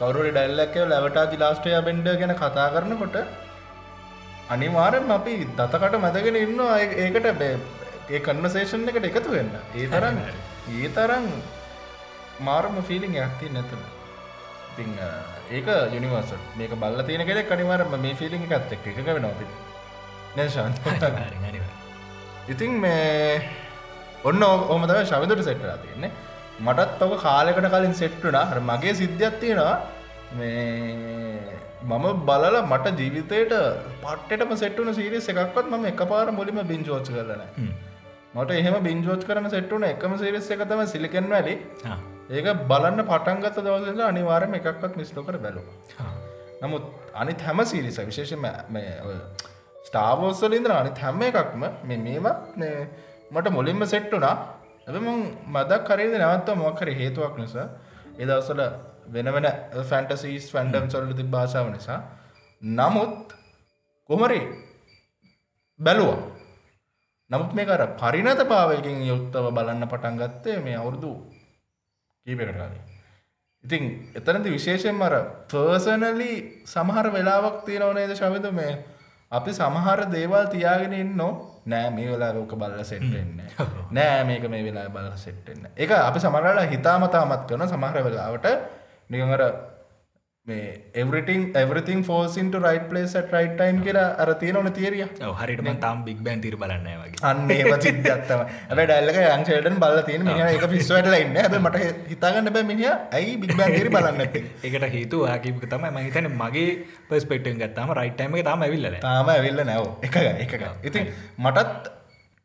කවරු 0.00 0.28
ඩැල්ලක්ක 0.30 0.76
ලැවටා 0.92 1.40
ලාස්ටය 1.42 1.76
බෙන්ඩ 1.88 2.08
ගැන 2.20 2.34
කතා 2.42 2.68
කරනකොට 2.74 3.16
අනිවාරෙන් 4.50 5.10
අපි 5.10 5.34
දතකට 5.58 5.96
මැදගෙන 6.00 6.36
ඉන්න 6.36 6.60
ඒකට 6.76 7.26
ඒ 8.10 8.20
කන්නසේෂන් 8.20 8.88
එකට 8.88 9.06
එකතු 9.10 9.30
වෙන්න. 9.30 9.52
ඒ 9.74 9.86
තරන්න 9.88 10.18
ඒ 10.76 10.88
තරන් 10.88 11.26
මාරම 12.40 12.76
ෆිලිං 12.82 13.16
ඇත්ති 13.16 13.48
නැතුන 13.48 13.82
ඉතිං 14.72 14.90
ඒක 15.50 15.68
යුනිවර්ස 15.94 16.32
මේක 16.56 16.74
බල්ල 16.76 17.02
තියෙන 17.02 17.26
කෙනෙක් 17.26 17.50
අනිවාරම 17.50 17.96
මේ 18.00 18.14
ෆිලිං 18.14 18.46
එකත් 18.48 18.72
එක් 18.72 18.86
එක 18.92 19.06
වෙන 19.08 19.24
අපි 19.24 19.46
නැශාන් 20.36 20.72
ඉතින් 22.48 22.80
මේ 22.80 23.42
ඔන්න 24.24 24.42
ඕම 24.42 24.86
තම 24.88 25.04
ශවිදුට 25.04 25.44
සෙට්ටලා 25.44 25.78
තියන්නේ. 25.78 26.10
මටත් 26.60 27.02
ඔක 27.02 27.22
කාලෙකට 27.22 27.68
කලින් 27.72 27.94
සෙට්ටුනා 27.94 28.44
හර 28.50 28.60
මගේ 28.60 28.94
සිද්ධියත් 28.94 29.40
තියෙනවා. 29.40 29.76
මේ 30.36 31.63
මම 31.84 32.06
බලල 32.26 32.56
මට 32.62 32.98
ජීවිතයට 32.98 33.52
පට්ටම 34.02 34.52
සෙට්ටුන 34.56 34.90
සිරිස් 34.94 35.26
එකක්වත් 35.32 35.66
ම 35.70 35.84
එක 35.86 36.00
පාර 36.06 36.26
මුලිම 36.32 36.58
බිංජෝච් 36.64 37.08
කරලන 37.08 37.42
මට 38.34 38.50
එහෙම 38.52 38.76
බිංජෝච් 38.82 39.22
කරන 39.22 39.48
සෙට්ටුන 39.50 39.84
එකම 39.84 40.14
සිරිස් 40.16 40.48
එකතම 40.50 40.82
සිලිකෙන් 40.86 41.28
වැලි 41.28 41.54
ඒක 42.30 42.48
බලන්න 42.70 43.02
පටන්ගත 43.04 43.58
දවසල 43.58 44.02
අනිවාරම 44.02 44.56
එකක්වත් 44.60 44.96
මිස්ලෝකර 44.96 45.36
බැලු 45.38 45.62
නමුත් 46.62 46.84
අනි 47.14 47.34
හැම 47.42 47.60
සිරිස 47.66 48.00
විශේෂම 48.02 48.46
ස්ටාවෝස්සලින්ද්‍ර 49.84 50.74
අනි 50.74 50.92
හැම 50.98 51.22
එකක්ම 51.22 51.64
මේ 51.84 52.00
මේමත් 52.00 52.64
මට 53.30 53.46
මුලින්ම 53.50 53.84
සෙට්ටුනා 53.86 54.34
ඇ 54.86 55.04
මදක් 55.52 55.82
කරේද 55.86 56.16
නැවත්ව 56.16 56.58
මොකර 56.58 56.88
හේතුවක් 56.94 57.36
නිසා 57.38 57.68
එදවසල 58.18 58.62
වෙන 59.06 59.28
වෙන 59.28 59.46
ෆැන්ටසීස් 59.84 60.50
ෆැන්ඩම් 60.50 60.86
සොල්ල 60.88 61.12
ති 61.12 61.22
භාෂාව 61.24 61.70
නිසා. 61.70 62.00
නමුත් 62.62 63.34
කොමරි 64.10 64.40
බැලුවා. 65.80 66.22
නමුත් 67.30 67.52
මේ 67.52 67.66
කර 67.66 67.82
පරිනත 67.96 68.40
පාවයකින් 68.46 68.98
යුත්තව 69.02 69.46
බලන්න 69.50 69.88
පටන් 69.88 70.16
ගත්තේ 70.16 70.58
මේ 70.60 70.76
අවුරුදු 70.76 71.12
කීපකට 72.26 72.52
කාලේ. 72.52 72.82
ඉතින් 73.64 73.82
එතනති 74.14 74.50
විශේෂයෙන් 74.50 74.94
මර 74.94 75.14
පර්සනලි 75.48 76.32
සමහර 76.64 77.06
වෙලාවක් 77.10 77.64
තියෙනවනේද 77.64 78.12
ශවිද 78.12 78.46
මේ 78.52 78.72
අපි 79.32 79.50
සමහර 79.52 80.00
දේවල් 80.08 80.46
තියාගෙන 80.48 80.92
ඉන්නෝ. 80.94 81.32
නෑ 81.66 81.90
මේ 81.90 82.08
වෙලා 82.08 82.32
රෝක 82.32 82.52
බල්ල 82.54 82.80
සෙට්ටෙන්න 82.82 83.40
නෑ. 83.96 84.24
මේක 84.24 84.44
මේ 84.46 84.62
වෙලා 84.62 84.88
බල්ල 84.90 85.16
සෙට්ටෙන්න 85.16 85.68
එක 85.76 85.90
අපි 85.90 86.18
සමරලා 86.20 86.66
හිතාමතාමත් 86.66 87.44
කරන 87.48 87.66
සමහර 87.66 87.96
වෙලාවට 88.02 88.46
නිකඟට 89.10 89.72
මේ 90.46 90.64
everything 90.94 91.42
everything 91.56 92.00
falls into 92.04 92.56
right 92.64 92.82
place 92.88 93.12
right 93.34 93.54
time 93.58 93.76
කියලා 93.84 94.08
අර 94.22 94.28
තියෙන 94.40 94.56
ඕන 94.56 94.66
තේරිය 94.78 95.04
හරිටම 95.38 95.68
තාම් 95.84 96.02
බික් 96.06 96.18
බෑන් 96.26 96.42
තිර 96.44 96.56
බලන්න 96.62 96.88
වගේ. 97.02 97.20
අන්න 97.22 97.50
ඒම 97.50 97.70
සිද්ධත්තම 97.80 98.40
ඇ 98.70 98.86
ඩල්ලක 98.90 99.18
යංශයටන් 99.28 99.78
බල 99.84 99.96
තියෙන 100.08 100.26
මිනි 100.28 100.42
එක 100.48 100.66
පිස්වට 100.72 101.08
ඉන්න. 101.20 101.36
ඇ 101.36 101.60
මට 101.60 101.82
හිතාගන්න 102.10 102.52
බෑ 102.56 102.66
මිනිිය 102.70 102.92
ඇයි 103.18 103.36
බික් 103.42 103.54
බෑන්තිරි 103.56 103.92
බලන්න 103.96 104.20
ඇති 104.24 104.42
එකට 104.68 104.86
හේතු 104.96 105.20
ආකිපක 105.26 105.64
තම 105.66 105.86
ම 105.88 105.98
හිතන 106.00 106.28
මගේ 106.42 106.70
පස්පෙක්ටෙන් 107.08 107.60
ගත්තම 107.62 107.92
රයිට්ටම 108.00 108.36
තම 108.42 108.66
ඇවිල්ල 108.66 108.88
තාම 109.00 109.30
ඇවිල්ල 109.34 109.62
නැව 109.64 109.86
එක 110.08 110.18
එක 110.48 110.66
ඉතින් 110.90 111.08
මටත් 111.38 111.94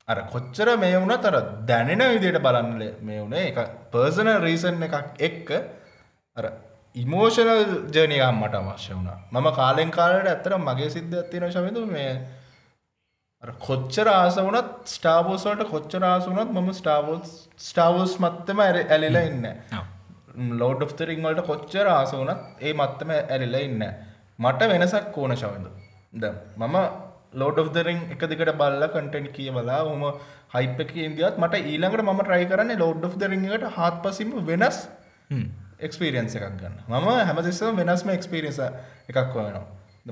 අර 0.08 0.22
කොච්චර 0.32 0.72
මේ 0.78 0.96
වුණ 0.96 1.18
තර 1.26 1.36
දැනෙන 1.68 2.06
විදියට 2.14 2.40
බලන්න 2.40 2.72
මේ 3.02 3.20
වුණේ. 3.20 3.44
එක 3.52 3.60
පර්සනල් 3.92 4.40
රීසන් 4.46 4.88
එකක් 4.88 5.22
එක්ක 5.28 5.52
ඉමෝෂනල් 6.96 7.62
ජනයම් 7.92 8.36
මට 8.36 8.56
අවශ්‍ය 8.56 8.92
වුණා. 8.94 9.18
මම 9.32 9.48
කාලෙන් 9.52 9.92
කාලට 9.92 10.28
ඇත්තර 10.28 10.58
මගේ 10.60 10.90
සිද්ධ 10.90 11.16
ඇත්තින 11.16 11.50
ශමිතු 11.50 11.86
මේ 11.86 12.12
කොච්චර 13.44 14.08
ආස 14.08 14.38
වනත් 14.38 14.70
ස්ටාබෝසට 14.86 15.62
කොච්චර 15.70 16.04
ආසුනත් 16.04 16.52
මම 16.52 16.70
ස්ටාවෝස් 16.74 17.50
ස්ටාවෝස් 17.60 18.16
මත්තම 18.20 18.60
ඇ 18.60 18.86
ඇලිලා 18.88 19.22
ඉන්න 19.22 19.46
ලෝඩ් 20.58 20.82
ෝතරිං 20.82 21.22
වලට 21.24 21.46
කොච්චර 21.46 21.88
ආස 21.88 22.12
වනත් 22.14 22.40
ඒ 22.62 22.74
මත්තම 22.74 23.12
ඇලිලා 23.12 23.62
ඉන්න 23.62 23.86
මට 24.40 24.70
වෙනසක් 24.70 25.18
ඕන 25.18 25.36
ශවිඳු 25.36 25.72
ද 26.14 26.34
මම 26.58 26.76
ලෝඩ් 27.34 27.58
ෝදරිං 27.58 28.02
එක 28.12 28.22
දිකට 28.26 28.52
බල්ල 28.56 28.86
කටෙන්් 28.88 29.32
කියවලා 29.32 29.82
හොම 29.84 30.04
හයිපක 30.56 30.94
ඉදිත් 30.98 31.38
මට 31.38 31.64
ඊළඟට 31.64 32.06
ම 32.06 32.14
ට්‍රයි 32.20 32.46
කරන්න 32.46 32.80
ලෝඩ් 32.80 33.04
ෝ් 33.04 33.12
දරිංට 33.16 33.66
හත් 33.70 33.96
පසිම 34.04 34.32
වෙනස් 34.44 34.80
එක්ස්පිරියන්ස 35.80 36.36
එකක් 36.36 36.48
ගන්න. 36.54 36.76
මම 36.88 37.10
හැමතිස්සම 37.24 37.82
වෙනස්ම 37.82 38.10
එක්ස්පිරියස 38.10 38.60
එකක් 38.62 39.20
වනවා 39.36 39.66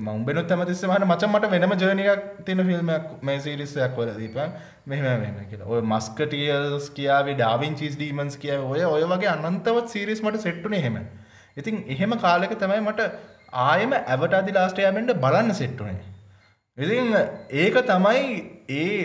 මංබෙනු 0.08 0.42
ඇමතිස්සමට 0.46 1.04
මචන් 1.04 1.30
මට 1.30 1.50
වෙනම 1.54 1.72
ජනයක් 1.76 2.26
තින 2.44 2.64
ෆිල්ම්මයක් 2.68 3.06
මේ 3.22 3.38
සිරිස්සයක් 3.40 3.96
වල 3.96 4.12
දීපන්. 4.16 4.52
මෙහම 4.86 5.06
වෙන 5.22 5.38
කියලා. 5.50 5.68
ඔය 5.68 5.80
මස්කටියල්ස් 5.84 6.90
කියාවේ 6.90 7.34
ඩාවින් 7.34 7.74
චිස් 7.74 7.96
ඩීමන්ස් 7.96 8.36
කිය 8.36 8.54
ඔය 8.66 8.84
ඔය 8.88 9.02
වගේ 9.04 9.32
අනන්තවත් 9.36 9.88
සිරිස් 9.88 10.22
මට 10.22 10.42
සෙට්ටුන 10.42 10.78
හෙම 10.78 11.00
ඉතින් 11.56 11.82
එහෙම 11.88 12.14
කාලෙක 12.18 12.54
තමයි 12.56 12.80
මට 12.82 13.08
ආයම 13.64 13.92
ඇවට 13.96 14.34
අදි 14.34 14.52
ලාස්ටයමෙන්ට 14.52 15.14
බලන්න 15.20 15.54
සෙට්ටුනේ 15.54 15.98
ඉතින් 16.78 17.14
ඒක 17.56 17.78
තමයි 17.86 18.26
ඒ 18.76 18.98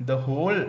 ද 0.00 0.18
හෝල් 0.26 0.60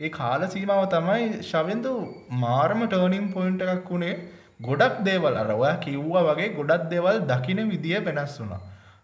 ඒ 0.00 0.10
කාල 0.10 0.44
සීමාව 0.48 0.84
තමයි 0.88 1.40
ශවින්දු 1.42 1.94
මාරම 2.42 2.82
ටර්නිම් 2.86 3.26
පොයින්ට 3.32 3.64
එකක් 3.66 3.88
වුණේ 3.88 4.14
ගොඩක් 4.60 5.00
දේවල් 5.04 5.36
අරවා 5.36 5.76
කිව්වා 5.78 6.26
වගේ 6.28 6.50
ගොඩක් 6.54 6.90
දෙවල් 6.90 7.24
දකින 7.26 7.62
විදිිය 7.68 8.04
වෙනස් 8.04 8.36
වුනා 8.40 8.60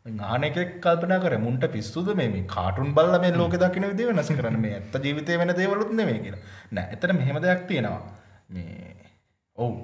ආනෙක 0.06 0.80
කල්පන 0.80 1.14
කර 1.20 1.38
මුන්ට 1.38 1.66
පිස්සුද 1.68 2.08
මේ 2.14 2.44
කාටුන් 2.46 2.94
බල්ල 2.94 3.18
මේ 3.20 3.32
ලෝක 3.32 3.54
දකින 3.54 3.82
විදි 3.84 4.06
වෙනස් 4.06 4.30
කරන 4.30 4.60
මේ 4.60 4.74
ඇත්ත 4.74 5.02
ජීවිතය 5.02 5.38
වෙන 5.38 5.52
දේවලුත් 5.52 5.90
නෙමේ 5.92 6.18
කියෙන 6.18 6.38
නෑ 6.72 6.92
එතන 6.92 7.16
මෙහෙම 7.16 7.42
දෙයක් 7.42 7.66
තියෙනවා. 7.66 8.02
මේ 8.48 8.94
ඔවු. 9.56 9.74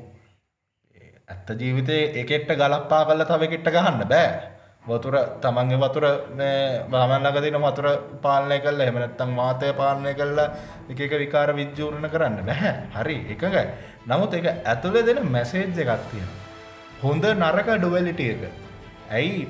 ඇත්ත 1.28 1.48
ජීවිතය 1.56 1.98
එකෙට්ට 2.14 2.54
ගලප්පා 2.54 3.02
කල්ල 3.04 3.24
තව 3.24 3.50
කෙට්ට 3.50 3.70
ගහන්න 3.70 4.06
බෑ. 4.06 4.51
වතුර 4.84 5.16
තමන්ගේ 5.40 5.78
වතුර 5.78 6.04
බාමල්ලගදින 6.90 7.58
වතුර 7.60 7.88
පාලනය 8.22 8.60
කල්ල 8.60 8.80
එමනත්තම් 8.82 9.32
මාතය 9.32 9.72
පාලනය 9.72 10.14
කල්ලා 10.14 10.52
එක 10.90 11.00
එක 11.00 11.18
විකාර 11.18 11.50
විද්‍යූරණ 11.54 12.06
කරන්න 12.08 12.38
බැහැ 12.44 12.72
හරි 12.94 13.18
එකගයි 13.30 13.66
නමුත් 14.06 14.34
එක 14.34 14.46
ඇතුළ 14.52 15.02
දෙන 15.02 15.20
මැසේජ්ජ 15.28 15.84
එකක් 15.84 16.08
තියෙන 16.10 16.32
හොඳ 17.02 17.24
නරක 17.24 17.68
ඩුවලිටිය 17.74 18.30
එක. 18.32 18.42
ඇයි? 19.10 19.48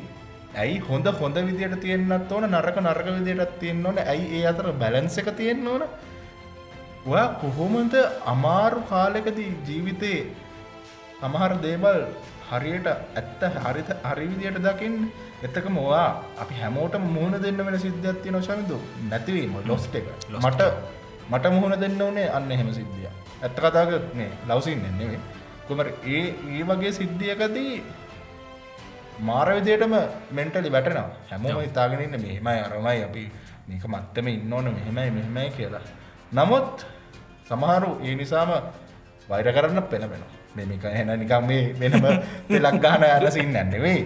ඇයි 0.54 0.78
හොඳ 0.80 1.06
හොඳ 1.14 1.36
විදියට 1.48 1.74
තියෙන්න්නත් 1.80 2.32
ඕන 2.32 2.46
නරක 2.48 2.76
නරක 2.78 3.08
විදියටත් 3.18 3.58
තියෙන්න්න 3.60 3.86
ඕන? 3.86 3.98
ඇයි 4.04 4.26
ඒ 4.38 4.46
අතර 4.46 4.68
බැලන්ස 4.74 5.18
එක 5.18 5.28
තියෙන්න්න 5.36 5.68
ඕන? 5.68 5.82
ඔයා 7.06 7.28
කොහොමද 7.42 7.94
අමාරු 8.26 8.80
කාලෙකදී 8.90 9.50
ජීවිතයේ 9.66 10.22
සමහර 11.20 11.52
දේවල් 11.60 12.00
හරියට 12.52 12.86
ඇත්ත 12.86 13.42
හරිත 13.64 13.90
හරිවිදියට 14.04 14.58
දකිින් 14.66 14.94
එතක 15.42 15.66
මොවා 15.68 16.08
අපි 16.38 16.54
හැමෝට 16.54 16.94
මුහුණ 17.06 17.36
දෙන්න 17.44 17.60
වෙන 17.66 17.78
සිද්ධත්ති 17.78 18.30
නොශමිදු 18.30 18.76
නැතිවීම 19.10 19.54
ලොස්ට 19.66 19.94
එක. 19.94 20.06
මට 20.36 20.62
මට 21.30 21.44
මුහුණ 21.48 21.80
දෙන්න 21.80 22.02
ඕනේ 22.02 22.28
අන්න 22.30 22.50
එහෙම 22.50 22.70
සිද්ධිය 22.72 23.08
ඇත්ත 23.42 23.56
කතාගනේ 23.56 24.30
ලවසින් 24.48 24.84
එන්නෙවේ 24.90 25.20
කුමර 25.68 25.86
ඒ 26.08 26.24
ඒ 26.50 26.62
වගේ 26.64 26.92
සිද්ධියකදී 26.92 27.74
මාරවිදියටම 29.20 29.94
මෙන්ටලි 30.30 30.72
වැටනවා. 30.72 31.08
හැමෝම 31.30 31.62
ඉතාගෙනන්න 31.62 32.16
මෙහෙමයි 32.18 32.60
අරමයි 32.66 33.00
අපි 33.08 33.24
මේක 33.68 33.84
මත්තම 33.86 34.28
ඉන්න 34.28 34.52
ඕන 34.52 34.68
මෙහෙමයි 34.70 35.10
මෙහෙමයි 35.12 35.50
කියලා. 35.56 35.84
නමුත් 36.32 36.86
සමහරු 37.48 37.90
ඒ 38.04 38.14
නිසාම 38.14 38.50
වෛර 39.28 39.48
කරන්න 39.56 39.82
පෙනබෙනවා 39.84 40.41
මෙමික 40.56 40.84
එන 41.00 41.10
නිකම් 41.22 41.48
මේ 41.50 41.64
වෙනම 41.80 42.06
පෙලක් 42.48 42.76
ගාන 42.84 43.08
ඇලසින්න 43.08 43.56
ඇන්නෙවෙයි 43.56 44.00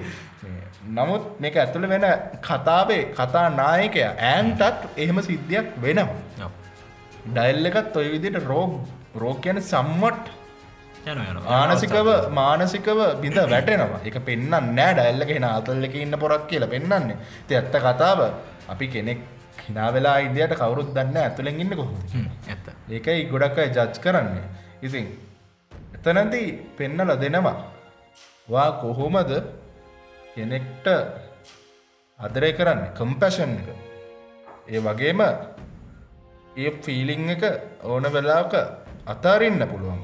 නමුත් 0.88 1.24
මේක 1.40 1.57
ඇතුළ 1.62 1.86
වෙන 1.92 2.07
කතාවේ 2.49 3.03
කතා 3.18 3.47
නායකය 3.61 4.03
ඇන්ටත් 4.30 4.82
එහෙම 5.03 5.18
සිද්ධියක් 5.28 5.68
වෙනවා. 5.84 6.51
ඩයිල් 7.36 7.68
එකත් 7.70 7.97
ඔය 8.01 8.09
විදිට 8.14 8.38
රෝග 8.51 8.72
රෝග 9.22 9.38
කියන 9.44 9.61
සම්මට් 9.62 10.26
ආනසිකව 11.59 12.09
මානසිකව 12.40 13.01
බිඳ 13.22 13.38
වැටෙනවා. 13.55 14.01
එක 14.09 14.18
පෙන්න්න 14.28 14.51
නෑ. 14.51 14.92
ඩැල්ලක 14.94 15.30
හෙන 15.36 15.49
අතල්ලක 15.51 15.94
ඉන්න 16.05 16.18
පොරක් 16.22 16.47
කියලා 16.51 16.72
පෙන්න්නන්නේ 16.74 17.18
ති 17.49 17.59
ඇත්ත 17.61 17.76
කතාව 17.86 18.20
අපි 18.72 18.86
කෙනෙක් 18.94 19.20
හිනා 19.66 19.90
වෙලා 19.94 20.18
ඉදියට 20.26 20.55
කවරුත් 20.62 20.90
දන්න 20.97 21.22
ඇතුළෙන් 21.24 21.62
ඉන්න 21.64 21.76
කොහො 21.80 21.94
ඇත්ත. 22.49 22.66
ඒකයි 22.97 23.28
ගොඩක් 23.32 23.59
ජජ් 23.66 24.03
කරන්නේ. 24.05 24.47
ඉතින් 24.82 25.07
එතනදී 26.07 26.49
පෙන්නල 26.79 27.11
දෙනවා. 27.17 27.57
වා 28.49 28.71
කොහොමද? 28.81 29.31
කෙනෙක්ට 30.35 30.87
අදරය 32.21 32.51
කරන්න 32.53 32.83
කම්පැෂන් 32.95 33.53
එක. 33.61 33.69
ඒ 34.69 34.79
වගේම 34.79 35.21
ඒ 36.57 36.71
ෆීලිං 36.83 37.31
එක 37.31 37.43
ඕන 37.85 38.05
වෙලාක 38.07 38.55
අතාරන්න 39.07 39.63
පුළුවන්. 39.67 40.03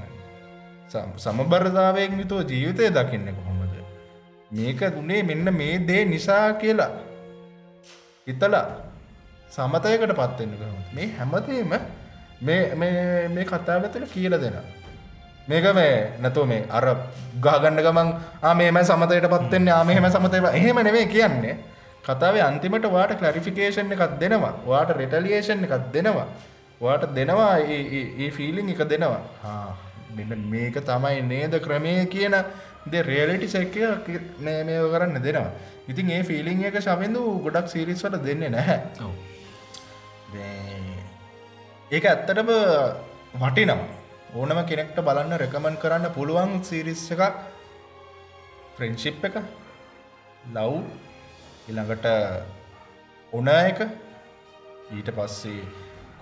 සමබරධාවයෙන් 1.16 2.18
යුතුව 2.18 2.50
ජීවිතය 2.50 2.90
දකින්න 2.90 3.28
කොහොමද? 3.30 3.74
මේක 4.50 4.80
දුනේ 4.96 5.22
මෙන්න 5.22 5.54
මේ 5.54 5.78
දේ 5.78 6.04
නිසා 6.04 6.52
කියලා. 6.54 6.92
හිතලා 8.26 8.66
සමතයකට 9.50 10.12
පත්වෙන්න 10.12 10.54
කොහොම 10.58 10.78
මේ 10.94 11.08
හැමතේම 11.18 11.72
මේ 12.42 13.44
කතාව 13.46 13.84
තුළ 13.86 14.06
කියල 14.06 14.34
දෙන 14.40 14.81
මේක 15.48 15.66
මේ 15.74 15.94
නැතුව 16.22 16.46
මේ 16.46 16.62
අර 16.70 16.84
ගාගන්න 17.44 17.82
ගමන් 17.86 18.08
ආමේම 18.42 18.78
සමතයට 18.84 19.28
පත්වෙන්නේ 19.34 19.74
ආමහෙම 19.74 20.06
සමතය 20.14 20.38
එහෙම 20.58 20.78
නෙවේ 20.88 21.06
කියන්නේ. 21.14 21.56
කතාවේ 22.06 22.42
අන්තිමට 22.48 22.86
වාට 22.96 23.12
කලරිෆිකේෂන් 23.20 23.92
එකක් 23.94 24.18
දෙනවා. 24.20 24.54
වාට 24.66 24.90
රෙටලියේෂන් 25.00 25.64
එකක් 25.66 25.92
දෙනවා. 25.94 26.26
වාට 26.80 27.04
දෙනවා 27.16 27.54
ඒ 27.58 28.30
ෆිලිං 28.36 28.68
එක 28.74 28.82
දෙනවා. 28.92 29.22
මෙන්න 30.16 30.42
මේක 30.52 30.76
තමයි 30.88 31.22
නේද 31.32 31.54
ක්‍රමය 31.66 31.94
කියන 32.14 32.34
ද 32.90 33.02
රේලිටි 33.10 33.48
සැක්ක 33.54 33.76
නෑ 34.46 34.78
කරන්න 34.92 35.22
දෙනවා. 35.26 35.50
ඉතින් 35.90 36.10
ඒ 36.10 36.22
ෆිලිං 36.30 36.64
එක 36.68 36.78
ශමින්දු 36.86 37.22
ගොඩක් 37.44 37.68
සිරිස්වල 37.72 38.16
දෙන්නේ 38.26 38.50
නැහැ. 38.56 38.78
ඒක 41.94 42.04
ඇත්තටම 42.12 42.50
වටිනම් 43.42 43.80
ඕනම 44.32 44.58
කෙනෙක්ට 44.64 44.98
බලන්න 44.98 45.34
රැකමන් 45.34 45.74
කරන්න 45.76 46.08
පුළුවන් 46.14 46.52
සිරිස් 46.64 47.02
එකක්. 47.12 47.34
ෆ්‍රෙන්ශිප් 48.76 49.24
එක. 49.24 49.36
ලව් 50.48 50.72
ඉළඟට 51.68 52.06
උන 53.32 53.48
එක. 53.48 53.80
ඊට 54.90 55.10
පස්සේ 55.10 55.68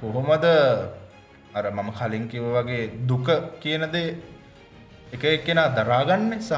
කොහොමද? 0.00 0.46
අර 1.54 1.64
මම 1.68 1.90
කලින් 1.92 2.24
කිව 2.28 2.44
වගේ 2.56 2.90
දුක 3.06 3.28
කියනදේ 3.62 4.18
එක 5.12 5.22
එක්කෙනා 5.26 5.70
දරාගන්න 5.70 6.34
සහ 6.40 6.52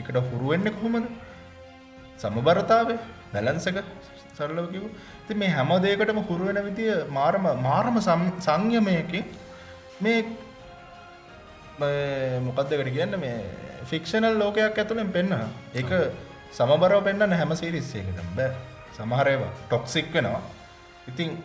එකට 0.00 0.16
හුරුවෙන්න 0.24 0.72
කොහොමද? 0.72 1.06
සමබරතාවේ 2.16 2.98
බැලන්සක 3.32 3.78
සරලව 4.36 4.72
කිව 4.72 4.84
ති 5.26 5.34
මේ 5.34 5.52
හැම 5.52 5.70
දේකටම 5.84 6.20
හුරුවෙන 6.22 6.64
විදිය 6.64 6.96
මාරම 7.10 7.44
මාරම 7.60 8.00
සංයමයකින් 8.40 9.24
මේ 10.00 10.24
මොකක්දකට 11.78 12.92
කියන්න? 12.92 13.18
මේ 13.18 13.36
ෆික්ෂනල් 13.84 14.38
ලෝකයක් 14.38 14.78
ඇතුළෙන් 14.78 15.10
පෙන්න්න. 15.12 15.34
එක 15.74 15.90
සමබරව 16.52 17.04
පෙන්න්න 17.04 17.32
හැම 17.32 17.54
සිරිස්සේකතම් 17.54 18.36
බෑ. 18.36 18.50
සමහරයවා 18.96 19.50
ටොක්සික් 19.68 20.14
වෙනවා. 20.14 20.40
ඉතින් 21.08 21.42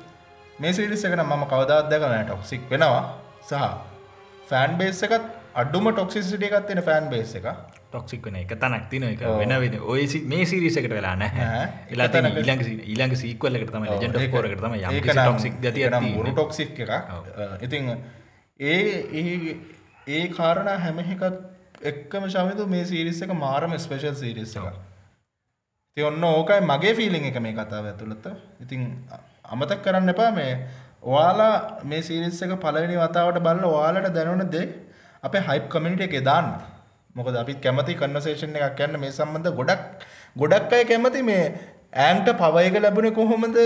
මේ 0.62 0.72
සිරිස් 0.74 1.06
එකන 1.06 1.24
මම 1.24 1.44
කවදාත් 1.46 1.90
දැකන 1.90 2.26
ටොක්සික් 2.26 2.72
වෙනවා. 2.72 3.04
සහ 3.50 3.54
ෆෑන් 4.50 4.78
බේස් 4.78 5.04
එකත් 5.04 5.26
අඩුම 5.56 5.92
ටොක්සිසිටිය 5.92 6.48
එකත් 6.48 6.68
තියෙන 6.68 6.82
ෆෑන් 6.82 7.10
බේස් 7.10 7.36
එක 7.36 7.48
ටොක්සික් 7.90 8.28
වන 8.28 8.36
එක 8.36 8.54
තනක් 8.54 8.90
තින 8.90 9.04
එක 9.04 9.22
වෙන 9.22 9.54
වෙන 9.62 9.80
ඔය 9.82 10.06
මේ 10.26 10.46
සිරිසකට 10.46 10.90
වෙලා 10.90 11.16
නෑ 11.16 11.32
නෑ. 11.36 11.68
එලා 11.90 12.06
එක 12.06 12.12
තැනක- 12.14 12.86
ඊළඟ 12.86 13.16
සීක්වල්ලකට 13.16 13.72
තම 13.72 13.86
ජෙන්ට 14.02 14.32
පෝරකට 14.32 14.62
තම 14.62 14.76
ටොක්සික් 15.18 15.60
ගතිය 15.62 15.90
ටොක්සික් 16.32 16.80
එකක්. 16.80 16.94
ඉතින් 17.62 17.98
ඒ 18.60 19.56
ඒ 20.10 20.20
ඒ 20.20 20.28
කාරණ 20.28 20.68
හැම 20.68 21.00
එකත් 21.00 21.34
එක්කම 21.84 22.28
ශවිදු 22.28 22.66
මේ 22.66 22.84
සිරිස් 22.84 23.22
එක 23.22 23.30
මාරම 23.30 23.78
ස්පේෂල් 23.78 24.14
සිරිස් 24.14 24.56
එක 24.56 24.64
ති 25.98 26.02
ඔන්න 26.02 26.24
ඕකයි 26.24 26.60
මගේ 26.60 26.94
ෆිලිං 26.94 27.26
එක 27.26 27.38
මේ 27.42 27.54
කතාව 27.54 27.86
ඇතුළත. 27.86 28.26
ඉතින් 28.62 29.08
අ- 29.12 29.24
අමතක් 29.46 29.84
කරන්න 29.84 30.10
එපා 30.10 30.32
මේ 30.32 30.68
ඔයාලා 31.04 31.80
මේ 31.86 32.02
සිරිස් 32.02 32.42
එක 32.42 32.50
පලවෙනි 32.50 32.96
වතාවට 32.96 33.40
බල්ල 33.40 33.66
ඔයාලට 33.66 34.14
දැනුන 34.14 34.50
දේ 34.50 34.68
අපේ 35.24 35.40
හයිප් 35.40 35.70
කමිනිට 35.70 36.02
එක 36.02 36.24
දාන්න. 36.24 36.50
මොකද 37.16 37.36
අපි 37.36 37.54
කැමති 37.54 37.94
කන්නසේෂන් 37.94 38.56
එකක් 38.56 38.76
කියන්න 38.76 39.00
මේ 39.00 39.12
සම්බන්ධ 39.12 39.50
ගොඩක් 39.50 39.80
ගොඩක් 40.38 40.74
අය 40.74 40.84
කැමති 40.84 41.22
මේ 41.22 41.54
ඇන්ට 41.94 42.30
පවයක 42.30 42.82
ලැබුණ 42.82 43.12
කොහොමද? 43.14 43.58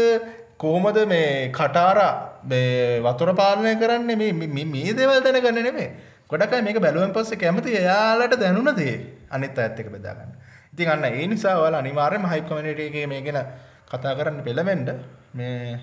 කොහොමද 0.58 0.98
මේ 1.08 1.52
කටාරා 1.52 2.42
මේ 2.46 3.00
වතුර 3.00 3.34
පාලනය 3.34 3.76
කරන්න? 3.76 4.06
මේ 4.06 4.32
මේ- 4.32 4.66
මේ 4.66 4.94
දේවල් 4.94 5.20
දැනගන්න 5.22 5.64
නෙමේ 5.64 6.13
ගොඩක් 6.34 6.54
අය 6.54 6.62
මේක 6.62 6.80
බැලුවෙන් 6.80 7.14
පස්සේ 7.14 7.38
කැමති 7.38 7.78
එයාලට 7.78 8.36
දැනුණ 8.36 8.74
දේ 8.76 8.96
අනිත් 9.30 9.54
අයත් 9.56 9.78
එක්ක 9.78 9.90
බෙදාගන්න. 9.90 10.32
ඉතින් 10.74 10.90
අන්න 10.90 11.06
ඒ 11.06 11.28
නිසා 11.28 11.56
ඔයාලා 11.62 11.82
අනිවාර්යයෙන්ම 11.86 12.26
හයිප් 12.26 12.46
කමියුනිටි 12.50 12.88
එකේ 12.90 13.06
මේ 13.08 13.22
ගැන 13.22 13.40
කතා 13.88 14.14
කරන්න 14.18 14.40
පෙළඹෙන්න 14.42 14.90
මේ 15.34 15.78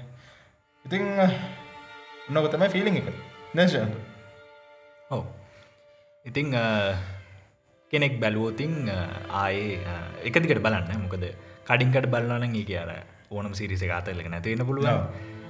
ඉතින් 0.84 1.04
නොක 2.28 2.50
තමයි 2.50 2.68
ෆීලිං 2.68 2.96
එක. 2.96 3.08
නේද? 3.54 3.94
ඔව 5.10 5.22
ඉතිං 6.24 6.50
කෙනෙක් 7.92 8.18
බැලුවෝතින් 8.18 8.74
ආයේ 9.42 9.78
එක 10.24 10.34
දිකට 10.36 10.62
බලන්න 10.66 11.04
මොකද 11.04 11.26
කඩින්කට 11.64 12.06
බලන්න 12.06 12.48
ඒ 12.50 12.64
කියර 12.64 12.90
ඕනම් 13.30 13.54
සිරිස 13.54 13.84
කාතල්ලක 13.84 14.26
නැතිවෙන 14.26 14.66
පුළුවන්. 14.66 15.06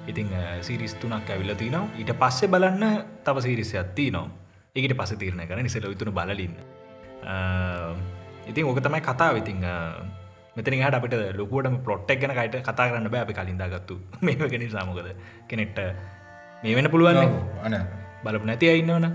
ඉතිං 0.07 0.29
සිරිස් 0.61 0.93
තුනක් 0.97 1.25
ඇවිල්ල 1.27 1.57
තිනවා 1.57 1.89
ඊට 1.97 2.13
පස්සේ 2.17 2.49
බලන්න 2.49 2.85
තව 3.25 3.37
සිරිස 3.41 3.73
ඇත්ති 3.75 4.11
නවා 4.11 4.29
ඒකට 4.75 4.97
පස 4.97 5.13
තීරණ 5.19 5.47
කර 5.47 5.59
නිසල 5.59 5.87
විතුන 5.87 6.13
බලලින්න 6.13 6.55
ඉතින් 8.47 8.65
ඕක 8.65 8.81
තමයි 8.81 9.01
කතාව. 9.01 9.35
ඉතිං 9.37 9.61
මෙතන 10.57 10.75
හට 10.77 10.95
අපට 10.95 11.15
ලොකුවටම 11.37 11.77
පොට්ටක් 11.83 12.21
ගැන 12.21 12.35
කට 12.35 12.63
කතා 12.63 12.89
කරන්න 12.89 13.11
බෑ 13.11 13.23
අපි 13.23 13.35
කලින්දාගත්තු 13.35 13.95
මේකනි 14.25 14.69
සාමකද 14.69 15.15
කෙනෙක්ට 15.49 15.79
මේ 16.63 16.75
වෙන 16.75 16.91
පුළුවන් 16.91 17.19
අන. 17.63 17.75
බලපු 18.25 18.45
නැති 18.47 18.69
අඉන්නවන 18.69 19.07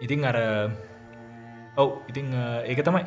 ඉතිං 0.00 0.24
අර 0.24 0.36
ඔව් 1.76 1.88
ඉතිං 2.08 2.32
ඒක 2.64 2.80
තමයි 2.82 3.04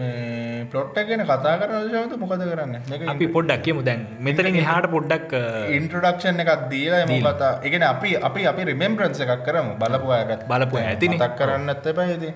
මේ 0.00 0.66
පලොට් 0.72 0.98
ගැන 1.08 1.22
කතා 1.30 1.54
කරන 1.60 1.88
ශවත 1.92 2.18
මොකද 2.22 2.42
කරන්න? 2.50 2.74
අපි 3.12 3.26
පොඩ්ඩක් 3.36 3.62
කියමු. 3.66 3.82
දැන් 3.88 4.00
මෙතනින් 4.26 4.58
හාට 4.68 4.86
පොඩ්ඩක් 4.94 5.32
ඉන්ට්‍රඩක්ෂන් 5.78 6.42
එකක් 6.44 6.62
දීලා 6.72 7.02
කතා 7.26 7.52
එකන 7.66 7.86
අපි 7.92 8.10
අපි 8.28 8.46
අපි 8.52 8.68
රිමෙම්පරන්ස 8.70 9.20
එකක් 9.26 9.44
කරම. 9.48 9.68
බලපු 9.82 10.08
අයට 10.18 10.46
බලපු 10.52 10.76
ඇතිනේ. 10.84 11.20
තක් 11.24 11.32
කරන්න 11.40 11.74
ඇත 11.74 11.86
පැයිති 11.98 12.30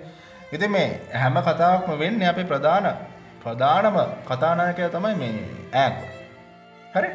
ඉති 0.57 0.69
මේ 0.77 0.87
හැම 1.23 1.37
කතාවක්ම 1.49 1.99
වෙන්න 2.05 2.23
අපි 2.33 2.45
ප්‍රධාන 2.53 2.87
ප්‍රධානම 3.43 3.97
කතානායකය 4.31 4.89
තමයි 4.97 5.15
මේ 5.23 5.35
ඇක 5.85 5.97
හරි? 6.95 7.11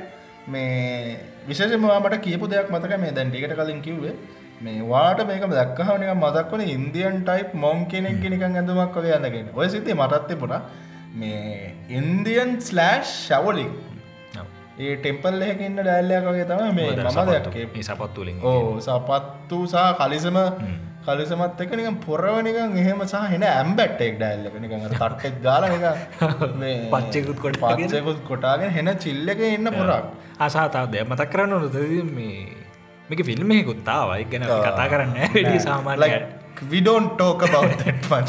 මේ 0.54 1.18
විශෂමවාමට 1.48 2.16
කියපු 2.26 2.46
දෙයක් 2.54 2.70
මතක 2.74 2.94
මේ 3.04 3.14
දැන් 3.18 3.30
ටිකට 3.32 3.56
කලින් 3.60 3.82
කිව්වේ 3.88 4.14
මේ 4.62 4.82
වාට 4.84 5.20
මේක 5.28 5.44
දක්කහනික 5.52 6.12
මදක් 6.16 6.52
වන 6.52 6.62
ඉන්දියන් 6.68 7.18
ටයිප් 7.24 7.54
මොම් 7.56 7.86
කෙනෙක් 7.86 8.24
නිකන් 8.26 8.46
ඇඳුමක් 8.52 8.96
වගේ 8.96 9.18
යන්නගෙන 9.18 9.52
ඔය 9.54 9.68
සිතේ 9.70 9.96
මටත් 9.96 10.28
තිබුණා. 10.28 10.62
මේ 11.16 11.76
ඉන්දියන් 11.90 12.58
ස්ලෑෂ් 12.62 13.12
ශවලික් 13.28 13.74
ඒ 14.78 14.96
ටෙම්පල් 14.98 15.44
එක 15.44 15.62
ඉන්න 15.62 15.78
ඩැල්ලයක් 15.78 16.26
වගේ 16.26 16.46
තම 16.46 16.74
මේ 16.74 16.90
මම 16.94 17.22
දැක්කේ. 17.28 17.68
ඒ 17.74 17.84
සපත්තුලින් 17.84 18.42
ඕ 18.44 18.80
සපත්තු 18.82 19.60
සහ 19.66 19.84
කලිසම 20.00 20.40
කලිසමත් 21.06 21.62
එක 21.62 21.72
නිකම් 21.74 21.98
පොරවනිකන් 22.02 22.76
එහෙම 22.76 23.04
සහ 23.04 23.24
හෙන 23.34 23.46
ඇම්බැට්ටෙක් 23.46 24.20
ඩැල්ලක 24.20 24.58
නිකඟ 24.58 24.86
තට්ටෙක් 24.90 25.40
ගාල 25.42 25.68
එක 25.68 25.76
මේ 26.62 26.76
පච්චෙකුත් 26.94 27.40
කොටාගෙන. 27.40 27.84
පච්චෙකුත් 27.84 28.20
කොටාගෙන 28.30 28.72
හෙන 28.72 28.92
චිල්ලක 28.98 29.44
ඉන්න 29.50 29.72
පොරක්. 29.74 30.12
අසාතාව 30.40 30.92
දෙ 30.92 31.04
මතක් 31.04 31.30
කරන්න 31.32 31.56
නොද 31.58 31.78
මේ 32.12 32.55
මේක 33.10 33.22
ෆිල්ම්මයකුත්තාවයි 33.30 34.26
ගැන 34.32 34.46
කතා 34.48 34.88
කරන්න 34.92 35.16
වැඩි 35.18 35.60
සාමාන්‍ය 35.68 36.20
විඩෝන් 36.66 37.10
ටෝක 37.12 37.44
බව 37.48 38.22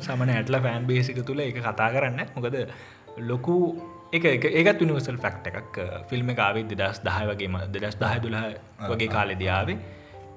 සමන 0.00 0.34
ඇටල 0.34 0.58
ෆෑන් 0.66 0.86
බේසික 0.86 1.22
තුළ 1.26 1.40
එක 1.46 1.58
කතා 1.60 1.88
කරන්න 1.94 2.20
මොකද 2.36 2.58
ලොකු 3.30 3.56
එක 4.12 4.24
ඒත් 4.44 4.80
නිවසල් 4.82 5.18
ෆක්ට 5.18 5.46
එකක්. 5.52 5.76
ෆිල්ම් 6.10 6.34
කාවේ 6.34 6.66
දෙදස් 6.72 7.02
දහය 7.06 7.24
වගේම 7.30 7.58
දෙදස් 7.74 7.96
දහය 7.96 8.16
දුලහ 8.24 8.42
වගේ 8.88 9.08
කාලෙදියාවේ 9.08 9.78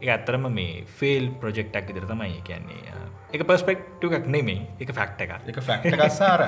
ඒ 0.01 0.09
ඇත්තරම 0.09 0.49
මේ 0.51 0.83
ෆෙල් 0.99 1.31
ප්‍රජෙක්්ටක් 1.41 1.89
ඉදිර 1.89 2.05
තමයි 2.11 2.41
කියන්නේ. 2.43 2.93
එක 3.33 3.47
පස්පෙක්ට 3.47 4.05
එකක් 4.09 4.27
නෙමේ 4.27 4.61
එක 4.79 4.91
ෆක්ට 4.91 5.21
එක 5.21 5.31
එක 5.49 5.63
ෆැක්ට 5.69 5.97
එකස්සාර 5.97 6.47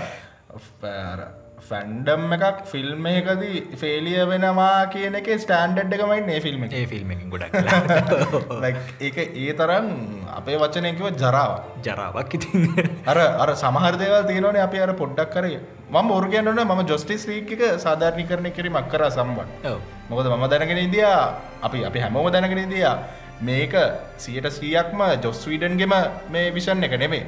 ෆැන්ඩම් 1.60 2.34
එකක් 2.36 2.58
ෆිල්ම් 2.72 3.06
එකදී 3.08 3.60
ෆේලිය 3.82 4.18
වෙනවා 4.32 4.90
කියන 4.94 5.16
එක 5.20 5.28
ස්ටන්ඩ් 5.36 5.94
එකමයි 5.98 6.36
ඒ 6.36 6.42
ෆිල්ම් 6.46 6.66
එක. 6.66 6.74
ඒ 6.74 6.86
ෆිල්ම් 6.86 7.10
ගොඩක් 7.30 7.56
ඒක 9.08 9.18
ඒ 9.18 9.54
තරම් 9.54 9.88
අපේ 10.36 10.58
වචනයකිව 10.58 11.08
ජරාව 11.16 11.54
ජරාවක්. 11.82 12.34
ඉතින්. 12.34 12.68
අර 13.08 13.18
අර 13.18 13.50
සමහර 13.56 13.96
දේවල් 13.98 14.28
තියෙනවනේ 14.28 14.66
අපි 14.68 14.80
අර 14.80 14.94
පොඩ්ඩක් 14.94 15.32
කරේ 15.32 15.60
මම 15.90 16.08
බොරු 16.08 16.30
කියන්නට 16.30 16.66
මම 16.66 16.82
ජොස්ටිස් 16.86 17.28
ලීක් 17.28 17.52
එක 17.52 17.64
සාධාරණීකරණය 17.80 18.52
කිරීමක් 18.52 18.90
කරා 18.90 19.10
සම්බන්. 19.10 19.48
මොකද 20.10 20.28
මම 20.28 20.46
දැනගෙන 20.48 20.84
ඉදියා 20.88 21.22
අපි 21.62 21.86
අපි 21.86 22.00
හැමෝම 22.00 22.32
දැනගෙන 22.32 22.66
ඉදියා 22.68 22.98
මේක 23.42 23.74
සියට 24.18 24.48
සීයක්ම 24.52 25.02
ජොස් 25.24 25.42
වීඩන්ගෙම 25.46 25.96
මේ 26.30 26.52
විෂන් 26.52 26.84
එක 26.84 27.00
නෙමේ. 27.00 27.26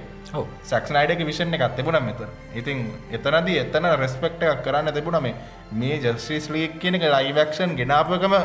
සක්නයිඩක 0.64 1.24
විෂන් 1.26 1.54
එකක් 1.54 1.76
තිබුණ 1.76 2.00
මෙත 2.02 2.22
ඉතින් 2.56 2.84
එතනදී 3.12 3.60
එතන 3.60 3.88
රෙස්පෙක්ට 3.96 4.44
එකක් 4.44 4.64
කරන්න 4.64 4.94
තිබුණ 4.94 5.20
මේ 5.22 5.36
මේ 5.74 6.00
ජස්ටිස් 6.00 6.50
ලීක් 6.50 6.80
කියන 6.80 6.96
එක 6.96 7.08
ලයිවක්ෂන් 7.08 7.76
ගෙනාපකම 7.76 8.36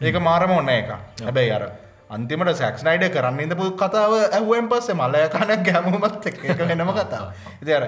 ඒක 0.00 0.20
මාරම 0.20 0.52
ඔන්න 0.52 0.70
එක 0.70 0.92
හැබැයි 1.20 1.52
අර 1.52 1.64
අන්තිමට 2.10 2.54
සැක්ස්නයිඩ 2.56 3.10
කරන්න 3.10 3.40
ඉඳපු 3.40 3.72
කතාව 3.76 4.14
ඇහුවෙන් 4.20 4.68
පස්සේ 4.68 4.96
මලය 4.96 5.26
කනක් 5.30 5.60
ගැමුමත් 5.66 6.26
එක 6.26 6.40
වෙනම 6.62 6.92
කතාව 6.92 7.26
ඉති 7.60 7.72
අර 7.72 7.86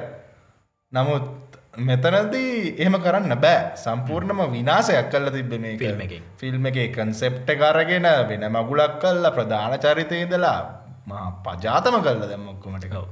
නමුත් 0.92 1.52
මෙතනදී 1.78 2.76
එහෙම 2.76 2.96
කරන්න 2.98 3.34
බෑ. 3.38 3.76
සම්පූර්ණම 3.76 4.40
විනාසයක් 4.50 5.08
කල්ල 5.10 5.30
තිබ්බ 5.30 5.52
මේ 5.58 5.78
ෆිල්ම් 5.78 6.00
එකෙන්. 6.00 6.22
ෆිල්ම් 6.36 6.66
එක 6.66 6.92
කන්සෙප්ට 6.92 7.48
කරගෙන 7.48 8.08
වෙන 8.28 8.44
මගුලක් 8.50 9.00
කල්ල 9.00 9.24
ප්‍රධාන 9.30 9.78
චරිතය 9.78 10.20
ඉඳලා 10.20 10.81
මා 11.06 11.26
පජාතම 11.44 11.94
කල්ල 12.04 12.20
දැම්මොක්කොමට 12.22 12.94
ඔව්. 12.94 13.06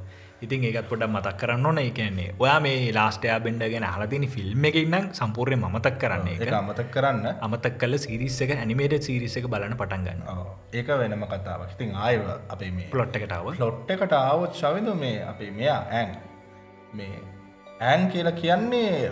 ඉතින් 0.45 0.63
ඒකත් 0.65 0.87
පොඩක් 0.91 1.09
මතක් 1.09 1.33
කරන්න 1.41 1.67
ඕන. 1.67 1.79
ඒ 1.79 1.91
කියන්නේ 1.91 2.29
ඔයා 2.39 2.59
මේ 2.65 2.93
ලාස්ටයා 2.99 3.39
බෙන්ඩ 3.47 3.65
ගැන 3.73 3.87
හලතින 3.87 4.25
ෆිල්ම් 4.35 4.65
එක 4.69 4.77
ඉන්නම් 4.83 5.09
සම්පූර්ය 5.19 5.57
මතක් 5.57 5.97
කරන්න 6.03 6.29
එක 6.35 6.53
අමතක් 6.61 6.91
කරන්න. 6.95 7.27
අමතක් 7.47 7.75
කල 7.81 7.97
සිරිස් 8.05 8.39
එක 8.41 8.53
ඇනිමේට 8.57 8.95
සිරිස 9.09 9.37
එක 9.37 9.49
බලන 9.55 9.75
පටන් 9.81 10.07
ගන්න. 10.07 10.23
ඔව්. 10.33 10.47
ඒක 10.73 10.89
වෙනම 11.03 11.25
කතාවක්. 11.33 11.75
ඉතින් 11.75 11.91
ආය 11.97 12.21
අපේ 12.49 12.71
මේ 12.71 12.89
පලොට් 12.95 13.19
එකටාව 13.21 13.51
ලොට් 13.59 13.91
එකට 13.97 14.15
ආවොත් 14.21 14.55
ශවිදු 14.61 14.95
මේ 15.03 15.19
අපේ 15.33 15.51
මෙයා 15.51 15.81
ඇන් 15.91 16.15
මේ 16.95 17.19
ඇන් 17.81 18.09
කියලා 18.13 18.39
කියන්නේ 18.43 19.11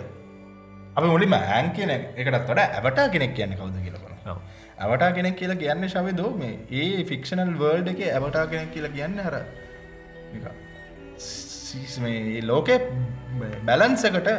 අපි 0.95 1.07
මුලින්ම 1.07 1.35
ඇන් 1.35 1.69
කියන 1.75 1.91
එකටත් 1.91 2.47
වඩ 2.49 2.59
ඇවටා 2.79 3.07
කෙනෙක් 3.09 3.35
කියන්න 3.37 3.57
කවුද 3.59 3.77
කියලකන 3.85 4.31
ඔව්. 4.33 4.39
ඇවටා 4.79 5.11
කෙනෙක් 5.17 5.35
කියලා 5.39 5.59
කියන්න 5.63 5.89
ශවිදෝ 5.93 6.31
මේ 6.41 6.53
ඒ 6.79 7.03
ෆික්ෂනල් 7.11 7.51
වර්ල්ඩ 7.61 7.89
එක 7.93 8.01
ඇවටා 8.07 8.45
කෙනෙක් 8.53 8.71
කියලා 8.75 8.95
කියන්න 8.95 9.19
හර 9.25 9.35
මේ 12.05 12.41
ලෝකෙ 12.43 12.75
බැලන්සකට 13.67 14.29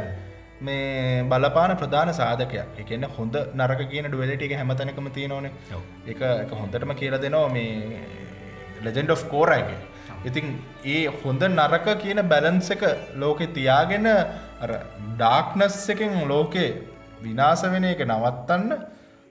මේ 0.60 1.22
බලපාන 1.24 1.72
ප්‍රධාන 1.82 2.10
සාධකයක්. 2.14 2.80
එකන්න 2.82 3.06
හොඳ 3.16 3.36
නරක 3.60 3.82
කියන 3.92 4.08
ඩුවලට 4.08 4.44
එක 4.46 4.54
හැමතනකම 4.60 5.08
තියෙනවනේ. 5.18 5.52
එක 6.06 6.20
හොඳටම 6.60 6.92
කියලා 7.00 7.22
දෙනවා 7.24 7.48
මේ 7.56 8.02
ලෙජෙන්ඩ් 8.84 9.10
of 9.10 9.24
කෝරයික 9.32 9.70
ඉතින් 10.28 10.46
ඒ 10.86 11.02
හොඳ 11.22 11.42
නරක 11.50 11.86
කියන 12.02 12.20
බැලන්ස 12.32 12.70
එක 12.76 12.82
ලෝකෙ 13.16 13.46
තියාගෙන 13.58 14.08
ඩාක්නස් 15.12 15.78
එකෙන් 15.94 16.16
ලෝකෙ 16.32 16.66
විනාස 17.22 17.62
වෙන 17.74 17.86
එක 17.92 18.02
නවත්තන්න 18.06 18.72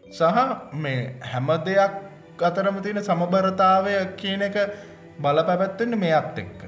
සහ 0.10 0.22
මේ 0.76 1.00
හැම 1.24 1.50
දෙයක් 1.66 1.94
අතරම 2.42 2.78
තියෙන 2.82 3.02
සමබරතාවය 3.02 3.96
කියන 4.18 4.42
එක 4.42 4.58
බලපැපැත්වෙන්න 5.20 6.00
මේ 6.00 6.14
අත් 6.14 6.38
එක්ක. 6.38 6.62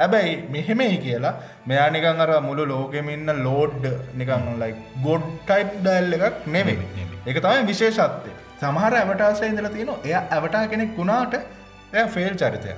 හැබැයි 0.00 0.34
මෙහෙමයි 0.54 0.98
කියලා 0.98 1.34
මෙයා 1.66 1.88
නිකන් 1.96 2.22
අර 2.24 2.30
මුළු 2.48 2.64
ලෝකෙම 2.66 3.10
ඉන්න 3.10 3.32
ලෝඩ් 3.46 3.82
නිකන් 4.14 4.46
ලයි 4.62 4.72
ගොඩ් 5.06 5.26
ටයිප් 5.42 5.72
ඩැල් 5.78 6.16
එකක් 6.18 6.46
නෙමෙයි 6.48 7.08
එක 7.26 7.38
තමයි 7.38 7.66
විශේෂත්වය. 7.72 8.30
සමහර 8.60 8.92
ඇවටාසය 8.96 9.44
ඉඳලා 9.50 9.74
තියෙන 9.76 9.92
එය 10.06 10.14
ඇවටා 10.18 10.64
කෙනෙක් 10.72 10.96
වුණාට 10.96 11.34
එය 11.36 12.06
ෆෙල් 12.08 12.34
චරිතය 12.42 12.74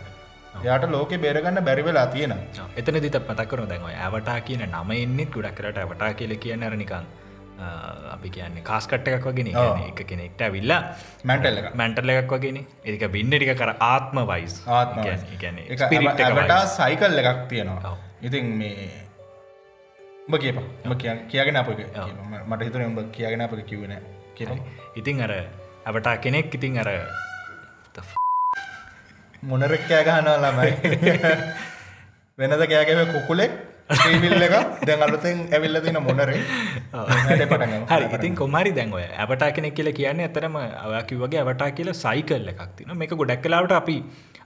යාට 0.66 0.86
ලෝකෙ 0.90 1.16
බේරගන්න 1.18 1.64
බැරි 1.68 1.82
වෙලා 1.82 2.06
තියෙන 2.14 2.34
එතන 2.76 2.98
දිත 3.06 3.18
පතකරු 3.28 3.66
දැන්ව 3.70 3.88
ඇවටා 3.96 4.38
කියන 4.48 4.64
නම 4.68 4.90
එන්නෙත් 4.96 5.30
ගොඩක් 5.36 5.58
කරට 5.58 5.82
ඇවටා 5.82 6.12
කියල 6.20 6.34
කියන්න 6.44 6.66
අරනිකන් 6.68 7.06
අපි 7.58 8.30
කියන්නේ 8.30 8.62
කාස්කට් 8.62 9.08
එකක් 9.08 9.26
වගෙන. 9.28 9.50
එක 9.88 10.02
කෙනෙක්ට 10.06 10.40
ඇවිල්ලා 10.40 10.80
මැන්ටල් 11.24 11.58
එක 11.58 11.74
මැන්ටල් 11.74 12.12
එකක් 12.14 12.32
වගෙන 12.32 12.58
ඒක 12.84 13.04
බින්න 13.12 13.30
ටික 13.30 13.54
කර 13.56 13.74
ආත්ම 13.80 14.22
වයිස් 14.26 14.60
ආත්ම 14.68 15.02
ඇවටා 15.02 16.66
සයිකල් 16.68 17.18
එකක් 17.22 17.48
තියෙනවා. 17.48 17.96
ඉතින් 18.22 18.46
මේ 18.58 18.88
උඹ 20.28 20.38
කියප 20.38 20.58
උඹ 20.58 20.94
කිය 20.98 21.16
කියගෙන 21.28 21.56
අප 21.56 21.68
මට 21.70 22.62
හිතන 22.62 22.86
උඹ 22.86 23.02
කියගෙන 23.10 23.40
අප 23.40 23.58
කිවන 23.64 23.98
කියප 24.34 24.50
ඉතින් 24.96 25.20
අර 25.20 25.34
ඇවටා 25.86 26.16
කෙනෙක් 26.18 26.54
ඉතින් 26.54 26.78
අර 26.78 26.90
මොනරෙක් 29.42 29.84
කෑ 29.88 30.04
ගහනවා 30.06 30.38
ළමයි. 30.38 30.72
වෙනද 32.38 32.54
කෑගැව 32.62 33.10
කුකුලෙක් 33.12 33.52
ටීවිල් 33.90 34.42
එක? 34.42 34.54
දැන් 34.82 35.02
අලුතෙන් 35.02 35.38
ඇවිල්ල 35.50 35.78
තින 35.80 35.98
මොනරේ? 36.00 36.40
හරි 37.88 38.06
ඉතින් 38.10 38.34
කොමරි 38.34 38.72
දැන්ව 38.72 38.96
ඇවටා 38.98 39.50
කෙනෙක් 39.52 39.74
කියල 39.74 39.90
කියන්නේ 39.92 40.28
ඇතරම 40.28 40.56
අවකිවගේ 40.56 41.40
ඇවටා 41.40 41.70
කියල 41.72 41.92
සයිකල් 41.94 42.48
එකක් 42.48 42.62
තින 42.76 42.94
මේක 42.94 43.10
ගොඩක් 43.14 43.42
කලාවට 43.42 43.72
අපි 43.72 43.96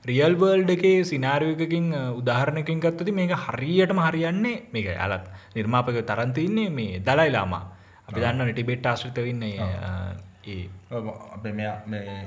රියල් 0.06 0.34
වර්ල්ඩ 0.36 0.70
එකේ 0.70 1.04
සිනාරයකකින් 1.04 1.86
උදාහරණකින් 2.14 2.80
ගත්තති 2.80 3.12
මේක 3.12 3.32
හරියටම 3.44 4.00
හරියන්නේ 4.00 4.56
මේක. 4.72 4.88
අලත් 4.98 5.24
නිර්මාපක 5.56 6.00
තරන්තින්නේ 6.04 6.70
මේ 6.70 7.00
දලයිලාමා 7.00 7.62
අපි 8.08 8.18
දන්න 8.20 8.52
ටිබෙට් 8.52 8.86
ආශ්‍රිත 8.86 9.18
වෙන්නේ 9.18 9.54
ඒ 10.46 10.64
අප 11.34 11.46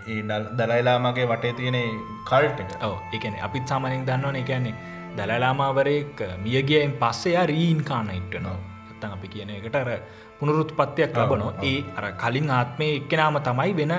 ඒ 0.08 0.22
දල්- 0.24 0.50
දලයිලාමගේ 0.60 1.26
වටේ 1.26 1.54
තියෙන 1.54 1.78
කල්ට 2.26 2.60
එක. 2.60 2.72
ඔව 2.82 2.96
එකන 3.14 3.36
අපිත් 3.42 3.68
සාමනින් 3.68 4.06
දන්නවන 4.06 4.36
එකන්නේ 4.36 4.74
දලලාමාවරයෙක් 5.18 6.22
මියගියෙන් 6.40 6.94
පස්සෙයා 6.94 7.46
රීන් 7.46 7.84
කාන 7.84 8.10
ඉට්ටනවා 8.12 8.58
ඇත්තන් 8.90 9.12
අපි 9.12 9.28
කියන 9.30 9.50
එකට 9.52 9.76
අර 9.76 9.92
පුනරුත් 10.40 10.72
පත්තියක් 10.74 11.16
ලබනො 11.16 11.54
ඒ 11.64 11.84
අර 11.96 12.12
කලින් 12.16 12.50
ආත්මය 12.52 12.88
එක්කෙනම 12.96 13.40
තමයි 13.42 13.76
වෙන 13.76 13.94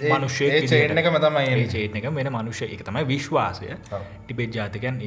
මනුෂ්‍ය 0.00 0.44
ඒ 0.46 0.62
චේන් 0.64 0.98
එකම 0.98 1.18
තමයි 1.18 1.68
එක 1.96 2.10
වෙන 2.12 2.30
මනුෂ්‍ය. 2.30 2.64
එක 2.66 2.82
තමයි 2.82 3.04
විශ්වාසය. 3.04 3.66
ඔව්. 3.90 4.02
ටිබෙට් 4.24 4.54
ජාතිකන් 4.54 5.00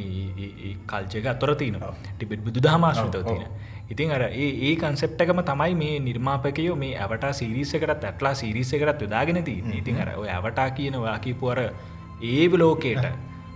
කල්චක 0.85 1.25
අතොර 1.25 1.55
තියන 1.55 1.79
ටිබෙට් 2.09 2.41
බුදු 2.41 2.59
දහමාශ්‍රතව 2.59 3.23
තියෙන 3.23 3.47
ඉතින් 3.89 4.11
අර 4.11 4.23
ඒ 4.25 4.75
කන්සෙප්ටකම 4.75 5.43
තමයි 5.43 5.75
මේ 5.75 5.99
නිර්මාපකයෝ 6.01 6.75
මේ 6.75 6.93
ඇවටා 6.97 7.33
සිරිසකරත් 7.33 8.03
ඇටලා 8.03 8.33
සිරිසකරත් 8.35 9.01
යොදාගෙන 9.01 9.43
ති 9.43 9.63
ඉතින් 9.73 10.01
අර 10.01 10.15
ඔය 10.15 10.29
ඇවටා 10.29 10.69
කියනවා 10.71 11.19
කිපුවර 11.19 11.59
ඒ 12.23 12.47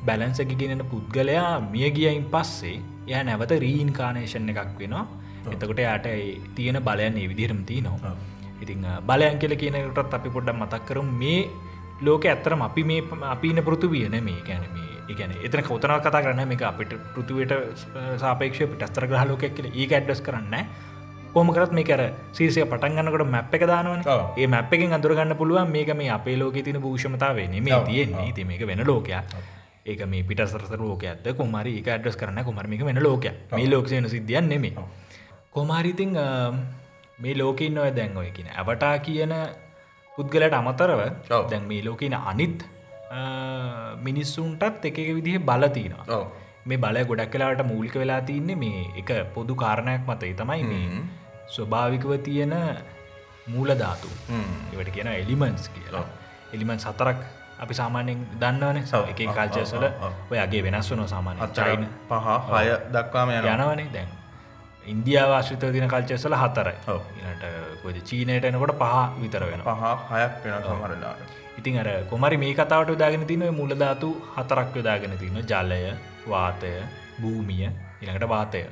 ලෝකේට 0.06 0.36
බැලන්සකිගෙනෙන 0.36 0.86
පුද්ගලයා 0.86 1.60
මියගියයින් 1.60 2.26
පස්සේ 2.26 2.82
ය 3.08 3.24
නැවත 3.24 3.52
රීන්කානේෂන් 3.52 4.50
එකක් 4.50 4.80
වෙනවා. 4.80 5.08
එතකොට 5.52 5.78
යාට 5.78 6.08
තියෙන 6.56 6.84
බලයන් 6.84 7.18
ඒ 7.18 7.28
විදිරම් 7.28 7.66
තියනවා. 7.66 8.16
ඉතිං 8.62 8.86
බලයන් 9.08 9.40
කියල 9.40 9.56
කියනකටත් 9.56 10.14
අපි 10.14 10.30
පොඩ්ඩක් 10.30 10.56
මතක් 10.56 10.86
කරුම්. 10.86 11.06
මේ 11.06 11.50
ලෝක 12.02 12.26
ඇත්තරම 12.26 12.62
අපි 12.62 12.84
මේ 12.84 13.04
අපින 13.22 13.64
පෘතුවියන 13.64 14.24
මේ 14.24 14.42
ගැන 14.48 14.62
මේ 14.74 14.84
එකන 15.10 15.32
එතන 15.44 15.64
කවතන 15.64 16.00
කතා 16.00 16.22
කරන්න 16.22 16.48
මේ 16.48 16.58
අපිට 16.58 16.94
පෘතුවයට 17.16 17.52
සාපේක්ෂ 18.18 18.60
පිටස්තර 18.60 19.08
ග්‍රහ 19.08 19.28
ලෝකයක් 19.28 19.56
කියල 19.56 19.66
ඒ 19.66 19.88
ඇඩ්ඩස් 19.88 20.22
කරන්න 20.22 20.66
කොමකරත් 21.34 21.72
මේ 21.72 21.84
කර 21.84 22.12
සීසය 22.32 22.64
පටන්ගන්නකට 22.64 23.28
මැප් 23.28 23.54
එක 23.54 23.68
දානවන. 23.68 24.04
ඒ 24.38 24.48
මැප් 24.48 24.74
එකෙන් 24.74 24.94
අඳුරගන්න 24.94 25.36
පුළුවන් 25.36 25.72
මේක 25.72 25.96
මේ 25.96 26.10
අපේ 26.10 26.38
ලෝක 26.38 26.54
තින 26.54 26.82
භූෂමතාවේ 26.82 27.50
මේ 27.50 27.74
ඔව්, 27.74 27.86
තියෙන්නේ. 27.86 28.32
ති 28.34 28.44
මේක 28.44 28.68
වෙන 28.68 28.88
ලෝකයක් 28.88 29.55
ඒක 29.86 30.06
මේ 30.08 30.24
පිටසර 30.24 30.64
ලෝක 30.80 31.04
ඇත්ත 31.04 31.28
කොමරි 31.38 31.78
එක 31.82 31.88
ඇඩ්ඩස් 31.88 32.18
කරන්න 32.18 32.44
කොමරමික 32.44 32.86
වෙන 32.86 33.04
ලෝක 33.04 33.28
මේ 33.52 33.68
ලෝකසයන 33.68 34.10
සිද්ධියන් 34.10 34.50
නෙමේ 34.50 34.74
කොමාරිතිං 35.52 36.18
මේ 37.20 37.36
ලෝකඉන්න 37.38 37.78
ඔය 37.78 37.92
දැන් 37.92 38.18
ඔය 38.18 38.32
කියන 38.32 38.50
ඇවටා 38.52 38.96
කියන 39.00 39.34
පුද්ගලට 40.12 40.54
අමතරව. 40.54 41.02
දැන් 41.52 41.68
මේ 41.68 41.84
ලෝකන 41.84 42.16
අනිත් 42.32 42.66
මිනිස්සුන්ටත් 44.02 44.86
එක 44.86 44.98
විදිහ 45.18 45.38
බලතිනවා. 45.40 46.20
මේ 46.66 46.78
බලය 46.78 47.06
ගොඩක් 47.06 47.32
කලාට 47.32 47.64
මූලික 47.64 47.96
වෙලා 47.96 48.22
තියන්නේ 48.22 48.56
මේ 48.56 48.84
එක 48.98 49.10
පොදු 49.34 49.56
කාරණයක් 49.56 50.04
මතයි 50.10 50.34
තමයි 50.34 50.64
මේ 50.64 51.06
ස්වභාවිකව 51.48 52.12
තියෙන 52.28 52.54
මූලධාතු 53.48 54.10
ඒවට 54.74 54.92
කියන 54.92 55.08
එලිමන්ස් 55.14 55.70
කියලා. 55.70 56.06
එලිමන් 56.54 56.80
සතරක් 56.80 57.20
අපි 57.60 57.74
සාමාන්‍යෙන් 57.74 58.20
දන්නවන. 58.42 58.78
සව 58.86 59.04
එක 59.12 59.20
කල්චයසල 59.38 59.86
ඔයගේ 60.32 60.62
වෙනස් 60.66 60.92
වන 60.92 61.08
සාමාන්‍ය 61.08 61.40
අච්චයින 61.42 61.88
පහ 62.10 62.28
හය 62.52 62.68
දක්වාම 62.94 63.30
යන 63.32 63.50
යනවනේ 63.54 63.88
දැන්. 63.96 64.10
ඉන්දියාවාශ්‍රිත 64.86 65.66
දින 65.74 65.88
කල්චයසල 65.88 66.36
හතරයි. 66.36 66.78
ඉට 67.24 67.44
කොද 67.84 67.98
චීනයට 68.04 68.46
එනකොට 68.52 68.78
පහ 68.84 68.96
විතර 69.24 69.48
වෙන 69.52 69.64
පහ 69.64 69.84
හයක් 70.12 70.46
වෙන 70.46 70.70
සමරලාට 70.70 71.36
ඉතින් 71.58 71.80
අර 71.80 71.90
කොමරි 72.10 72.38
මේ 72.38 72.54
කතාවට 72.54 72.98
දාගෙන 73.00 73.28
තින 73.28 73.46
මුලධාතු 73.60 74.10
හතරක් 74.36 74.76
යොදාගෙන 74.76 75.18
තින 75.18 75.38
ජලය 75.44 75.82
වාතය 76.28 76.74
භූමිය 77.22 77.70
ඉළඟට 78.02 78.30
වාතය. 78.30 78.64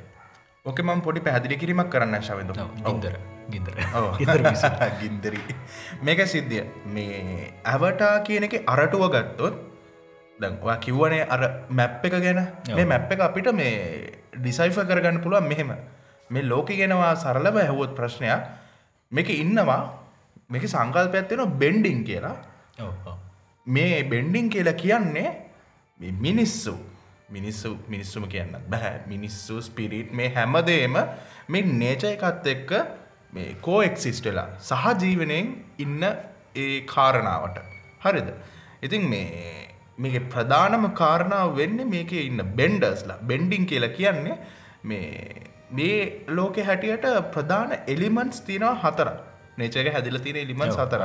ඕක 0.64 0.78
මම 0.80 1.00
පොඩි 1.00 1.20
පැදිලි 1.20 1.56
කිරීමක් 1.56 1.88
කරන්න 1.92 2.22
ශවිද 2.22 2.50
ගින්දර 2.86 3.16
ගින්දර. 3.50 3.74
ගින්දර 5.00 5.34
මේක 6.04 6.20
සිද්ධිය. 6.26 6.64
මේ 6.86 7.52
ඇවටා 7.64 8.22
කියන 8.22 8.44
එක 8.44 8.62
අරටුව 8.66 9.08
ගත්තොත් 9.08 9.54
දැන්වා 10.40 10.78
කිව්වනේ 10.78 11.26
අර 11.26 11.66
මැප් 11.70 12.04
එක 12.04 12.16
ගැන. 12.18 12.40
මේ 12.68 12.84
මැප් 12.84 13.12
එක 13.12 13.20
අපිට 13.20 13.52
මේ 13.52 13.74
ඩිසයිෆ 14.34 14.78
කරගන්න 14.80 15.20
පුළුවන් 15.20 15.48
මෙහෙම. 15.48 15.74
මේ 16.30 16.42
ලෝක 16.44 16.68
ගෙනවා 16.70 17.14
සරලව 17.16 17.56
ඇහුවොත් 17.56 17.94
ප්‍රශ්නයක්. 17.94 18.42
මේක 19.12 19.28
ඉන්නවා 19.30 19.82
මේක 20.48 20.64
සංකල්පයක්ත්වෙන 20.64 21.58
බෙන්ඩිං 21.58 22.04
කියලා. 22.04 22.36
මේ 23.66 24.02
බෙන්ඩිං 24.04 24.50
කියලා 24.50 24.72
කියන්නේ 24.74 25.30
මිනිස්සු. 26.00 26.74
මිනිස්සු 27.28 27.78
මිනිස්සුම 27.88 28.28
කියන්න 28.28 28.56
බැහැ 28.68 29.00
මිනිස්සු 29.06 29.62
ස්පිරිට් 29.62 30.12
මේ 30.12 30.28
හැමදේම 30.28 30.96
මේ 31.48 31.62
නේච 31.62 32.04
එකත් 32.04 32.46
එක්ක 32.46 32.70
මේ 33.34 33.50
කෝ 33.66 33.80
එක්සිස්ටලා 33.82 34.48
සහ 34.60 34.86
ජීවනයෙන් 35.02 35.48
ඉන්න 35.78 36.02
ඒ 36.54 36.80
කාරණාවට. 36.94 37.58
හරිද? 38.04 38.28
ඉතින් 38.82 39.04
මේ 39.08 39.30
මේක 39.98 40.16
ප්‍රධානම 40.30 40.86
කාරණාව 40.94 41.56
වෙන්න 41.60 41.78
මේක 41.94 42.12
ඉන්න 42.20 42.42
බෙන්ඩර්ස්ලා 42.60 43.18
බෙන්ඩිං 43.30 43.66
කියලා 43.66 43.96
කියන්නේ 43.98 44.38
මේ 44.84 45.10
මේ 45.70 45.98
ලෝකෙ 46.28 46.62
හැටියට 46.62 47.06
ප්‍රධාන 47.34 47.72
එලිමන්ස් 47.86 48.40
තියෙනවා 48.48 48.74
හතර 48.84 49.10
නේචක 49.58 49.92
හැදිල 49.94 50.18
තියෙන 50.24 50.40
එලිමන්ස් 50.44 50.76
හතර 50.76 51.02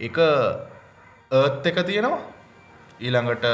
එක 0.00 0.18
ඒත් 1.30 1.66
එක 1.66 1.78
තියෙනවා. 1.86 2.20
ඊළඟට 3.00 3.44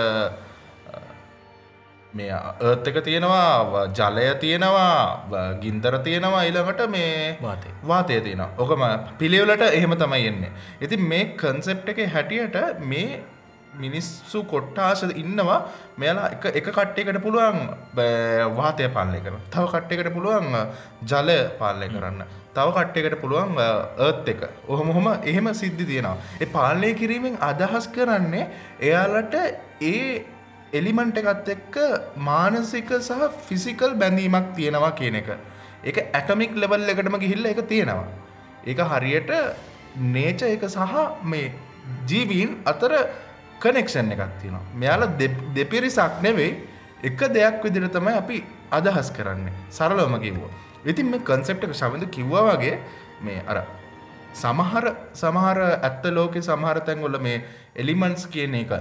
මේ 2.17 2.33
ඒත් 2.63 2.87
එක 2.89 2.99
තියෙනවා 3.05 3.85
ජලය 3.93 4.27
තියෙනවා 4.43 4.91
ගින්දර 5.63 5.95
තියෙනවා 6.01 6.43
ඊළඟට 6.45 6.83
මේ 6.91 7.39
වාතය. 7.85 8.19
තියෙනවා. 8.21 8.51
ඕකම 8.59 8.83
පිළිවෙලට 9.19 9.65
එහෙම 9.71 9.95
තමයි 9.97 10.27
එන්නේ. 10.27 10.53
ඉතින් 10.81 11.01
මේ 11.05 11.25
කන්සෙප් 11.37 11.89
එක 11.89 11.99
හැටියට 12.15 12.57
මේ 12.83 13.09
මිනිස්සු 13.77 14.39
කොට්ටාස 14.45 15.03
ඉන්නවා. 15.15 15.59
මෙයාලා 15.99 16.29
එක 16.35 16.45
එක 16.59 16.69
කට්ටයකට 16.71 17.19
පුළුවන් 17.23 17.59
වාතය 18.57 18.89
පාලනය 18.89 19.21
කරන 19.21 19.41
තව 19.51 19.65
කට්ටයකට 19.73 20.13
පුළුවන් 20.15 20.55
අ, 20.55 20.63
ජලය 21.05 21.39
පාලනය 21.61 21.89
කරන්න. 21.89 22.23
තව 22.55 22.69
කට්ටයකට 22.77 23.19
පුළුවන් 23.23 23.53
ඒත් 23.99 24.29
එක. 24.29 24.41
ඔහොම 24.69 24.89
හොම 24.91 25.09
එහෙම 25.25 25.49
සිද්ධි 25.55 25.85
තියෙනවා. 25.85 26.17
ඒ 26.41 26.49
පාලනය 26.49 26.95
කිරීමෙන් 26.95 27.37
අදහස් 27.43 27.89
කරන්නේ 27.89 28.45
එයාලට 28.81 29.35
ඒ 29.83 30.25
එලිමන්ට 30.79 31.21
එකත් 31.23 31.49
එක්ක 31.55 31.77
මානසික 32.29 32.91
සහ 32.99 33.23
ෆිසිකල් 33.49 33.95
බැඳීමක් 34.03 34.49
තියෙනවා 34.57 34.93
කියන 34.93 35.19
එක. 35.21 35.31
එක 35.85 35.97
ඇටමික් 36.11 36.53
ලෙවල් 36.55 36.89
එකටම 36.89 37.19
ගිහිල්ල 37.25 37.47
එක 37.47 37.63
තියෙනවා. 37.69 38.09
ඒක 38.65 38.81
හරියට 38.93 39.33
නේච 40.15 40.43
එක 40.45 40.69
සහ 40.69 40.95
මේ 41.25 41.53
ජීවීන් 42.09 42.53
අතර 42.65 42.93
කනෙක්ෂන් 43.61 44.13
එකක් 44.13 44.25
තියෙනවා. 44.41 44.65
මෙයාල 44.75 45.09
දෙපිරිසක් 45.57 46.23
නෙවෙයි 46.23 46.53
එක 47.03 47.21
දෙයක් 47.31 47.65
විදිර 47.65 47.89
තමයි 47.89 48.15
අපි 48.23 48.39
අදහස් 48.73 49.11
කරන්නේ. 49.11 49.53
සරලවම 49.71 50.17
කිව්වා 50.21 50.55
ඉතින් 50.85 51.11
මේ 51.11 51.21
කන්සෙප්ට 51.21 51.67
එක 51.67 51.75
ශවිඳ 51.75 52.07
කිව්වා 52.09 52.45
වගේ 52.49 52.79
මේ 53.21 53.43
අර 53.45 53.59
සමහර 54.35 54.85
සමහර 55.13 55.59
ඇත්ත 55.79 56.05
ලෝකෙ 56.09 56.41
සමහර 56.41 56.79
තැන්ගොල 56.81 57.19
මේ 57.19 57.43
එලිමන්ස් 57.75 58.27
කියන 58.27 58.55
එක 58.55 58.73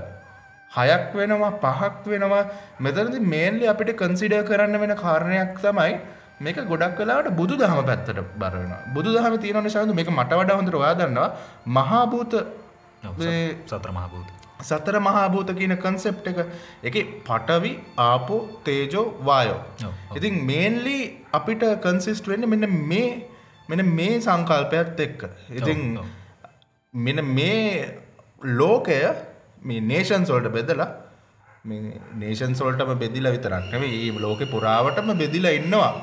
හයක් 0.76 1.06
වෙනවා 1.20 1.52
පහක් 1.64 2.14
වෙනවා. 2.14 2.44
මෙතරදි 2.80 3.20
මේන්ලි 3.34 3.66
අපිට 3.74 3.92
කන්සිඩ 4.02 4.36
කරන්න 4.50 4.78
වෙන 4.84 4.94
කාරණයක් 5.04 5.58
තමයි 5.64 5.94
මේක 6.40 6.58
ගොඩක් 6.72 6.96
කලාට 6.98 7.28
බුදු 7.40 7.56
දහම 7.56 7.82
පැත්තට 7.90 8.22
බරවෙන 8.40 8.74
බුදු 8.96 9.10
දහම 9.16 9.36
තියෙන 9.44 9.64
නිසාද 9.64 9.94
මේක 10.00 10.10
මට 10.12 10.32
වඩා 10.40 10.58
හොඳට 10.60 10.80
ඔයා 10.82 10.96
දන්නවා. 11.02 11.30
මහාභූත 11.68 12.34
ඔව්, 12.34 13.14
මේ 13.20 13.44
සතර 13.68 13.92
මහබූත 13.92 14.28
සතර 14.62 14.96
මහාභූත 15.00 15.50
කියන 15.60 15.76
කන්සෙප් 15.78 16.28
එක. 16.28 16.40
එක 16.84 16.96
පටවි 17.28 17.72
ආපෝ 18.00 18.42
තේජෝ 18.66 19.06
වායෝ. 19.28 19.62
ඉතින් 20.18 20.36
මේන්ලි 20.50 20.98
අපිට 21.34 21.64
කන්සිස්ට 21.86 22.28
වෙන්න 22.28 22.50
මෙන්න 22.54 22.68
මේ 22.92 23.10
මෙන 23.70 23.86
මේ 23.92 24.20
සංකල්පයත් 24.20 25.00
එක්ක. 25.00 25.22
ඉතින් 25.52 25.98
ඔව්. 25.98 26.06
මෙන 26.94 27.20
මේ 27.38 27.64
ලෝකය 28.60 29.00
මේ 29.66 29.82
නේෂන් 29.82 30.26
සොල්ට 30.26 30.50
බෙදලා 30.58 30.90
නේෂන් 32.16 32.54
සොල්ටම 32.54 32.92
බෙදිල 33.04 33.28
විතරක්නව 33.28 33.84
ඒ 33.90 34.12
ලෝක 34.20 34.42
පුරාවටම 34.54 35.10
බෙදිලා 35.18 35.58
ඉන්නවා. 35.60 35.94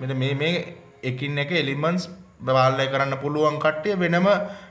මෙ 0.00 0.14
මේ 0.14 0.34
මේ 0.34 0.54
එකින් 1.02 1.38
එක 1.38 1.52
එලිමන්ස් 1.52 2.04
බවාල්ලය 2.40 2.86
කරන්න 2.92 3.14
පුළුවන් 3.22 3.58
කට්ටිය 3.64 3.94
වෙනම 3.96 4.26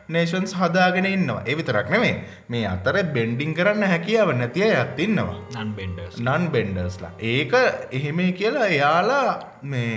නේෂන්ස් 0.10 0.54
හදාගෙන 0.54 1.08
ඉන්නවා. 1.08 1.46
එවිතරක් 1.46 1.88
නෙමේ 1.90 2.16
මේ 2.50 2.66
අතර 2.66 2.98
බෙන්ඩිං 3.16 3.54
කරන්න 3.54 3.88
හැකියාව 3.94 4.34
නැතිය 4.34 4.68
ඇත් 4.72 5.00
ඉන්නවා. 5.00 5.38
නන් 5.58 5.72
බෙන්ඩර්ස් 5.78 6.20
නන් 6.20 6.50
බෙන්ඩර්ස්ලා 6.56 7.14
ඒක 7.34 7.54
එහෙම 7.92 8.20
කියලා 8.34 8.68
එයාලා 8.68 9.28
මේ 9.64 9.96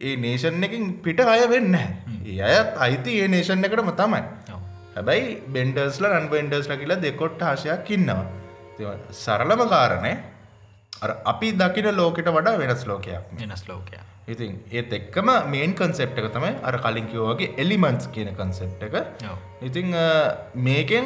ඒ 0.00 0.16
නේෂන් 0.16 0.64
එකින් 0.64 0.84
පිට 1.02 1.20
අය 1.26 1.44
වෙන්න 1.48 1.76
ඒ 1.76 2.40
අයත් 2.48 2.72
අයිති 2.78 3.20
ඒ 3.20 3.28
නේෂන් 3.28 3.64
එකටම 3.64 3.92
තමයි 3.94 4.22
හැබැයි 4.96 5.28
බෙන්ඩර්ස්ල 5.48 6.08
රන් 6.10 6.26
බෙන්ඩර්ස්ල 6.28 6.74
කියලා 6.82 7.02
දෙකොට් 7.06 7.42
ආශයක් 7.42 7.90
ඉන්නවා. 7.90 8.26
සරලම 9.24 9.62
කාරණය 9.68 10.12
අපි 11.24 11.48
දකින 11.54 11.88
ලෝකට 11.96 12.28
වඩා 12.30 12.58
වෙනස් 12.58 12.84
ලෝකයක්. 12.86 13.32
වෙනස් 13.40 13.64
ලෝකයා 13.68 14.04
ඉතින් 14.28 14.54
ඒත් 14.70 14.92
එක්කම 14.92 15.28
මේන් 15.48 15.74
කන්සෙප් 15.74 16.16
එක 16.20 16.28
තමයි 16.32 16.54
අර 16.62 16.76
කලින් 16.78 17.06
කිව්වාගේ 17.12 17.54
එලිමන්ස් 17.56 18.08
කියන 18.08 18.30
කන්සෙප් 18.34 18.82
එක. 18.82 18.96
ඉතිං 19.62 19.92
මේකෙන් 20.68 21.04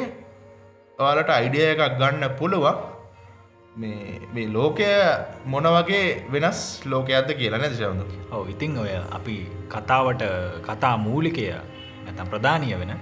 ඔයාලට 0.99 1.29
අයිඩිය 1.31 1.67
එකක් 1.73 1.83
ගන්න 1.99 2.25
පුළුවන්. 2.39 2.79
මේ 3.75 4.47
ලෝකය 4.47 4.89
මොන 5.45 5.67
වගේ 5.77 6.01
වෙනස් 6.31 6.61
ලෝකයක්ද 6.85 7.29
කියලා 7.37 7.61
නැති 7.61 7.77
සවඳු 7.77 8.05
ඔව 8.31 8.49
ඉතිං 8.49 8.73
ඔය 8.77 8.91
අපි 9.11 9.37
කතාවට 9.69 10.23
කතා 10.67 10.95
මූලිකය 10.97 11.45
නැතම් 12.05 12.27
ප්‍රධානය 12.33 12.73
වෙන 12.81 12.93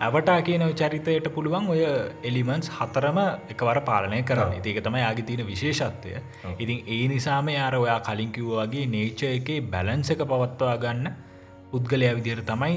ඇවටා 0.00 0.38
කියන 0.42 0.64
චරිතයට 0.74 1.28
පුළුවන් 1.34 1.68
ඔය 1.68 1.82
එලිමන්ස් 2.22 2.70
හතරම 2.70 3.18
එකවර 3.50 3.80
පාලනය 3.82 4.22
කරන්න. 4.22 4.54
ඒක 4.62 4.80
තමයි 4.84 5.04
යාගේ 5.04 5.26
තියෙන 5.26 5.46
විශේෂත්වය. 5.46 6.16
ඉතින් 6.58 6.78
ඒ 6.88 7.04
නිසාම 7.08 7.48
යාර 7.50 7.74
ඔයා 7.76 8.00
කලින් 8.00 8.32
කිව්වාගේ 8.32 8.86
නේච 8.88 9.22
එකේ 9.30 9.60
බැලන්ස 9.68 10.10
එක 10.10 10.24
පවත්වා 10.24 10.76
ගන්න 10.78 11.12
පුද්ගලය 11.70 12.10
විදිර 12.14 12.42
තමයි 12.44 12.74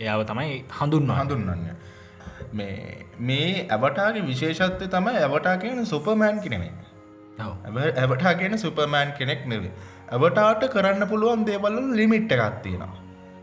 එයාව 0.00 0.22
තමයි 0.26 0.54
හඳුන්වා 0.78 1.18
හඳුන්වන්න. 1.22 1.66
මේ 2.52 3.06
මේ 3.20 3.66
ඇවටාගේ 3.68 4.24
විශේෂත්වය 4.24 4.88
තමයි 4.88 5.18
ඇවටා 5.18 5.56
කියන 5.58 5.86
සුපමෑන් 5.86 6.40
කිනෙමේ 6.40 6.72
ඇවටා 7.38 8.34
කියන 8.34 8.58
සුපමෑන් 8.58 9.12
කෙනෙක් 9.12 9.46
නෙවේ 9.46 9.72
ඇවටාට 10.10 10.66
කරන්න 10.68 11.08
පුළුවන් 11.08 11.46
දේවල්ල 11.46 11.78
ලිමිට් 11.92 12.32
එකක් 12.32 12.60
තියෙනවා 12.62 12.92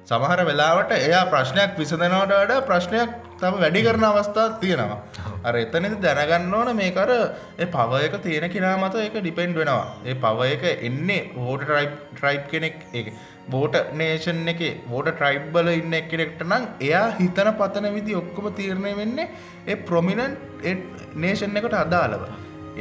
සමහර 0.09 0.41
වෙලාවට 0.49 0.91
එයා 0.97 1.23
ප්‍රශ්නයක් 1.33 1.71
විසඳනවට 1.79 2.31
වඩා 2.33 2.61
ප්‍රශ්නයක් 2.69 3.09
තම 3.41 3.55
වැඩි 3.63 3.81
කරන 3.87 4.05
අවස්ථාවක් 4.07 4.55
තියෙනවා. 4.63 4.99
අර 5.47 5.53
එතනද 5.63 5.95
දැනගන්න 6.05 6.55
ඕන 6.59 6.69
මේකර 6.79 7.11
ඒ 7.15 7.67
පවයක 7.75 8.15
තියෙන 8.25 8.47
කෙනා 8.55 8.75
මත 8.79 9.03
එක 9.03 9.17
ඩිපෙන්ඩ් 9.17 9.59
වෙනවා. 9.61 9.85
ඒ 10.05 10.15
පවයක 10.25 10.65
එන්නේ 10.89 11.21
හෝට 11.37 11.63
ට්‍රයිප් 11.63 11.93
ට්‍රයිප් 12.15 12.43
කෙනෙක් 12.53 12.77
ඒ 12.93 13.05
බෝට 13.53 13.77
නේෂන් 14.01 14.43
එක 14.53 14.61
බෝට 14.89 15.09
ට්‍රයිබ්බල 15.11 15.71
ඉන්න 15.77 15.97
එක්කෙනෙක්ට 16.01 16.43
නම් 16.49 16.67
එයා 16.81 17.07
හිතන 17.21 17.51
පතන 17.61 17.89
විදි 17.97 18.19
ඔක්කොම 18.23 18.51
තීරණය 18.59 18.93
වෙන්නේ 19.01 19.31
ඒ 19.67 19.81
ප්‍රොමිනන්් 19.89 20.37
නේෂන් 21.17 21.59
එකට 21.61 21.81
අදාළව. 21.85 22.23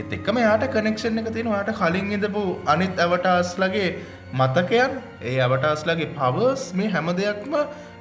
එත් 0.00 0.12
එක්කම 0.12 0.38
යාට 0.40 0.64
කනෙක්ෂන් 0.74 1.20
එක 1.20 1.28
තියෙන 1.34 1.50
යාට 1.52 1.72
කලින් 1.80 2.14
ඉඳපු 2.16 2.42
අනිත් 2.66 3.04
ඇවටාස්ලගේ 3.04 3.88
මතකයන් 4.32 4.92
ඒ 5.22 5.38
අවටාස්ලගේ 5.40 6.08
පවර්ස් 6.16 6.62
මේ 6.74 6.88
හැම 6.88 7.06
දෙයක්ම 7.16 7.54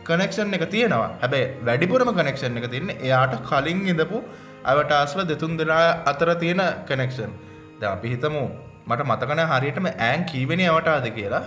කනෙක්ෂන් 0.04 0.54
එක 0.54 0.66
තියෙනවා. 0.70 1.12
හැබැයි 1.22 1.54
වැඩිපුරම 1.68 2.10
කනෙක්ෂන් 2.18 2.58
එක 2.60 2.68
තියන්නේ 2.74 2.98
එයාට 3.02 3.36
කලින් 3.50 3.88
ඉඳපු 3.88 4.20
අවටාස්ල 4.66 5.22
දෙතුන් 5.30 5.56
දෙනා 5.58 6.04
අතර 6.06 6.36
තියෙන 6.36 6.62
කනෙක්ෂන් 6.90 7.32
ද 7.80 7.84
අපි 7.84 8.12
හිතමු 8.14 8.44
මට 8.90 9.08
මතකන 9.10 9.42
හරියටම 9.54 9.88
ෑන් 9.88 10.26
කීවෙන 10.26 10.64
අවටාද 10.68 11.08
කියලා. 11.18 11.44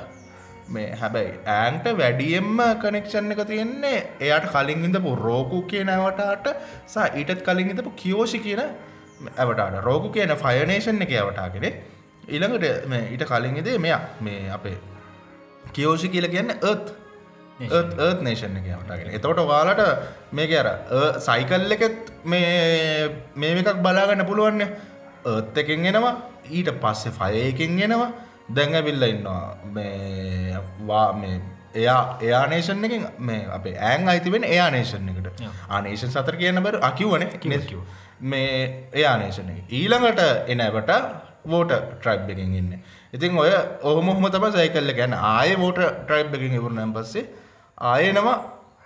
මේ 0.75 0.89
හැබැයි 1.03 1.37
ඇන්ට 1.59 1.87
වැඩියෙන්ම 2.01 2.59
කනෙක්ෂන් 2.83 3.33
එක 3.37 3.45
තියෙන්නේ 3.53 3.99
එයාට 4.27 4.49
කලින් 4.55 4.85
ඉඳපු 4.89 5.13
රෝකු 5.27 5.63
කියන 5.71 5.93
ඇවටාට 5.97 6.47
සා 6.87 7.07
ඊටත් 7.21 7.45
කලින් 7.47 7.73
ඉඳපු 7.75 7.93
කියෝෂි 8.03 8.39
කියන 8.47 8.63
ඇවටාට 9.37 9.81
රෝකු 9.89 10.09
කියන 10.17 10.33
ෆයනේෂන් 10.45 11.03
එක 11.07 11.17
අවටාගෙන. 11.25 11.75
ඊළඟට 12.31 12.89
මේ 12.93 13.11
ඊට 13.13 13.27
කලින් 13.31 13.61
ඉදේ 13.63 13.79
මෙයා 13.79 14.01
මේ 14.21 14.49
අපේ 14.57 14.79
කියෝෂි 15.75 16.09
කියල 16.09 16.29
කියන්න 16.35 16.57
ඒත් 16.57 16.97
ඒත් 17.61 18.23
නේෂන් 18.27 18.57
එක 18.57 18.69
යමටගෙන 18.73 19.13
එතකොට 19.17 19.43
වාලට 19.51 19.83
මේක 20.33 20.53
අර 20.61 20.69
සයිකල් 21.21 21.77
එකෙත් 21.77 22.13
මේ 22.25 23.11
මේ 23.35 23.61
එකක් 23.61 23.83
බලාගන්න 23.87 24.25
පුළුවන්න. 24.27 24.63
ඒත් 25.27 25.59
එකෙන් 25.63 25.87
එනවා 25.93 26.15
ඊට 26.51 26.71
පස්සේ 26.83 27.13
ෆයයකින් 27.13 27.79
එනවා. 27.87 28.11
දැඟවිල්ල 28.55 29.03
ඉන්නවා 29.09 29.59
මේවා 29.77 31.09
මේ 31.13 31.41
එයා 31.75 32.19
එයානේෂන් 32.21 32.85
එකින් 32.85 33.07
මේ 33.19 33.47
අපේ 33.57 33.77
ඇන් 33.91 34.09
අයිතිවෙන් 34.09 34.45
එයානේෂන් 34.45 35.11
එකට. 35.11 35.43
ආනේෂන් 35.69 36.15
සතර 36.15 36.37
කියන්න 36.37 36.63
බර 36.63 36.81
අකිවන. 36.83 37.29
මේ 38.23 38.89
එයානේෂන 38.93 39.51
එක. 39.51 39.67
ඊළඟට 39.71 40.49
එනවට 40.49 40.91
වෝට 41.45 41.73
ට්‍රයිබ් 41.73 42.31
එකෙන් 42.31 42.55
ඉන්න. 42.55 42.73
ඉතින් 43.13 43.39
ඔය 43.39 43.51
ඔහොමොහම 43.83 44.31
තම 44.31 44.47
සයිකල්ල 44.53 44.93
ගැන 44.93 45.15
ආය 45.15 45.57
වෝට 45.57 45.81
ට්‍රයිබ් 45.81 46.35
එකින් 46.35 46.55
ඉවරුණම් 46.55 46.95
පස්සේ 46.95 47.27
ආයනවා 47.79 48.37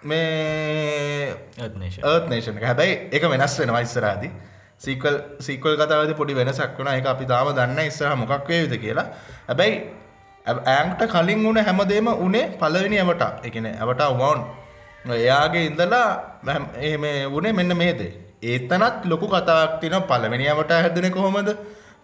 මේ 0.02 1.34
ඒත්නේශ 1.58 1.98
ඒත් 2.04 2.26
නේෂන 2.28 2.62
හැබැයි 2.62 2.96
එක 3.12 3.28
වෙනස් 3.30 3.58
වෙන 3.58 3.72
වයිස්සරාදි 3.72 4.30
සීකල් 4.78 5.16
සීකල් 5.40 5.76
කතාවද 5.76 6.14
පොඩි 6.14 6.34
වෙනසක් 6.34 6.78
වුණ. 6.78 6.88
එක 6.90 7.06
අපි 7.06 7.26
තාම 7.26 7.52
දන්න 7.52 7.80
ඉස්සර 7.82 8.16
මොකක් 8.16 8.48
වේවිද 8.48 8.80
කියලා. 8.80 9.06
හැබැයි 9.48 10.02
ඇන්ට 10.46 11.00
කලින් 11.06 11.40
වුණ 11.42 11.58
හැමදේම 11.58 12.08
උනේ 12.18 12.44
පලවෙනි 12.58 12.98
ඇවට 12.98 13.46
එකන 13.46 13.66
ඇවට 13.68 14.02
වවන් 14.12 14.44
එයාගේ 15.14 15.66
ඉඳලා 15.66 16.08
එම 16.82 17.04
වනේ 17.32 17.52
මෙන්න 17.52 17.76
මේදේ 17.76 18.12
ඒතනත් 18.42 19.04
ලොකු 19.04 19.26
කතාක් 19.26 19.80
තින 19.80 19.96
පලවෙනි 20.02 20.48
ඇවට 20.48 20.72
හැදෙන 20.72 21.10
කොහොමද 21.10 21.48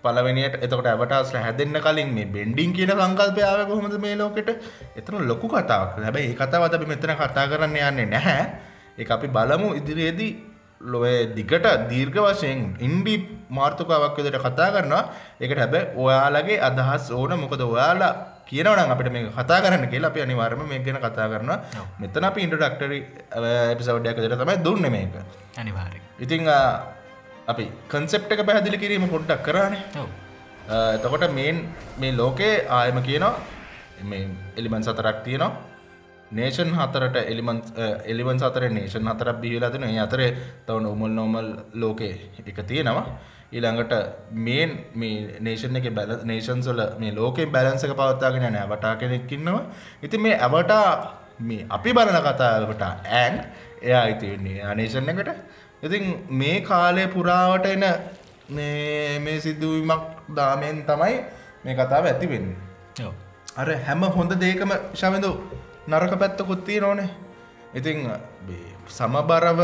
පලවෙනියට 0.02 0.54
එතකට 0.58 0.86
ඇවටස් 0.86 1.32
හැදෙන්න්න 1.36 1.80
කලින් 1.80 2.10
මේ 2.14 2.26
බෙන්ඩිං 2.26 2.72
කියන 2.72 2.92
සංකල්පයාව 2.92 3.66
කොහොමද 3.68 3.96
මේ 4.00 4.16
ලෝකට? 4.16 4.50
එතන 4.96 5.14
ලොකු 5.28 5.48
කතාවක්. 5.48 5.98
හැබැයි 6.00 6.32
ඒ 6.32 6.36
කතාවද 6.36 6.74
අපි 6.74 6.86
මෙතන 6.86 7.14
කතා 7.16 7.46
කරන්න 7.48 7.76
යන්නේ 7.80 8.06
නැහැ. 8.06 8.44
ඒ 8.98 9.06
අපි 9.10 9.28
බලමු 9.28 9.74
ඉදිරියේදී 9.76 10.30
ලොය 10.82 11.14
දිගට 11.36 11.66
දීර්ඝ 11.90 12.18
වශයෙන් 12.26 12.60
ඉන්ඩි 12.80 13.14
මාර්ථකාවක් 13.50 14.16
විදිහට 14.18 14.40
කතා 14.40 14.68
කරනවා. 14.74 15.02
ඒකට 15.40 15.58
හැබැයි 15.58 15.86
ඔයාලගේ 15.96 16.60
අදහස් 16.60 17.10
ඕන. 17.12 17.32
මොකද 17.38 17.60
ඔයාලා 17.62 18.12
කියනවනම් 18.48 18.90
අපිට 18.90 19.12
මේ 19.12 19.28
කතා 19.30 19.58
කරන්න 19.62 19.84
කියලා 19.92 20.10
අපි 20.10 20.22
අනිවාර්යයෙන්ම 20.22 20.68
මේක 20.68 20.84
ගැන 20.84 20.98
කතා 20.98 21.28
කරනවා. 21.28 21.58
මෙතන 22.00 22.24
අපි 22.24 22.40
ඉන්ට්‍රොඩක්ටරි 22.42 22.98
එපිසෝඩ් 23.74 24.06
එකක් 24.06 24.18
විදිහට 24.18 24.40
තමයි 24.40 24.56
දුන්නේ 24.64 24.90
මේක. 24.90 25.12
අනිවාරය 25.56 26.00
ඉතිං 26.18 26.48
අ, 26.48 26.58
අපි 27.50 27.66
කන්සෙප්ට 27.88 28.32
එක 28.32 28.42
පැහැදිලි 28.42 28.78
කිරීම 28.78 29.08
පොඩ්ඩක් 29.08 29.42
කරානේ. 29.42 29.82
ඔව. 29.96 30.08
එතකොට 30.96 31.26
මේන් 31.32 31.58
මේ 31.98 32.12
ලෝකයේ 32.12 32.54
ආයම 32.70 33.02
කියනවා 33.02 33.34
එලිමන් 34.56 34.82
සතරක් 34.82 35.18
තියෙනවා. 35.24 35.52
නේෂන් 36.30 36.70
හතරට 36.72 37.16
එලිමන් 37.24 37.60
එලිවන් 38.06 38.38
සතර 38.38 38.64
නේෂන් 38.70 39.08
හතරක් 39.08 39.40
බිහිලතින 39.42 39.84
ඒ 39.84 39.98
අතර 39.98 40.20
තවන 40.66 40.86
උමල් 40.86 41.12
නොමල් 41.12 41.48
ලෝකේ 41.74 42.14
එක 42.46 42.60
තියෙනවා. 42.64 43.06
ඊළඟට 43.52 43.94
මේන් 44.38 44.70
මේ 44.94 45.38
නේෂන් 45.40 45.76
එක 45.76 45.88
බැල 45.90 46.12
නේෂන්සොල 46.24 46.80
මේ 46.98 47.12
ලෝකෙන් 47.12 47.50
බැලන්සක 47.50 47.92
පවත්තාගෙන 47.92 48.46
නෑ 48.48 48.68
වටා 48.68 48.94
කෙනෙක්කින්නවා 48.96 49.62
ඉති 50.02 50.18
මේ 50.18 50.36
ඇවටා 50.38 50.86
මේ 51.40 51.66
අපි 51.68 51.90
බලන 51.92 52.20
කතාවට 52.20 52.82
ඇන් 52.82 53.34
එයා 53.82 54.02
අයිතිවෙන්නේ 54.02 54.62
අනේෂන් 54.64 55.10
එකට 55.10 55.30
ඉතින් 55.82 56.04
මේ 56.32 56.60
කාලය 56.62 57.06
පුරාවට 57.08 57.66
එන 57.66 57.84
මේ 58.50 59.40
සිදුවීමක් 59.40 60.04
දාමෙන් 60.34 60.84
තමයි 60.84 61.16
මේ 61.64 61.74
කතාව 61.76 62.04
ඇති 62.06 62.26
වෙන්න. 62.26 62.48
අර 63.56 63.68
හැම 63.86 64.02
හොඳ 64.10 64.32
දේකම 64.36 64.72
ශවිඳු 64.94 65.30
නරක 65.88 66.12
පැත්තකුත්තිය 66.16 66.80
නොනේ 66.80 67.08
ඉතිං 67.74 67.98
මේ 68.46 68.70
සමබරව 68.88 69.60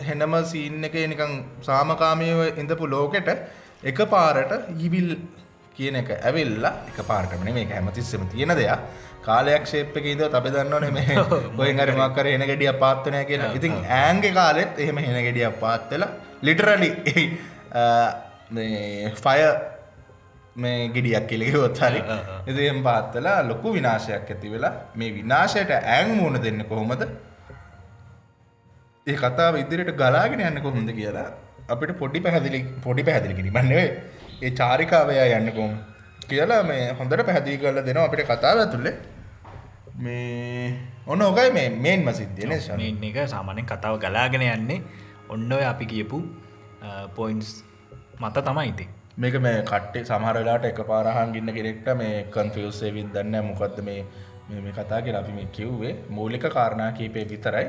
හෙනම 0.00 0.34
සීන්න 0.44 0.84
එක 0.84 0.96
නිකං 1.06 1.32
සාමකාමීව 1.62 2.40
ඉඳපු 2.56 2.86
ලෝකෙට 2.86 3.28
එක 3.82 3.98
පාරට 4.06 4.52
ඉවිල් 4.78 5.10
කියන 5.76 5.96
එක 5.96 6.10
ඇවිල්ලා 6.18 6.74
එක 6.90 6.98
පාරටමන 7.02 7.52
මේක 7.52 7.70
හැමතිස්සම 7.70 8.26
තියෙන 8.28 8.54
දෙයක් 8.54 8.80
කාලයක් 9.22 9.66
ශේප්ක 9.66 10.06
ඉද 10.06 10.22
අප 10.30 10.46
දන්නවන 10.46 10.92
මේ 10.92 11.16
ගොයින් 11.58 11.78
හරි 11.78 11.94
මක්කර 11.94 12.26
එන 12.28 12.46
ගෙඩිය 12.50 12.72
පාත්වනය 12.78 13.24
කියලා. 13.24 13.52
ඉතින් 13.54 13.74
ඇන්ගේ 13.96 14.32
කාලෙත් 14.32 14.78
එහෙම 14.78 14.98
හෙන 15.00 15.18
ගෙඩිය 15.22 15.50
පාත්වෙලා 15.60 16.10
ලිටරලි 16.42 16.90
ෆය 19.16 19.38
මේ 20.56 20.88
ගෙඩියක් 20.88 21.26
කෙලෙකොත් 21.26 21.78
හරි. 21.80 22.00
එදම් 22.46 22.80
පාත්තලා 22.82 23.36
ලොකු 23.44 23.72
විනාශයක් 23.72 24.30
ඇති 24.30 24.50
වෙලා 24.50 24.72
මේ 24.94 25.12
විනාශයට 25.12 25.70
ඇං 25.90 26.16
මූුණ 26.16 26.42
දෙන්න 26.42 26.64
කොහොමද? 26.64 27.06
ඒ 29.06 29.16
කතාව 29.16 29.56
ඉදිරියට 29.58 29.96
ගලාගෙන 29.96 30.40
යන්න 30.42 30.62
කොහොඳ 30.62 30.90
කියලා 30.92 31.30
අපිට 31.68 31.98
පොඩි 31.98 32.20
පැහැදිලි 32.20 32.60
පොඩි 32.82 33.02
පැහැදිලි 33.02 33.34
කිරීමන්නේ 33.34 33.86
ඒ 34.42 34.50
චාරිකාවයා 34.52 35.26
යන්න 35.38 35.50
කොම් 35.52 35.72
කියලා 36.28 36.62
මේ 36.62 36.84
හොඳට 36.92 37.24
පැහැදිලි 37.26 37.58
කරල 37.58 37.80
දෙනවා 37.82 38.04
අපිට 38.04 38.22
කතාව 38.26 38.60
ඇතුල්ලේ 38.60 38.94
මේ 39.98 40.78
ඔන්න 41.06 41.22
ඕකයි 41.22 41.52
මේ 41.52 41.68
මේන්ම 41.70 42.08
සිද්ධියන 42.14 42.52
මේන් 42.76 43.04
එක 43.04 43.28
සාමානෙන් 43.28 43.66
කතාව 43.66 44.00
ගලාගෙන 44.00 44.42
යන්නේ. 44.42 44.80
ඔන්න 45.28 45.52
ඔය 45.52 45.64
අපි 45.64 45.86
කියපු 45.86 46.18
පොයින්ස් 47.14 47.64
මත 48.20 48.44
තමයි 48.44 48.68
ඉති 48.68 48.88
මේක 49.18 49.34
මේ 49.40 49.62
කට්ටේ 49.62 50.04
සමහරලාට 50.04 50.64
එක 50.64 50.80
පාරහන් 50.86 51.32
ගින්න 51.32 51.54
කෙනෙක්ට 51.54 51.88
මේ 51.96 52.26
කන්ෆියස්සේ 52.30 52.92
විත් 52.92 53.12
දන්න 53.14 53.44
මොකක්ද 53.44 53.80
මේ 53.82 54.04
මේ 54.60 54.72
කතා 54.72 55.02
කිය 55.02 55.16
අපි 55.16 55.32
මේ 55.32 55.48
කිව්වේ? 55.52 55.94
මූලික 56.08 56.44
කාරණා 56.48 56.92
කීපය 56.92 57.28
විතරයි. 57.28 57.66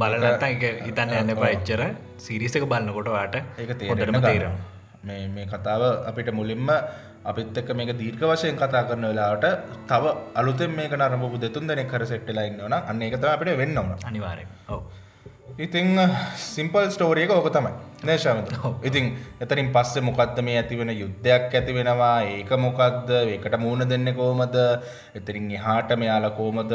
බලනත්ත 0.00 0.42
එක 0.42 0.62
හිතන්න 0.86 1.10
යන්න 1.20 1.36
පච්චර 1.36 1.82
සිරිසක 2.16 2.64
බලන්නකොට 2.64 3.08
වාට 3.12 3.34
ඒක 3.36 3.72
තේරම 3.78 4.20
තේරම් 4.22 4.54
මේ 5.04 5.28
මේ 5.28 5.46
කතාව 5.46 5.82
අපිට 6.08 6.32
මුලින්ම 6.32 6.70
අපිත් 7.22 7.52
එක්ක 7.54 7.70
මේක 7.72 7.92
දීර්ඝ 7.94 8.24
වශයෙන් 8.26 8.56
කතා 8.56 8.82
කරන 8.84 9.04
වෙලාවට 9.04 9.44
තව 9.86 10.04
අලුතෙන් 10.34 10.72
මේක 10.72 10.92
නරඹපු 10.92 11.36
දෙතුන් 11.38 11.66
දෙනෙක් 11.66 11.88
කර 11.88 12.04
සෙට්ටලා 12.04 12.46
ඉන්නවනම් 12.46 12.72
අන්න 12.84 13.02
ඒක 13.02 13.16
තමයි 13.16 13.30
අපිට 13.30 13.56
වෙන්න 13.56 13.78
ඕන. 13.78 13.94
අනිවාර්යෙන් 14.04 14.48
ඔව්. 14.68 14.82
ඉතිං 15.58 16.00
සිම්පල් 16.34 16.88
ස්ටෝරිය 16.88 17.24
එක 17.24 17.30
ඕක 17.30 17.50
තමයි. 17.50 17.72
නේශාමත 18.02 18.48
ඉතින් 18.82 19.12
එතරින් 19.38 19.68
පස්සේ 19.68 20.00
මොකක්ද 20.00 20.40
මේ 20.40 20.56
ඇතිවෙන 20.56 20.92
යුද්ධයක් 20.92 21.52
ඇති 21.52 21.72
වෙනවා? 21.72 22.24
ඒක 22.24 22.50
මොකක්ද 22.56 23.12
ඒකට 23.12 23.56
මූුණ 23.58 23.84
දෙන්න 23.84 24.08
කෝමද 24.14 24.56
එතරින් 25.14 25.52
එහාට 25.52 25.92
මෙයාල 25.94 26.30
කෝමද 26.32 26.72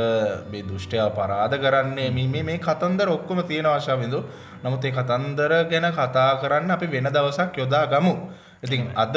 බේ 0.51 0.63
දුෂ්ටය 0.63 1.01
පරාධ 1.11 1.57
කරන්නේ? 1.57 2.11
මේ 2.11 2.43
මේ 2.43 2.57
කතන්දර 2.59 3.09
ඔක්කොම 3.09 3.41
තියෙන 3.43 3.65
ආශාවිඳු 3.65 4.21
නමුත් 4.61 4.85
ඒ 4.85 4.93
කතන්දර 4.93 5.51
ගැන 5.65 5.89
කතා 5.91 6.31
කරන්න 6.37 6.71
අපි 6.71 6.85
වෙන 6.87 7.09
දවසක් 7.09 7.57
යොදා 7.57 7.85
ගමු 7.87 8.15
ඉතින් 8.61 8.93
අද 8.95 9.15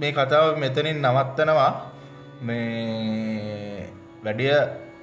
මේ 0.00 0.12
කතාව 0.12 0.56
මෙතනින් 0.56 0.98
නවත්තනවා. 1.04 1.72
මේ 2.42 3.88
වැඩිය 4.24 4.54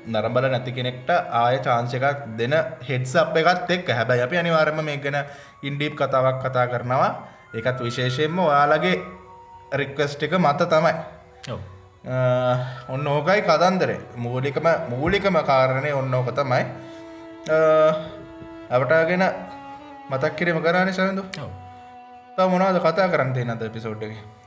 නරඹල 0.08 0.46
නැති 0.50 0.72
කෙනෙක්ට 0.72 1.10
ආය 1.42 1.60
චාන්සකක් 1.66 2.06
දෙන 2.40 2.54
හෙඩ්ස් 2.88 3.14
අප 3.22 3.38
එකත් 3.38 3.72
එක් 3.76 3.90
හැබැයි 3.90 4.26
අපි 4.26 4.38
අනිවාරම 4.42 4.80
මේ 4.90 4.98
ගැන 4.98 5.18
ඉන්ඩීප් 5.64 5.94
කතාවක් 6.00 6.38
කතා 6.44 6.68
කරනවා. 6.72 7.10
ඒකත් 7.56 7.80
විශේෂයෙන්ම 7.88 8.40
ඔයාලගේ 8.40 8.96
රික්වස්ට 9.80 10.24
එක 10.24 10.34
මත 10.40 10.62
තමයි. 10.74 10.94
ඔන්න 12.94 13.08
ඕකයි 13.08 13.42
කදන්දරේ 13.50 14.00
මූලිකම 14.16 14.68
මූලිකම 14.90 15.36
කාරණය 15.50 15.92
ඔන්න 15.94 16.14
ඕක 16.14 16.32
තමයි. 16.40 16.64
අවටාගෙන 18.72 19.24
මතක් 20.10 20.34
කිරීම 20.38 20.60
කරන්න 20.66 20.94
සඳු 20.94 21.24
මොනාද 22.54 22.80
කතා 22.80 23.12
කරන්න 23.14 23.56
නද 23.56 23.64
පිසෝඩ්ඩගේ 23.76 24.47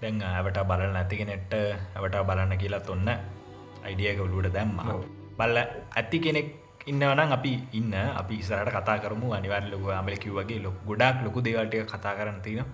දැන් 0.00 0.22
ඇවට 0.22 0.58
බලන්න 0.64 0.92
නැතිගෙනෙට්ට 0.92 1.52
ඇවට 1.94 2.16
බලන්න 2.26 2.58
කියලාත් 2.58 2.88
ඔන්න 2.90 3.08
අයිඩියක 3.84 4.20
ඔලුවට 4.20 4.52
දැම්ම. 4.52 4.80
බල්ල 5.38 5.56
ඇති 5.92 6.18
කෙනෙක් 6.18 6.48
ඉන්නවනම් 6.86 7.32
අපි 7.32 7.52
ඉන්න 7.72 7.94
අපි 7.94 8.34
ඉසරට 8.36 8.70
කතා 8.70 8.98
කරමු 8.98 9.30
අනිවර් 9.32 9.70
ලොක 9.70 9.86
අමල 9.92 10.16
කිව්වගේ 10.16 10.58
ලොක් 10.58 10.76
ගොඩක් 10.84 11.22
ලොකු 11.24 11.40
දේවල්ට 11.40 11.76
කතා 11.86 12.14
කරන්න 12.14 12.42
තියෙන 12.42 12.66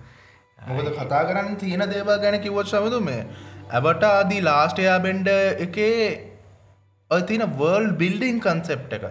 මොකද 0.67 0.89
කතා 0.97 1.21
කරන්න 1.23 1.55
තියෙන 1.57 1.85
දේවල් 1.87 2.17
ගැන 2.17 2.41
කිවොත් 2.41 2.67
සමතු 2.67 2.99
මේ 3.01 3.21
ඇවට 3.69 4.03
ආදී 4.03 4.41
ලාස්ටයා 4.41 4.99
බෙන්ඩ 4.99 5.29
එකේ 5.59 5.95
ඔය 7.11 7.21
තින 7.23 7.45
වර්ල් 7.55 7.91
බිල්ඩිං 7.93 8.39
කන්සෙප් 8.39 8.93
එක 8.93 9.05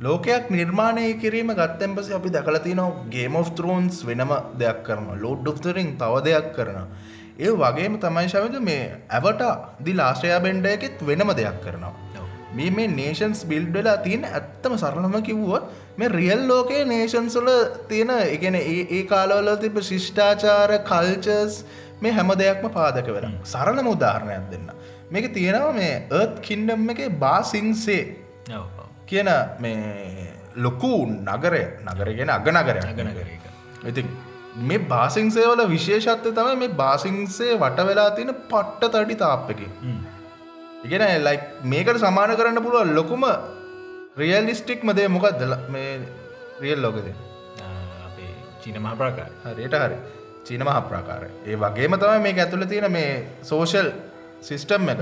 ලෝකයක් 0.00 0.44
නිර්මාණය 0.50 1.06
කිරීම 1.22 1.50
ගත්තැන් 1.52 1.94
පස 1.96 2.06
අපි 2.18 2.30
දැකලති 2.36 2.74
නො 2.74 2.84
ගේම 3.14 3.34
of 3.36 3.48
තරෝන්ස් 3.54 3.96
වෙනම 4.08 4.30
දෙයක් 4.60 4.78
කරන 4.86 5.08
ලෝඩ් 5.24 5.42
ඩොක්තරින් 5.42 5.90
තව 6.00 6.22
දෙයක් 6.26 6.46
කරන 6.56 6.78
ඒ 7.38 7.50
වගේම 7.62 7.98
තමයි 8.04 8.30
ශවිද 8.34 8.56
මේ 8.60 8.86
ඇවට 9.10 9.42
දි 9.84 9.92
ලාස්ටයා 9.92 10.38
බෙන්ඩ 10.46 10.70
එකෙත් 10.72 11.04
වෙනම 11.10 11.32
දෙයක් 11.40 11.58
කරනවා. 11.64 11.92
මේ 12.54 12.70
මේ 12.70 12.88
නේෂන්ස් 12.90 13.42
බිල්ඩ් 13.44 13.70
වෙලා 13.76 13.96
තියෙන 14.06 14.24
ඇත්තම 14.30 14.74
සරලම 14.76 15.16
කිව්වොත් 15.28 15.68
මේ 15.98 16.10
රියල් 16.10 16.42
ලෝකයේ 16.48 16.88
නේෂන්ස්වල 16.94 17.50
තියෙන 17.92 18.16
එකන 18.16 18.58
ඒ 18.62 19.02
කාලවල 19.12 19.52
තිබ 19.64 19.78
ශිෂ්ඨාචාර 19.90 20.72
කල්චර්ස් 20.90 21.58
මේ 22.02 22.12
හැම 22.12 22.32
දෙයක්ම 22.42 22.72
පාදක 22.78 23.12
වෙලා. 23.16 23.34
සරලම 23.44 23.92
උදාහරණයක් 23.94 24.48
දෙන්න. 24.54 24.68
මේක 25.12 25.32
තියෙනවා 25.38 25.72
මේ 25.72 25.94
ඒත් 26.20 26.40
කින්ඩම් 26.48 26.90
එක 26.94 27.06
බාසිංසේ 27.18 28.02
කියන 29.10 29.30
මේ 29.58 30.26
ලොකු 30.56 30.92
නගරය 31.26 31.62
නගරගෙන 31.86 32.30
අග 32.30 32.50
නගරය 32.50 32.80
අගනගරක 32.82 33.46
ඉතින් 33.84 34.08
මේ 34.62 34.80
බාසිංසේවල 34.86 35.62
විශේෂත්වය 35.66 36.32
තමයි 36.32 36.56
මේ 36.56 36.76
බාසිංසේ 36.76 37.52
වට 37.54 37.86
වෙලා 37.86 38.10
තියෙන 38.10 38.34
පට්ට 38.48 38.92
තඩි 38.96 39.16
තාප්පකි 39.16 39.68
ඉගෙන 40.84 41.06
ලයි 41.20 41.38
මේකට 41.64 41.98
සමාන 41.98 42.36
කරන්න 42.36 42.62
පුළුව 42.62 42.94
ලොකුම 42.94 43.26
රියල්ලිස්ටික්ම 44.16 44.92
දේ 44.92 45.08
මොකක් 45.08 45.28
දල 45.38 45.54
මේ 45.68 45.90
රියල් 46.60 46.80
ලෝකද 46.82 47.10
අපේ 48.04 48.32
චීන 48.60 48.78
මහප්‍රාකාර 48.78 49.30
හරියට 49.46 49.76
හරි. 49.76 49.98
චීන 50.44 50.62
මහප්‍රාකාර 50.62 51.24
ඒ 51.46 51.56
වගේම 51.56 51.94
තමයි 51.96 52.20
මේ 52.20 52.34
ඇතුළ 52.36 52.64
තියෙන 52.66 52.92
මේ 52.92 53.10
සෝෂල් 53.42 53.90
සිිස්ටම් 54.42 54.88
එක 54.88 55.00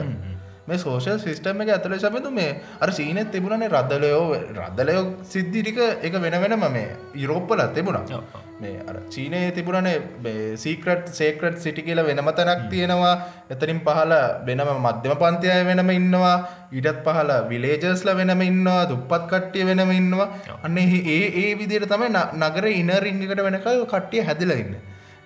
මේ 0.68 0.78
සෝෂල් 0.78 1.18
සිිස්ටම් 1.24 1.62
එක 1.64 1.70
ඇතුළ 1.74 1.96
සබතු 2.02 2.30
මේ 2.38 2.50
අර 2.82 2.88
සීනත් 2.98 3.30
තිබුණනේ 3.34 3.70
රදලයෝ 3.74 4.24
රදලයෝ 4.58 5.04
සිද්ධිටික 5.32 5.78
එක 6.06 6.14
වෙන 6.24 6.36
වෙනම 6.44 6.64
මේ 6.76 6.88
යුරෝප්පල 7.22 7.62
තිබුණා. 7.76 8.20
මේ 8.62 8.74
චීනයේ 9.14 9.52
තිබුණනේ 9.56 10.34
සීකරට් 10.64 11.06
සේකරට් 11.20 11.58
සිටි 11.64 11.86
කියල 11.88 12.02
වෙනම 12.08 12.30
තැනක් 12.40 12.68
තියෙනවා. 12.72 13.14
එතරින් 13.54 13.80
පහල 13.86 14.12
වෙනම 14.48 14.70
මධ්‍යම 14.86 15.16
පන්තිය 15.22 15.56
වෙනම 15.70 15.90
ඉන්නවා. 15.98 16.36
ඊටත් 16.76 17.00
පහල 17.06 17.32
විලේජස්ල 17.52 18.12
වෙනම 18.20 18.44
ඉන්නවා. 18.50 18.82
දුප්පත් 18.92 19.24
කට්ටිය 19.32 19.66
වෙනම 19.70 19.92
ඉන්නවා. 20.00 20.28
අන්න 20.64 20.78
ඒ 20.84 21.18
ඒ 21.42 21.48
විදියට 21.62 21.90
තමයි 21.94 22.12
නගර 22.42 22.68
ඉනරිංගකට 22.74 23.44
වෙනකල් 23.48 23.84
කට්ටිය 23.94 24.26
හැදිලඉන්න 24.28 24.78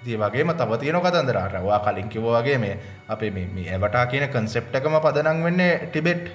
දී 0.05 0.17
වගේම 0.17 0.53
තව 0.55 0.81
තියෙන 0.81 1.01
කතන්දරට 1.01 1.63
වා 1.63 1.81
කලින් 1.81 2.09
කිව 2.09 2.27
වගේ 2.29 2.59
මේ 2.59 2.75
අපේ 3.09 3.31
මේ 3.31 3.69
ඇවටා 3.69 4.05
කියන 4.07 4.27
කන්සෙප්ටකම 4.29 4.99
පදනං 4.99 5.45
වෙන්නේ 5.45 5.73
ටිබෙට්. 5.85 6.29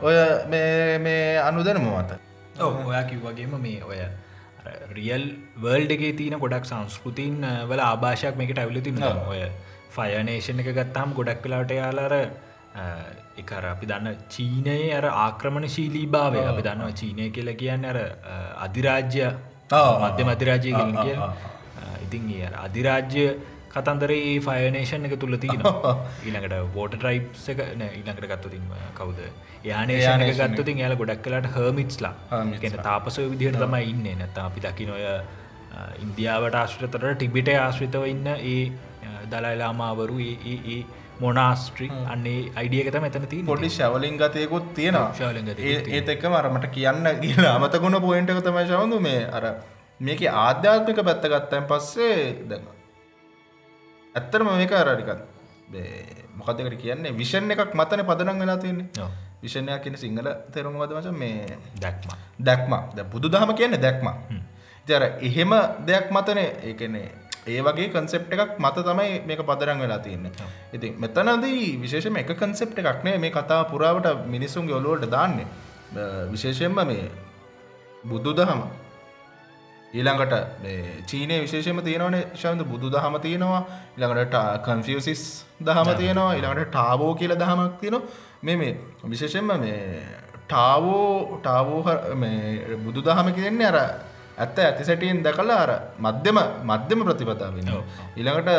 ඔය 0.00 0.16
මේ 0.98 1.38
අනුදනම 1.40 1.86
මත. 1.92 2.18
ඔයා 2.60 3.04
කිව්වගේම 3.04 3.56
මේ 3.58 3.80
ඔය 3.84 4.00
රියල් 4.92 5.24
වර්ල්ඩ 5.58 5.96
එකේ 5.96 6.12
තියන 6.14 6.38
ගොඩක් 6.38 6.66
සංස්කෘතින් 6.66 7.36
වල 7.68 7.82
ආභාෂයක් 7.82 8.36
මේකට 8.36 8.58
ඇවිල 8.58 8.80
තින 8.82 9.02
ඔය 9.02 9.42
ෆයනේෂන් 9.90 10.62
එක 10.62 10.72
ගත්තාම් 10.74 11.14
ගොඩක් 11.14 11.42
කලාට 11.44 11.72
යාලාර 11.72 12.14
එකර 13.36 13.64
අපි 13.66 13.86
දන්න 13.86 14.18
චීනයේ 14.28 14.90
අර 14.94 15.06
ආක්‍රමණ 15.06 15.68
ශීලී 15.68 16.06
භාවය 16.08 16.42
අපි 16.44 16.62
දන්නවා 16.62 16.98
චීනය 17.00 17.30
කියලා 17.30 17.60
කියන්න 17.62 17.84
අර 17.84 17.98
අධිරාජ්‍ය 18.66 19.24
මධ්‍ය 20.02 20.24
මධිරාජය 20.24 20.70
කිය 20.70 21.16
ඉතින් 22.00 22.30
ඒ 22.32 22.52
අධිරාජ්‍ය 22.58 23.24
කතන්දරේ 23.70 24.20
ෆයනේෂන් 24.40 25.06
එක 25.08 25.14
තුළ 25.18 25.36
තියෙන 25.38 25.62
ඊළඟට 26.24 26.56
වෝට 26.74 26.96
ට්‍රයිප්ස 26.96 27.44
එක 27.48 27.62
ඊළඟට 27.66 28.30
ගත්තුතින් 28.32 28.64
කවුද? 28.94 29.20
යානේෂන 29.64 30.24
ගත්තුතින් 30.40 30.82
යාල 30.84 30.96
ගොඩක් 30.96 31.22
කලට 31.22 31.52
හර්මිට්ස්ලා 31.56 32.14
ගැන 32.58 32.78
තාපසය 32.82 33.28
විදිහට 33.28 33.60
තමයි 33.60 33.90
ඉන්න. 33.92 34.06
නැත 34.18 34.38
අපි 34.40 34.60
දකිනොය 34.60 35.04
ඉන්දියාවට 36.00 36.56
ආශ්‍රිතට 36.56 36.98
ටිබිට 37.00 37.52
ආශ්‍රිතව 37.56 38.06
ඉන්න 38.06 38.32
ඒ 38.32 38.62
දලයිලාමාවරු 39.30 40.18
ඒ 40.20 40.80
මොනාස්ට්‍රී 41.20 41.90
අන්නේ 42.08 42.38
අයිඩියකත 42.54 42.96
මෙතන 43.00 43.26
ති 43.26 43.42
පොඩි 43.44 43.70
ශවලින් 43.70 44.16
ගතයකුත් 44.16 44.70
තියෙනවා. 44.74 45.32
ඒත් 45.90 46.08
එක්ක 46.08 46.24
මරමට 46.28 46.72
කියන්න 46.72 47.10
ගිල 47.20 47.44
අමතකුණ 47.48 48.00
පොයින්ට 48.00 48.32
එක 48.32 48.40
තමයි 48.44 48.64
ශවඳු 48.66 49.00
මේ 49.00 49.20
අර 49.30 49.44
මේක 50.00 50.20
ආධ්‍යාත්මික 50.42 51.02
පැත්ත 51.04 51.24
ගත්තයන් 51.24 51.66
පස්සේ 51.66 52.46
දැම 52.48 52.64
ඇත්තරම 54.14 54.48
මේක 54.52 54.72
අරඩිකත් 54.74 55.20
මොකදකට 56.36 56.76
කියන්නේ? 56.76 57.12
විෂන් 57.12 57.50
එකක් 57.50 57.74
මතන 57.74 58.04
පදනක් 58.06 58.40
වෙලා 58.40 58.58
තියන්නේ. 58.58 58.88
විෂණයක් 59.42 59.82
කියන 59.82 59.96
සිංහල 59.96 60.28
තෙරුම්වද 60.52 60.92
වච 60.96 61.12
මේ 61.14 61.58
දැක්ම. 61.76 62.10
දැක්ම. 62.40 62.72
ද 62.96 63.04
බුදු 63.06 63.28
දහම 63.28 63.54
කියන්නේ 63.54 63.78
දැක්ම. 63.78 64.08
තර 64.86 65.02
එහෙම 65.20 65.52
දෙයක් 65.86 66.10
මතනේ. 66.10 66.48
ඒකනේ 66.62 67.06
ඒ 67.46 67.60
වගේ 67.60 67.88
කන්සෙප් 67.88 68.28
එකක් 68.28 68.58
මත 68.58 68.76
තමයි 68.82 69.22
මේක 69.26 69.40
පදරන් 69.42 69.80
වෙලා 69.80 70.00
තියන්න. 70.00 70.28
ඉති 70.72 70.94
මෙතනදී 70.96 71.78
විශේෂම 71.78 72.16
එක 72.16 72.32
කන්සෙප් 72.34 72.78
එකක්නේ 72.78 73.16
මේ 73.18 73.30
කතා 73.30 73.64
පුරාවට 73.64 74.26
මිනිස්සුන්ගේ 74.26 74.74
ඔලුවට 74.74 75.10
දාන්නේ. 75.10 75.46
විශේෂයෙන්ම 76.30 76.80
මේ 76.84 77.10
බුදු 78.04 78.32
දහම 78.32 78.60
ඊළඟට 79.92 80.34
චීනය 81.06 81.36
විශේෂම 81.40 81.80
තියෙනවන 81.80 82.16
ශන්ද 82.34 82.62
බුදු 82.64 82.90
දහම 82.90 83.16
තියෙනවා. 83.18 83.62
ඉළඟට 83.96 84.36
කන්ෆියසිස් 84.64 85.22
දහම 85.62 85.90
තියෙනවා. 85.96 86.34
ඉළඟට 86.34 86.70
ටාබෝ 86.70 87.12
කියල 87.14 87.34
දහමක් 87.34 87.80
තියෙන 87.80 88.02
මේ 88.42 88.56
මේ 88.56 88.72
විශේෂෙන්ම 89.06 89.52
මේ 89.56 89.76
ටාවෝ 90.46 91.38
ටාවෝ 91.38 91.82
බුදු 92.84 93.00
දහම 93.02 93.28
කියන්නේ 93.32 93.66
අර 93.66 93.78
ඇත්ත 94.38 94.58
ඇති 94.60 94.84
සැටියෙන් 94.84 95.22
දැකලා 95.22 95.58
අර 95.58 95.72
මධ්‍යම 95.98 96.38
මධ්‍යම 96.64 97.04
ප්‍රතිපතාවෙන 97.04 97.70
ඊළඟට 98.16 98.50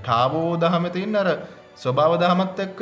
ටාවෝ 0.00 0.50
දහම 0.56 0.86
තියන්න 0.90 1.16
අර 1.16 1.28
ස්වභාව 1.76 2.12
දහමත් 2.16 2.60
එක්ක 2.60 2.80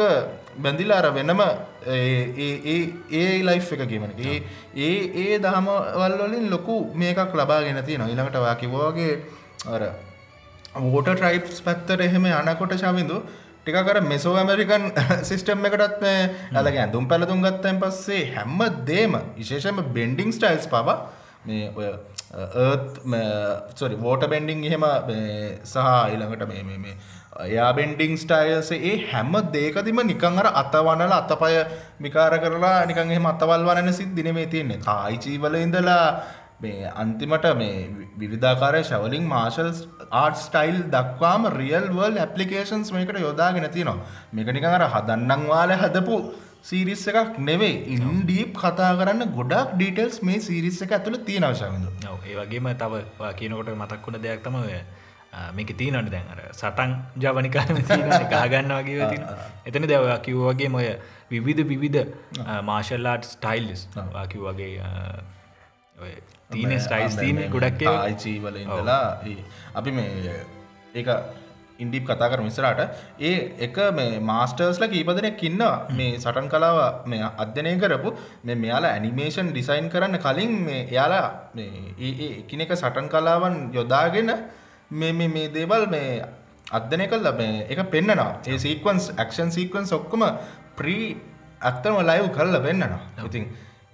බැඳිලා 0.57 0.99
අර 1.03 1.09
වෙනම 1.11 1.40
ඒ 1.86 3.28
ලයි් 3.42 3.61
එක 3.76 3.84
කියමන 3.84 4.12
ඒ 4.22 4.36
ඒ 4.78 4.99
ඒ 5.16 5.38
දහමවල් 5.38 6.18
වලින් 6.22 6.47
ලොකු 6.51 6.76
මේකක් 6.95 7.34
ලබාගෙන 7.34 7.80
තියෙන 7.82 8.05
ඊළඟට 8.05 8.38
වාකිවෝගේ 8.40 9.14
අර 9.68 9.82
වෝට 10.84 11.11
ට්‍රයිප්ස් 11.11 11.59
පැත්තර 11.61 11.99
එහෙම 12.01 12.28
අනකොට 12.32 12.76
ශවිඳු 12.76 13.18
ටිකකර 13.61 13.99
මෙසෝ 14.05 14.36
ඇමරිකන් 14.36 14.86
සිිස්ටම් 15.22 15.66
එකටත් 15.66 16.03
ඇලග 16.07 16.76
ඇඳුම් 16.76 17.05
පැළතුම් 17.07 17.45
ගත්තයින් 17.45 17.78
පස්සේ 17.78 18.22
හැම්ම 18.30 18.61
දේම 18.84 19.14
විශේෂම 19.36 19.78
බෙන්ඩිං 19.95 20.32
ස්ටයිල්ස් 20.32 20.66
පව 20.68 20.99
මේ 21.47 21.70
ඔය 21.72 21.88
ඒත් 22.57 23.01
සොරි 23.74 23.97
වෝට 23.97 24.26
බෙන්ඩිං 24.28 24.64
එහෙම 24.64 24.84
සහ 25.64 25.88
ඊළඟට 26.07 26.47
මේ 26.47 26.78
මේ 26.78 26.97
එයා 27.35 27.74
බෙන්ඩිං 27.74 28.14
ස්ටයිල්ස 28.16 28.70
ඒ 28.72 28.95
හැම 29.11 29.32
දේකතිම 29.55 29.99
නිකං 30.11 30.39
අර 30.39 30.49
අතවනල 30.62 31.12
අතපය 31.12 31.55
මිකාර 32.01 32.32
කරලා 32.39 32.87
නිකන් 32.87 33.11
එහෙම 33.11 33.26
අතවල් 33.26 33.66
වනන 33.68 33.93
සිත් 33.93 34.14
දිනමේ 34.14 34.47
තියෙන්නේ. 34.47 34.78
තායිචීවල 34.80 35.57
ඉඳලා 35.57 36.22
මේ 36.61 36.93
අන්තිමට 36.95 37.47
මේ 37.57 37.91
විවිධාකාරය 38.20 38.82
ශවලින් 38.85 39.26
මාශල් 39.26 39.70
ආර්ට් 40.12 40.39
ස්ටයිල් 40.39 40.78
දක්වාම 40.95 41.51
රියල් 41.59 41.87
වල් 41.91 42.18
ඇපලිකේන්ස් 42.18 42.93
මේකට 42.93 43.20
යොදාගෙන 43.20 43.68
තියෙනවා. 43.68 44.07
මේක 44.32 44.49
නිකන් 44.49 44.70
අර 44.70 44.87
හදන්නම් 44.89 45.47
වාල 45.49 45.72
හදපු 45.74 46.18
සීරිස් 46.62 47.07
එකක් 47.12 47.39
නෙවෙයි. 47.41 47.76
ඉන්ඩීප් 47.95 48.53
කතා 48.57 48.93
කරන්න 49.01 49.32
ගොඩක් 49.39 49.74
ඩීටෙල්ස් 49.74 50.22
මේ 50.22 50.39
සීරිස් 50.41 50.78
එක 50.87 50.95
ඇතුළ 50.99 51.18
තියෙනවශවිඳ 51.28 51.87
ඒ 52.24 52.37
වගේම 52.39 52.68
තව 52.82 53.03
කියනකොට 53.41 53.74
මතක් 53.74 54.05
වුණ 54.07 54.22
දෙයක් 54.22 54.45
තම 54.47 54.57
මේක 55.53 55.70
තියනට 55.74 56.11
දැන් 56.11 56.26
අර 56.28 56.41
සටන් 56.53 56.95
ජවනිකාම 57.16 57.78
ගහගන්න 58.32 58.74
වගේ 58.78 59.11
තින 59.12 59.22
එතන 59.66 59.89
දැවවා 59.93 60.18
කිව් 60.20 60.43
වගේ 60.45 60.70
මොය 60.70 60.89
විවිධ 61.30 61.62
විවිධ 61.66 62.03
මාශල්ලාට් 62.64 63.30
ස්ටයිල්ස් 63.30 63.87
වාකිව් 64.12 64.49
වගේ 64.49 64.74
තියන 66.51 66.76
ස්ටයිස් 66.80 67.16
තියන 67.16 67.41
ගොඩක් 67.51 67.89
ආයිචීවල 67.93 68.61
ඉඳලා 68.61 69.03
අපි 69.74 69.91
මේ 69.93 70.37
ඒක 70.95 71.09
ඉන්ඩිප් 71.76 72.07
කතා 72.07 72.30
කර 72.30 72.41
මිසරට 72.41 72.80
ඒ 73.20 73.35
එක 73.59 73.76
මේ 73.93 74.18
මාස්ටර්ස්ල 74.22 74.85
කීපදනෙක් 74.87 75.43
ඉන්නවා. 75.43 75.91
මේ 75.91 76.18
සටන් 76.18 76.47
කලාව 76.49 77.07
මේ 77.07 77.22
අධ්‍යනය 77.37 77.74
කරපු. 77.76 78.14
මේ 78.45 78.55
මෙයාලා 78.57 78.93
ඇනිමේෂන් 78.93 79.51
ඩිසයින් 79.51 79.91
කරන්න 79.91 80.18
කලින් 80.18 80.53
මේ 80.62 80.82
එයාලා 80.87 81.26
ඒ 81.99 82.30
එකනෙක 82.41 82.74
සටන් 82.74 83.09
කලාවන් 83.09 83.57
යොදාගෙන 83.72 84.30
මේ 84.95 85.28
මේ 85.28 85.47
දේවල් 85.51 85.86
මේ 85.88 86.09
අධ්‍යනය 86.70 87.07
කල් 87.07 87.22
ලබ 87.24 87.40
එක 87.68 87.80
පෙන්න්නනවා 87.88 88.32
ඒ 88.47 88.59
සීකවන්ස් 88.59 89.07
ඇක්ෂන් 89.14 89.51
සීකවන්ස් 89.51 89.92
ඔක්කොම 89.92 90.24
ප්‍රී 90.76 91.07
ඇත්තම 91.62 91.97
ලයිව් 92.03 92.26
කරල 92.30 92.57
පෙන්න්නනවා 92.61 93.24
ඉතින් 93.24 93.45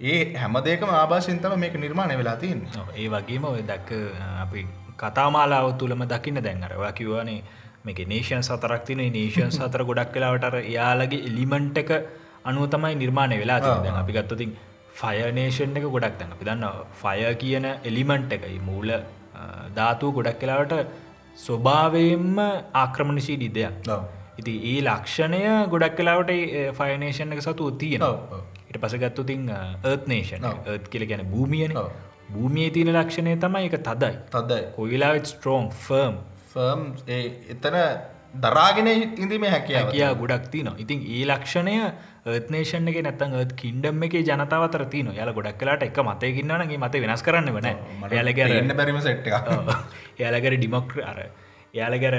ඒ 0.03 0.19
හැමදේකම 0.35 0.91
ආභාෂෙන්තම 0.91 1.55
මේක 1.57 1.75
නිර්මාණය 1.77 2.15
වෙලා 2.17 2.37
තින් 2.37 2.61
ඒ 2.95 3.07
වගේම 3.09 3.43
ඔය 3.45 3.61
දැක්ක 3.63 3.91
අපි 4.39 4.65
කතාමාලාව 4.99 5.67
තුළම 5.75 6.03
දකින්න 6.05 6.39
දැන්ගරවා 6.39 6.91
කිවනේ 6.93 7.39
මේක 7.85 8.01
නේෂන් 8.07 8.43
සතරක් 8.43 8.81
තින 8.83 9.01
නේෂන් 9.09 9.51
සතර 9.51 9.83
ගොඩක් 9.89 10.11
කලාවටර 10.13 10.57
යාලගේ 10.69 11.23
එලිමන්ට් 11.29 11.77
එක 11.77 11.91
අනුව 12.43 12.67
තමයි 12.69 12.93
නිර්මාණය 12.95 13.37
වෙලා 13.37 13.59
දැන් 13.61 13.97
අපි 13.97 14.13
ගත්තතින් 14.13 14.51
ෆයනේෂන් 14.93 15.77
එක 15.77 15.87
ගොඩක් 15.87 16.15
දැන් 16.19 16.35
අපි 16.35 16.45
දන්න 16.45 16.65
ෆය 16.95 17.33
කියන 17.35 17.67
එලිමන්ට් 17.83 18.37
එකයි 18.37 18.59
මූල 18.61 18.91
ධාතුව 19.75 20.13
ගොඩක් 20.13 20.39
කලාවට 20.39 20.73
ස්වභාවයෙන්ම 21.37 22.39
ආක්‍රමණශී 22.75 23.37
දිදයක් 23.37 23.91
ඉති 24.37 24.53
ඒ 24.71 24.77
ලක්ෂණය 24.81 25.41
ගොඩක් 25.67 25.95
කලාවට 25.95 26.31
ෆයනේෂන් 26.73 27.33
එක 27.33 27.41
සතු 27.41 27.71
තියෙනවා. 27.73 28.41
ඉට 28.69 28.79
පසගත්තු 28.79 29.23
තින් 29.23 29.49
ඒත්නේෂන් 29.51 30.47
ඒත් 30.67 30.87
කියල 30.87 31.05
ගැන 31.05 31.25
භූමියන. 31.27 31.77
භූමිය 32.31 32.69
තියන 32.69 32.93
ලක්ෂණය 32.93 33.35
තමයි 33.37 33.67
එක 33.67 33.77
තදයි. 33.81 34.13
තදයි. 34.31 34.63
කොයිලාවත් 34.75 35.25
ස්ට්‍රෝම් 35.25 35.69
ෆර්ම් 35.77 36.15
ෆර්ම් 36.47 36.81
එතන 37.49 37.77
දරාගෙන 38.33 38.87
ඉඳීම 38.87 39.45
හැකිය 39.45 39.83
කියා 39.89 40.13
ගොඩක් 40.15 40.49
තිනවා 40.49 40.77
ඉතින් 40.77 41.03
ඒ 41.09 41.23
ලක්ෂණය 41.25 41.75
ඒත්නේෂන් 42.27 42.87
එක 42.87 42.99
නැත්තන් 43.01 43.37
ඒත් 43.37 43.53
කින්ඩම් 43.55 44.03
එක 44.03 44.17
ජනතාවතර 44.21 44.85
තින 44.87 45.13
යාල 45.13 45.33
ගොඩක් 45.33 45.57
කලාට 45.57 45.83
එක 45.83 46.01
මතයකින්නනගේ 46.01 46.77
මත 46.77 47.03
වෙනස් 47.03 47.23
කරන්න 47.23 47.51
වන 47.51 47.69
යාලගර 48.11 48.57
එන්න 48.57 48.75
බැරිම 48.75 49.01
සෙට් 49.01 49.31
යාලගර 50.19 50.57
ඩිමොක්්‍ර 50.57 51.01
අර 51.03 51.19
යාලගැර 51.73 52.15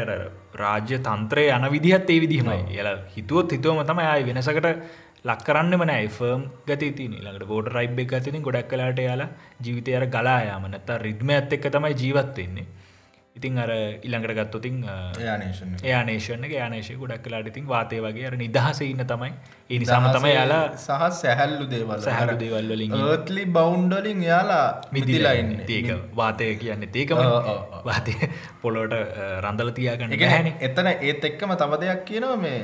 රාජ්‍ය 0.54 0.98
තන්ත්‍රය 0.98 1.46
යන 1.48 1.64
විදිහත් 1.70 2.10
ඒ 2.10 2.20
විදිහමයි. 2.20 2.60
යාල 2.72 3.00
හිතුවත් 3.14 3.52
හිතුවම 3.52 3.82
තම 3.84 4.00
ය 4.00 4.24
වෙනසකට 4.24 4.68
ලක් 5.24 5.40
කරන්න 5.46 5.74
මනයි 5.76 6.08
ෆර්ම් 6.08 6.44
ගති 6.66 6.88
තින 6.92 7.12
ළඟට 7.16 7.46
ගෝඩ 7.46 7.68
රයිබ් 7.68 7.98
එක 7.98 8.14
තින 8.24 8.40
ගොඩක් 8.42 8.68
කලාට 8.68 8.98
යාලා 8.98 9.28
ජීවිතයර 9.60 10.06
ගලායාම 10.08 10.64
නැත්තා 10.66 10.96
රිද්ම 10.98 11.30
ඇත් 11.30 11.52
එක්ක 11.52 11.68
තමයි 11.70 11.94
ජීවත්වෙන්නේ 11.94 12.66
ඉතින් 13.36 13.58
අර 13.58 13.70
ඉළඟට 14.06 14.34
ගත්තොතින් 14.38 14.74
යානේෂන 15.90 16.44
යානේශය 16.52 16.96
ගොඩක් 17.00 17.22
කලාට 17.24 17.46
ඉතින් 17.50 17.64
වාතය 17.66 18.00
වගේ 18.04 18.26
අර 18.28 18.34
නිදහස 18.36 18.80
ඉන්න 18.84 19.04
තමයි. 19.12 19.30
ඒ 19.70 19.78
නිසාම 19.82 20.08
තම 20.08 20.26
යාලා 20.28 20.64
සහ 20.76 21.06
සැහැල්ලු 21.20 21.66
දේවල් 21.70 22.02
සැහලු 22.06 22.34
දේවල් 22.42 22.68
වලින් 22.72 22.96
ඒත්ලි 22.98 23.44
බෞන්්ඩලින් 23.56 24.20
යාලා 24.22 24.66
මිදිලයින්න 24.92 25.64
ඒක 25.68 25.90
වාතය 26.14 26.50
කියන්න. 26.62 26.84
ඒකම 26.94 27.22
වාතය 27.88 28.14
පොලොට 28.62 28.96
රඳල 29.40 29.72
තියාගන්න 29.78 30.18
ගැන 30.24 30.52
එතන 30.68 30.92
ඒත් 30.92 31.24
එක්කම 31.30 31.56
තව 31.62 31.80
දෙයක් 31.84 32.04
කියනවා 32.10 32.36
මේ 32.44 32.60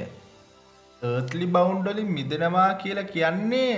ඒත්ලි 1.03 1.49
බෞන්්ඩලින් 1.57 2.13
මිදෙනවා 2.19 2.71
කියලා 2.85 3.09
කියන්නේ 3.15 3.73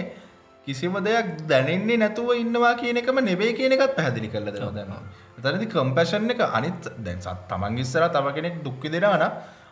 කිසිම 0.66 0.94
දෙයක් 1.06 1.28
දැනෙන්නේ 1.48 2.02
නැතුව 2.02 2.30
ඉන්නවා 2.42 2.74
කියන 2.82 3.00
එකම 3.00 3.24
නෙවේ 3.28 3.52
කියන 3.58 3.72
එකත් 3.76 3.94
පැහැදිලි 3.96 4.28
කරල 4.34 4.50
දෙනවා 4.52 5.02
එතනදි 5.40 5.66
කම්පැෂන් 5.66 6.30
එක 6.30 6.42
අනිත් 6.50 6.90
දැන් 6.98 7.20
සත් 7.20 7.48
තමන් 7.48 7.78
ඉස්සර 7.78 8.04
තව 8.08 8.34
කෙනෙක් 8.34 8.56
දුක්කි 8.62 8.88
දෙෙනවන 8.88 9.24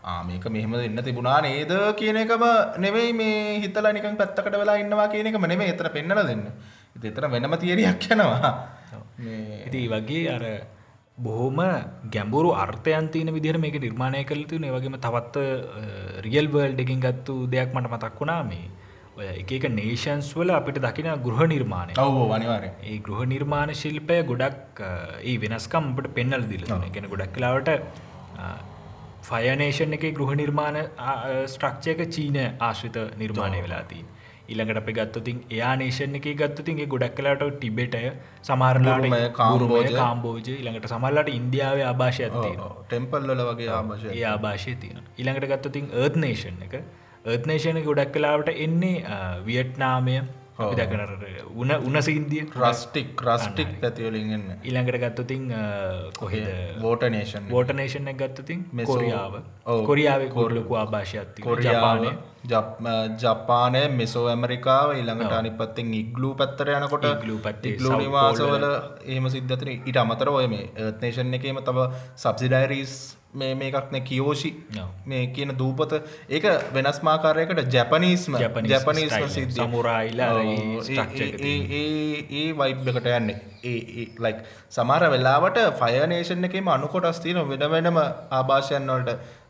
ආමක 0.05 0.47
මෙහම 0.49 0.73
දෙන්න 0.75 1.01
තිබුණා 1.01 1.41
නේද? 1.43 1.73
කියන 1.95 2.17
එකම 2.17 2.45
නෙවෙයි 2.79 3.13
මේ 3.13 3.61
හිතලා 3.61 3.93
නිකන් 3.93 4.17
පැත්තකට 4.17 4.55
වෙලා 4.55 4.77
ඉන්නවා 4.77 5.09
කියන 5.09 5.27
එකම 5.27 5.45
නෙමේ 5.45 5.69
එතර 5.69 5.91
පෙන්නල 5.91 6.25
දෙන්න. 6.25 6.45
එතර 7.03 7.29
වෙනම 7.29 7.55
තියරියක් 7.57 8.09
යනවා. 8.09 8.53
ඉති 9.67 9.83
වගේ 9.89 10.25
අර 10.31 10.45
බොහෝම 11.19 11.59
ගැඹුරු 12.09 12.51
අර්ථයන්තින 12.55 13.29
විදිර 13.29 13.59
මේක 13.59 13.77
නිර්මාණය 13.77 14.25
කළතු 14.25 14.61
ඒවගේම 14.61 14.99
තවත් 14.99 15.37
රියල් 16.23 16.49
වර්ල්ඩ 16.49 16.81
එකින් 16.81 17.01
ගත්තු 17.01 17.35
දෙයක් 17.47 17.75
මට 17.75 17.91
මතක් 17.91 18.15
වුණා 18.21 18.43
මේ 18.45 18.71
ඔය 19.19 19.29
එක 19.53 19.65
නේෂන්ස් 19.73 20.29
වල 20.33 20.51
අපිට 20.57 20.81
දකින 20.81 21.09
ගෘහ 21.21 21.41
නිර්මාණය. 21.53 21.95
ඔව 21.99 22.33
අනිවාරය 22.33 22.69
ඒ 22.85 22.99
ගෘහ 23.01 23.23
නිර්මාණ 23.27 23.73
ශිල්පය 23.75 24.19
ගොඩක් 24.25 24.83
ඒ 25.25 25.37
වෙනස්කම්ට 25.39 26.11
පෙන්නල් 26.15 26.45
දිල 26.47 26.67
ගෙන 26.91 27.09
ගොඩක් 27.09 27.33
කලාවට 27.33 27.71
ෆයනේෂන් 29.25 29.97
එක 29.97 30.07
ගෘහ 30.13 30.35
නිර්මාණ 30.35 30.79
ස්ට්‍රක්ෂයක 31.47 32.05
චීන 32.09 32.39
ආශ්‍රිත 32.61 32.99
නිර්මාණය 33.17 33.65
වෙලාතිී 33.65 34.05
ඉළඟට 34.49 34.81
අප 34.81 34.93
ගත්තතින් 34.93 35.43
එයා 35.49 35.73
නේෂන් 35.77 36.15
එක 36.15 36.31
ගත්තතින්ගේ 36.35 36.87
ගොඩක් 36.87 37.17
කලාට 37.17 37.45
ටිබෙටය 37.49 38.05
සමාරලාට 38.43 39.35
කාරුමය 39.35 39.83
කාම්බෝජ 39.97 40.49
ඉළඟට 40.53 40.89
සමල්ලට 40.91 41.33
ඉන්දියාව 41.33 41.83
ආභාෂය 41.89 42.31
ටෙම්පල්ල 42.31 43.35
වගේ 43.43 43.69
ආභාෂය 43.75 44.25
ආභාෂය 44.29 44.79
තියෙන 44.79 45.05
ඉළඟට 45.17 45.51
ගත්තතින් 45.53 45.93
ඒත් 45.97 46.23
නේෂන් 46.25 46.65
එක 46.69 46.81
ඒත්නේෂණ 47.29 47.85
ගොඩක් 47.85 48.13
කලාවට 48.13 48.53
එන්නේ 48.59 49.23
වියට්නාමය 49.45 50.19
දැකන 50.59 51.03
උන 51.55 51.71
උනසින්දිය 51.89 52.41
රස්ටික් 52.59 53.21
රස්ටික් 53.25 53.69
ඇතිවලින්ගන්න 53.81 54.47
ඉළඟට 54.61 54.99
ගත්තතින් 55.03 55.45
කොහෙද 56.17 56.49
වෝටනේෂන් 56.83 57.47
වෝටනේෂන් 57.49 58.11
ගත්තතින් 58.15 58.65
කොරියාව 58.85 59.37
කොරියාව 59.87 60.25
කොරලකු 60.31 60.75
ආභාෂයත්ති 60.75 61.43
කොරියාපානය 61.43 62.11
ජපානය 63.19 63.83
මෙසෝ 63.93 64.25
ඇමරිකාව 64.27 64.97
ඊළඟට 64.97 65.37
අනිපත්තෙන් 65.39 65.95
ඉග්ලූ 65.95 66.35
පත්තර 66.35 66.75
යනකොට 66.75 67.07
පැත්තේ 67.41 67.75
ඉග්ලූ 67.75 67.93
South 67.93 68.03
නිවාසවල 68.03 68.67
ඒම 69.07 69.31
සිද්ධතන 69.31 69.73
ඊට 69.77 70.03
අමතර 70.05 70.33
ඔය 70.33 70.49
මේ 70.49 70.67
ඒත්නේෂන් 70.79 71.39
එකම 71.39 71.63
තව 71.63 71.87
සබ්සිඩයිරීස් 72.17 72.99
මේ 73.35 73.55
මේකක්න 73.55 73.99
කියෝෂි. 73.99 74.55
මේ 75.07 75.27
කියන 75.27 75.59
දූපත. 75.59 76.09
ඒක 76.31 76.45
වෙනස් 76.75 77.03
මාකාරයකට 77.03 77.75
ජැපනීස්ම 77.75 78.37
ජැපනීස්ම. 78.39 79.51
සමුරායිලා 79.51 80.27
අර 80.27 80.41
ඒ 80.41 80.77
ඔව්. 80.77 80.83
structure 80.83 81.25
එක 81.25 81.41
ඒ- 81.41 81.63
ඒ- 81.63 82.15
ඒ- 82.15 82.49
ඒ 82.49 82.53
වයිබ් 82.53 82.89
එකට 82.89 83.07
යන්නේ. 83.07 83.41
ඒ 83.65 84.07
ලයික් 84.21 84.37
සමහර 84.71 85.11
වෙලාවට 85.11 85.59
ෆයනේෂන් 85.59 86.45
එකම 86.45 86.71
අනුකොටස් 86.71 87.21
තියෙන 87.21 87.39
වෙන 87.39 87.65
වෙනම 87.65 87.99
ආභාෂයන් 88.31 88.91
වලට 88.91 89.09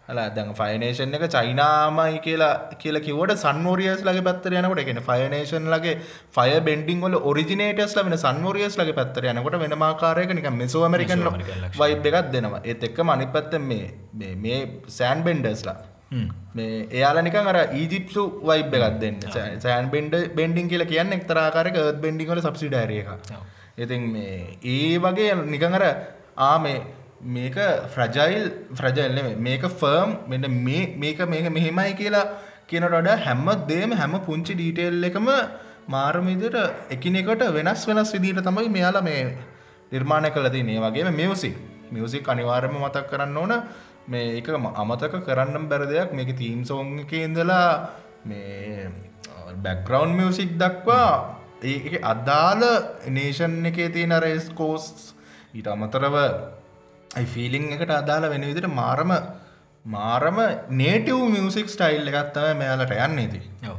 අලා 0.08 0.28
දැන් 0.30 0.52
ෆයනේෂන් 0.54 1.16
එක 1.16 1.24
චයිනාමයි 1.34 2.20
කියලා 2.26 2.52
කියලා 2.82 3.02
කිව්වට 3.06 3.42
සන්වෝරියර්ස් 3.42 4.02
ලගේ 4.08 4.24
පැත්තට 4.28 4.48
යනකොට 4.52 4.80
කියන්නේ 4.86 5.04
ෆයනේෂන් 5.08 5.68
ලගේ 5.74 5.94
ෆය 6.36 6.48
බෙන්ඩින් 6.68 7.02
වල 7.04 7.16
ඔරිජිනේටර්ස් 7.30 7.94
ලා 7.96 8.06
වෙන 8.06 8.16
සන්වෝරියර්ස් 8.24 8.78
ලගේ 8.80 8.96
පැත්තට 9.00 9.28
යනකොට 9.32 9.58
වෙනම 9.64 9.84
ආකාරයක 9.90 10.32
නිකන් 10.38 10.56
මෙසෝ 10.62 10.82
ඇමරිකන්. 10.86 11.28
වයිබ් 11.82 12.08
එකක් 12.10 12.32
දෙනවා. 12.34 12.64
ඒත් 12.64 12.88
එක්කම 12.90 13.14
අනිත් 13.16 13.32
පැත්තෙන් 13.36 13.68
මේ 13.70 13.86
මේ 14.14 14.34
මේ 14.36 14.58
සෑන් 14.98 15.22
බෙන්ඩර්ස්ලා 15.28 15.78
මේ 16.54 16.72
එයාලා 16.90 17.22
නිකන් 17.22 17.52
අර 17.52 17.58
ඊජිප්සු 17.74 18.24
වයිබ් 18.42 18.74
එකක් 18.78 19.00
දෙන්න. 19.04 19.18
සෑන් 19.60 19.90
බෙන්ඩ 19.90 20.16
බෙන්ඩින් 20.34 20.68
කියලා 20.68 20.92
කියන්නේ 20.94 21.20
එක්තරා 21.20 21.46
ආකාරයක 21.48 21.80
එර්ත් 21.82 22.00
බෙන්ඩින් 22.06 22.30
වල 22.30 22.42
සබ්සිඩරි 22.42 23.02
එකක්. 23.02 23.34
ඉතින් 23.78 24.08
මේ 24.14 24.38
ඒ 24.66 24.94
වගේ 24.98 25.34
නිකන් 25.46 25.76
අර 25.80 25.84
ආ 26.38 26.56
මේ 26.58 26.78
මේක 27.20 27.56
ෆ්‍රජයිල් 27.88 28.44
ෆ්‍රජයිල් 28.72 29.14
නෙමෙයි 29.14 29.36
මේක 29.38 29.62
ෆර්ම් 29.62 30.10
මෙන්න 30.28 30.46
මේ 30.64 30.94
මේක 30.96 31.18
මේක 31.26 31.50
මෙහෙමයි 31.50 31.94
කියලා 31.94 32.26
කියනට 32.66 32.90
වඩා 32.90 33.16
හැම 33.18 33.46
දෙයක්ම 33.66 33.92
හැම 33.92 34.12
පුංචි 34.20 34.54
ඩීටේල් 34.54 35.04
එකම 35.04 35.28
මාරම 35.88 36.26
විදිහට 36.26 36.90
එකිනෙකට 36.90 37.42
වෙනස් 37.50 37.82
වෙනස් 37.88 38.12
විදිහට 38.14 38.44
තමයි 38.44 38.68
මෙයාලා 38.68 39.02
මේ 39.02 39.20
නිර්මාණය 39.92 40.30
කළ 40.30 40.48
තියෙන්නේ. 40.48 40.76
ඒ 40.76 40.84
වගේම 40.86 41.10
මියුසික්. 41.12 41.56
මියුසික් 41.90 42.28
අනිවාර්යයෙන්ම 42.28 42.78
මතක් 42.78 43.10
කරන්න 43.10 43.36
ඕන 43.36 43.52
මේ 44.08 44.36
ඒක 44.36 44.48
අමතක 44.74 45.14
කරන්න 45.26 45.68
බැරි 45.68 45.86
දෙයක් 45.86 46.12
මේකේ 46.12 46.38
තීම් 46.42 46.62
සෝං 46.64 47.00
එකේ 47.00 47.24
ඉඳලා 47.24 47.90
මේ 48.24 48.90
බැක්ග්‍රවුන්ඩ් 49.56 50.14
මියුසික් 50.14 50.54
දක්වා 50.54 51.10
ඒක 51.64 51.98
අදාළ 52.04 52.64
නේෂන් 53.08 53.58
එකේ 53.66 53.88
තියෙන 53.88 54.14
රේස් 54.20 54.48
කෝස් 54.54 55.14
ඊට 55.54 55.66
අමතරව 55.66 56.16
ෆිලිං 57.26 57.72
එකට 57.72 57.90
අදාළ 57.90 58.30
වෙන 58.30 58.42
විදිට 58.42 58.68
මාරම 58.70 59.12
මාරම 59.84 60.38
නේටව් 60.70 61.22
මියසික් 61.28 61.68
ස්ටයිල් 61.68 62.08
එකත්තම 62.08 62.58
මෙයාලට 62.58 62.92
යන්න 62.96 63.18
ඉති 63.18 63.40
ඔව්. 63.68 63.78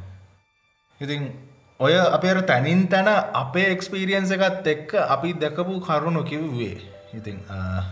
ඉතින් 1.02 1.32
ඔය 1.80 1.94
අපේ 1.94 2.42
තැනින් 2.42 2.88
තැන 2.88 3.08
අපේ 3.34 3.72
එක්ස්පීරියන්ස 3.72 4.32
එකත් 4.32 4.68
එක්ක 4.68 4.94
අපි 4.96 5.34
දැකපු 5.34 5.80
කරුණු 5.80 6.24
කිව්වේ. 6.24 6.82
ඉතින් 7.14 7.38
ආ, 7.50 7.84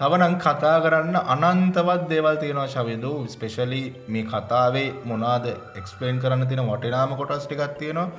තවනං 0.00 0.38
කතා 0.38 0.78
කරන්න 0.80 1.16
අනන්තවත් 1.16 2.08
දේවල් 2.08 2.36
තියෙනවා 2.36 2.66
ශවිදු 2.66 3.26
ස්පෙශලි 3.26 3.82
මේ 4.08 4.22
කතාවේ 4.24 4.94
මොනාද 5.04 5.46
එක්ස්පලේන් 5.74 6.20
කරන්න 6.20 6.46
තියෙන 6.46 6.68
වටිනාම 6.68 7.16
කොටස් 7.16 7.46
ටිකක් 7.46 7.78
තියෙනවා. 7.78 8.10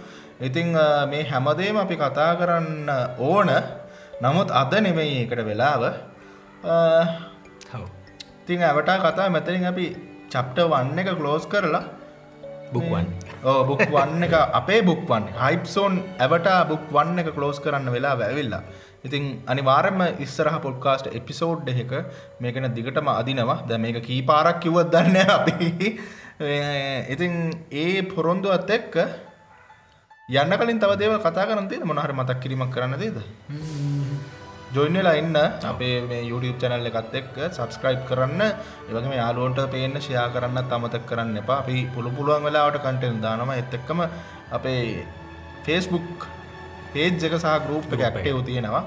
ඉතිං 0.42 0.76
මේ 1.10 1.24
හැමදේම 1.24 1.78
අපි 1.78 1.96
කතා 1.96 2.36
කරන්න 2.36 2.90
ඕන 3.20 3.50
නමුත් 4.20 4.52
අද 4.52 4.74
නෙමෙයි 4.78 5.24
එකට 5.24 5.42
වෙලාව. 5.42 5.84
ඉතිං 8.42 8.62
ඇවටා 8.62 8.98
කතා 9.00 9.30
මෙතරින් 9.30 9.66
අපි 9.66 9.86
චප්ට 10.30 10.68
වන්න 10.72 11.00
එක 11.00 11.16
කලෝස් 11.16 11.46
කරලා 11.46 11.86
Book 12.72 12.86
one. 12.90 13.08
ඕ 13.44 13.64
බුක් 13.66 13.82
වන්න 13.88 14.24
එක 14.24 14.36
අපේ 14.54 14.82
බුක් 14.82 15.02
වන් 15.10 15.26
හයිප්සෝන් 15.36 15.94
ඇවට 16.18 16.50
බුක් 16.70 16.84
වන්න 16.92 17.22
එක 17.22 17.30
කලෝස් 17.34 17.60
කරන්න 17.60 17.90
වෙලා 17.90 18.16
වැැවිල්ලා 18.16 18.64
ඉතින් 19.04 19.24
අනිවාරම 19.48 20.00
ඉස්සරහ 20.20 20.56
පොඩ්කාස්ට 20.60 21.08
එපිසෝඩ් 21.12 21.70
එක 21.74 21.94
මේකන 22.40 22.68
දිගටම 22.76 23.08
අදිනවා. 23.12 23.64
ද 23.66 23.72
මේක 23.78 24.04
කී 24.04 24.22
පාරක් 24.24 24.60
කිව්වත් 24.60 24.92
දන්න 24.94 25.18
අපි. 25.30 25.70
ඉතින් 27.14 27.34
ඒ 27.74 28.02
පොරොන්දුවත් 28.04 28.70
එක්ක 28.70 28.96
යන්න 30.30 30.54
කලින් 30.62 30.80
තව 30.82 30.92
දේව 31.02 31.14
කතා 31.26 31.46
කරන්න 31.50 31.68
තියෙන 31.70 31.88
මොනහර 31.90 32.12
මතක් 32.14 32.40
කිරීමක් 32.44 32.70
කරන්න 32.74 33.00
දේද 33.02 33.18
ජොයින් 34.76 34.98
වෙලා 35.00 35.14
ඉන්න 35.22 35.38
අපේ 35.70 35.94
මේ 36.10 36.20
YouTube 36.32 36.58
channel 36.62 36.86
එකත් 36.90 37.16
එක්ක 37.20 37.38
subscribe 37.58 38.02
කරන්න 38.10 38.42
ඒ 38.42 38.92
වගේම 38.96 39.14
යාළුවන්ට 39.20 39.62
පේන්න 39.74 39.96
share 40.08 40.28
කරන්නත් 40.36 40.74
අමතක 40.78 41.08
කරන්න 41.12 41.40
එපා. 41.42 41.58
අපි 41.64 41.76
පුළු 41.96 42.12
පුළුවන් 42.18 42.46
වෙලාවට 42.48 42.78
content 42.86 43.18
දානවා. 43.26 43.56
ඒත් 43.62 43.74
එක්කම 43.78 44.00
අපේ 44.58 44.84
Facebook 45.66 46.28
page 46.94 47.26
එක 47.30 47.36
සහ 47.42 47.56
group 47.66 47.90
එක 47.98 48.06
active 48.10 48.44
තියෙනවා. 48.50 48.84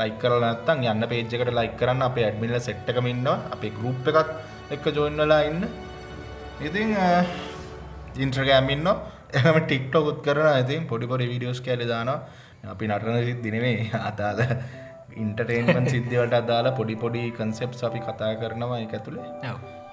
like 0.00 0.18
කරලා 0.22 0.40
නැත්නම් 0.44 0.82
යන්න 0.90 1.08
page 1.12 1.38
එකට 1.38 1.54
like 1.60 1.78
කරන්න 1.82 2.02
අපේ 2.08 2.26
adminලා 2.30 2.62
set 2.66 2.90
එකම 2.94 3.06
ඉන්නවා. 3.14 3.38
අපේ 3.54 3.72
group 3.78 4.10
එකත් 4.10 4.34
එක්ක 4.74 4.90
join 4.98 5.14
වෙලා 5.22 5.40
ඉන්න. 5.52 5.62
ඉතින් 6.66 6.90
ඉන්ට්‍රගෑම් 8.24 8.74
ඉන්න 8.76 8.88
එම 9.32 9.58
ටික්ටොක් 9.62 10.12
උත් 10.12 10.20
කරන 10.22 10.48
ඉතින් 10.56 10.86
පොඩි 10.86 11.06
පොඩි 11.06 11.30
වීඩියෝස් 11.32 11.60
කෑලි 11.60 11.86
දානවා 11.86 12.18
අපි 12.66 12.88
නටන 12.88 13.20
සිද්ධි 13.26 13.50
නෙමේ 13.50 13.76
අතාල 14.02 14.40
ඉන්ටර්ටේන්මන් 15.16 15.86
සිද්ධිවට 15.88 16.34
අදාලා 16.40 16.76
පොඩි 16.80 16.96
පොඩි 16.96 17.22
කන්සෙප්ස් 17.38 17.86
අපි 17.88 18.00
කතා 18.00 18.34
කරනවා 18.40 18.82
එක 18.84 18.92
ඇතුළේ. 18.98 19.30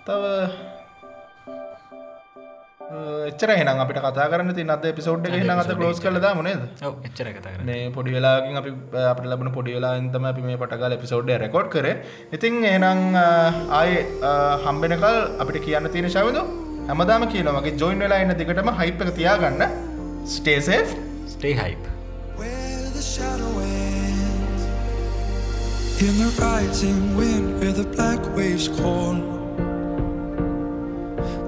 තව 0.05 0.23
එච්චර 3.29 3.49
එනම් 3.53 3.81
අපිට 3.83 3.99
කතා 3.99 4.27
කරන්න 4.31 4.55
ති 4.57 4.67
අද 4.75 4.85
පිසෝඩ් 4.99 5.25
එක 5.29 5.37
නම් 5.39 5.63
අත 5.63 5.71
කලෝස් 5.71 5.99
කලදා 5.99 6.33
මොනේද 6.39 6.61
ඔව්. 6.81 6.93
එච්චර 7.07 7.27
කතා 7.29 7.53
කරන්න. 7.53 7.65
මේ 7.65 7.89
පොඩි 7.89 8.15
වෙලාකින් 8.17 8.61
අපි 8.61 8.71
අපට 9.05 9.25
ලබන 9.25 9.51
පොඩි 9.57 9.75
වෙලාන්තම 9.77 10.29
අපි 10.31 10.47
මේ 10.49 10.61
පටගල 10.61 10.97
එපිසෝඩ් 10.99 11.33
රෙකෝඩ් 11.45 11.73
කර 11.73 11.87
ඉතින් 12.31 12.63
එනම් 12.67 13.19
ආය 13.79 13.91
හම්බෙනකල් 14.65 15.19
අපිට 15.41 15.65
කියන්න 15.67 15.93
තියෙන 15.95 16.09
ශවද 16.09 16.66
හැමදාම 16.87 17.23
කියනවගේ 17.31 17.71
ජොයින් 17.79 17.99
වෙලා 18.03 18.17
එන්න 18.23 18.33
දිගටම 18.41 18.69
හයිප් 18.79 19.01
එක 19.05 19.09
තියාගන්න. 19.19 19.63
ස්ටේසේ් 20.35 20.77
Stay 21.33 21.53
hype. 21.53 21.87
Where 22.37 22.85
the 22.97 23.01
shadow 23.01 23.49
ends. 23.63 24.63
In 26.05 26.13
the 26.21 26.29
rising 26.43 27.01
wind 27.17 27.59
where 27.59 27.75
the 27.79 27.87
black 27.95 28.21
waves 28.37 28.67
call 28.77 29.17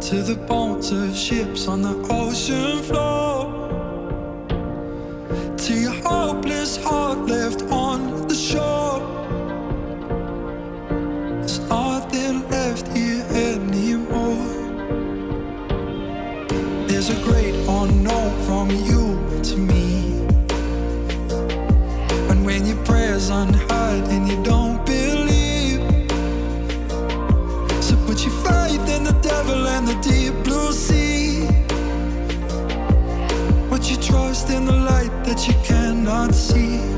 To 0.10 0.20
the 0.24 0.36
bones 0.49 0.91
of 0.91 1.16
ships 1.16 1.68
on 1.68 1.82
the 1.82 1.95
ocean 2.10 2.84
floor. 2.84 3.40
To 5.64 5.74
your 5.74 5.95
hopeless 6.03 6.78
heart 6.78 7.20
left 7.28 7.61
on 7.72 8.28
the 8.28 8.36
shore. 8.36 9.02
There's 11.40 11.60
nothing 11.70 11.99
great 17.80 17.92
unknown 17.92 18.32
from 18.46 18.70
you 18.72 19.42
to 19.44 19.58
me. 19.58 20.22
And 22.30 22.46
when 22.46 22.66
your 22.66 22.78
prayers 22.86 23.30
unheard 23.30 24.08
and 24.10 24.28
you 24.28 24.42
don't 24.44 24.86
believe 24.86 25.80
So 27.82 27.96
put 28.06 28.24
your 28.26 28.36
faith 28.44 28.88
in 28.90 29.04
the 29.04 29.18
devil 29.22 29.68
and 29.68 29.88
the 29.88 29.96
deep 30.02 30.34
blue 30.44 30.72
sea. 30.72 31.48
Put 33.70 33.90
your 33.90 34.02
trust 34.02 34.50
in 34.50 34.66
the 34.66 34.74
light 34.74 35.12
that 35.26 35.48
you 35.48 35.54
cannot 35.64 36.34
see 36.34 36.89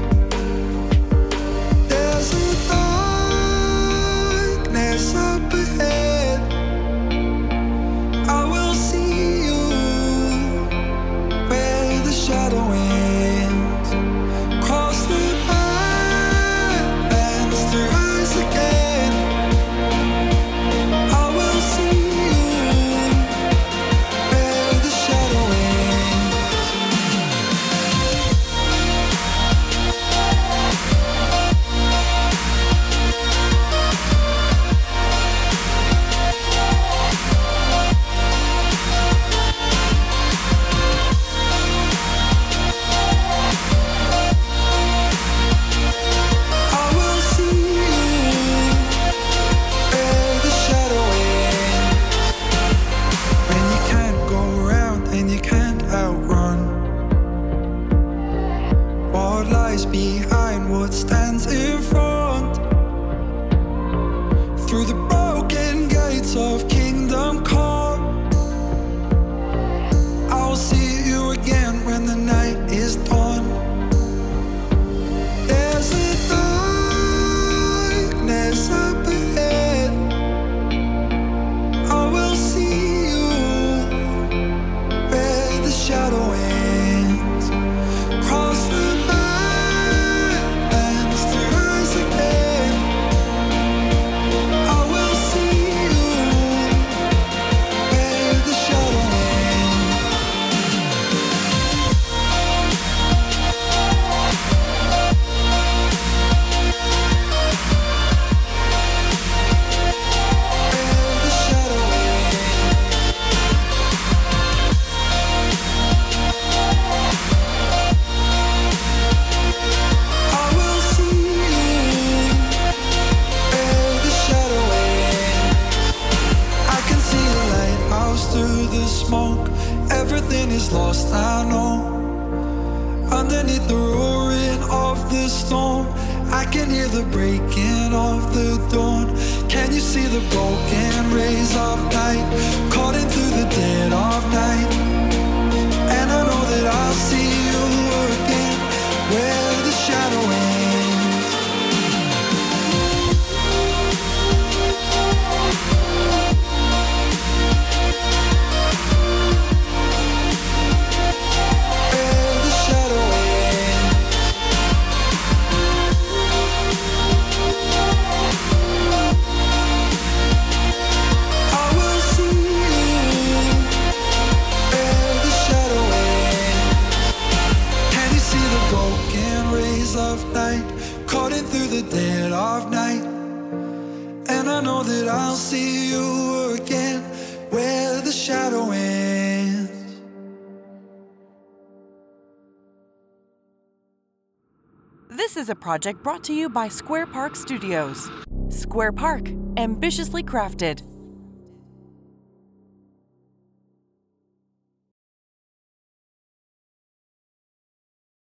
project 195.71 196.03
brought 196.03 196.21
to 196.21 196.33
you 196.33 196.49
by 196.49 196.67
Square 196.67 197.07
Park 197.07 197.33
Studios. 197.33 198.11
Square 198.49 198.91
Park, 198.91 199.29
ambitiously 199.55 200.21
crafted. 200.21 200.90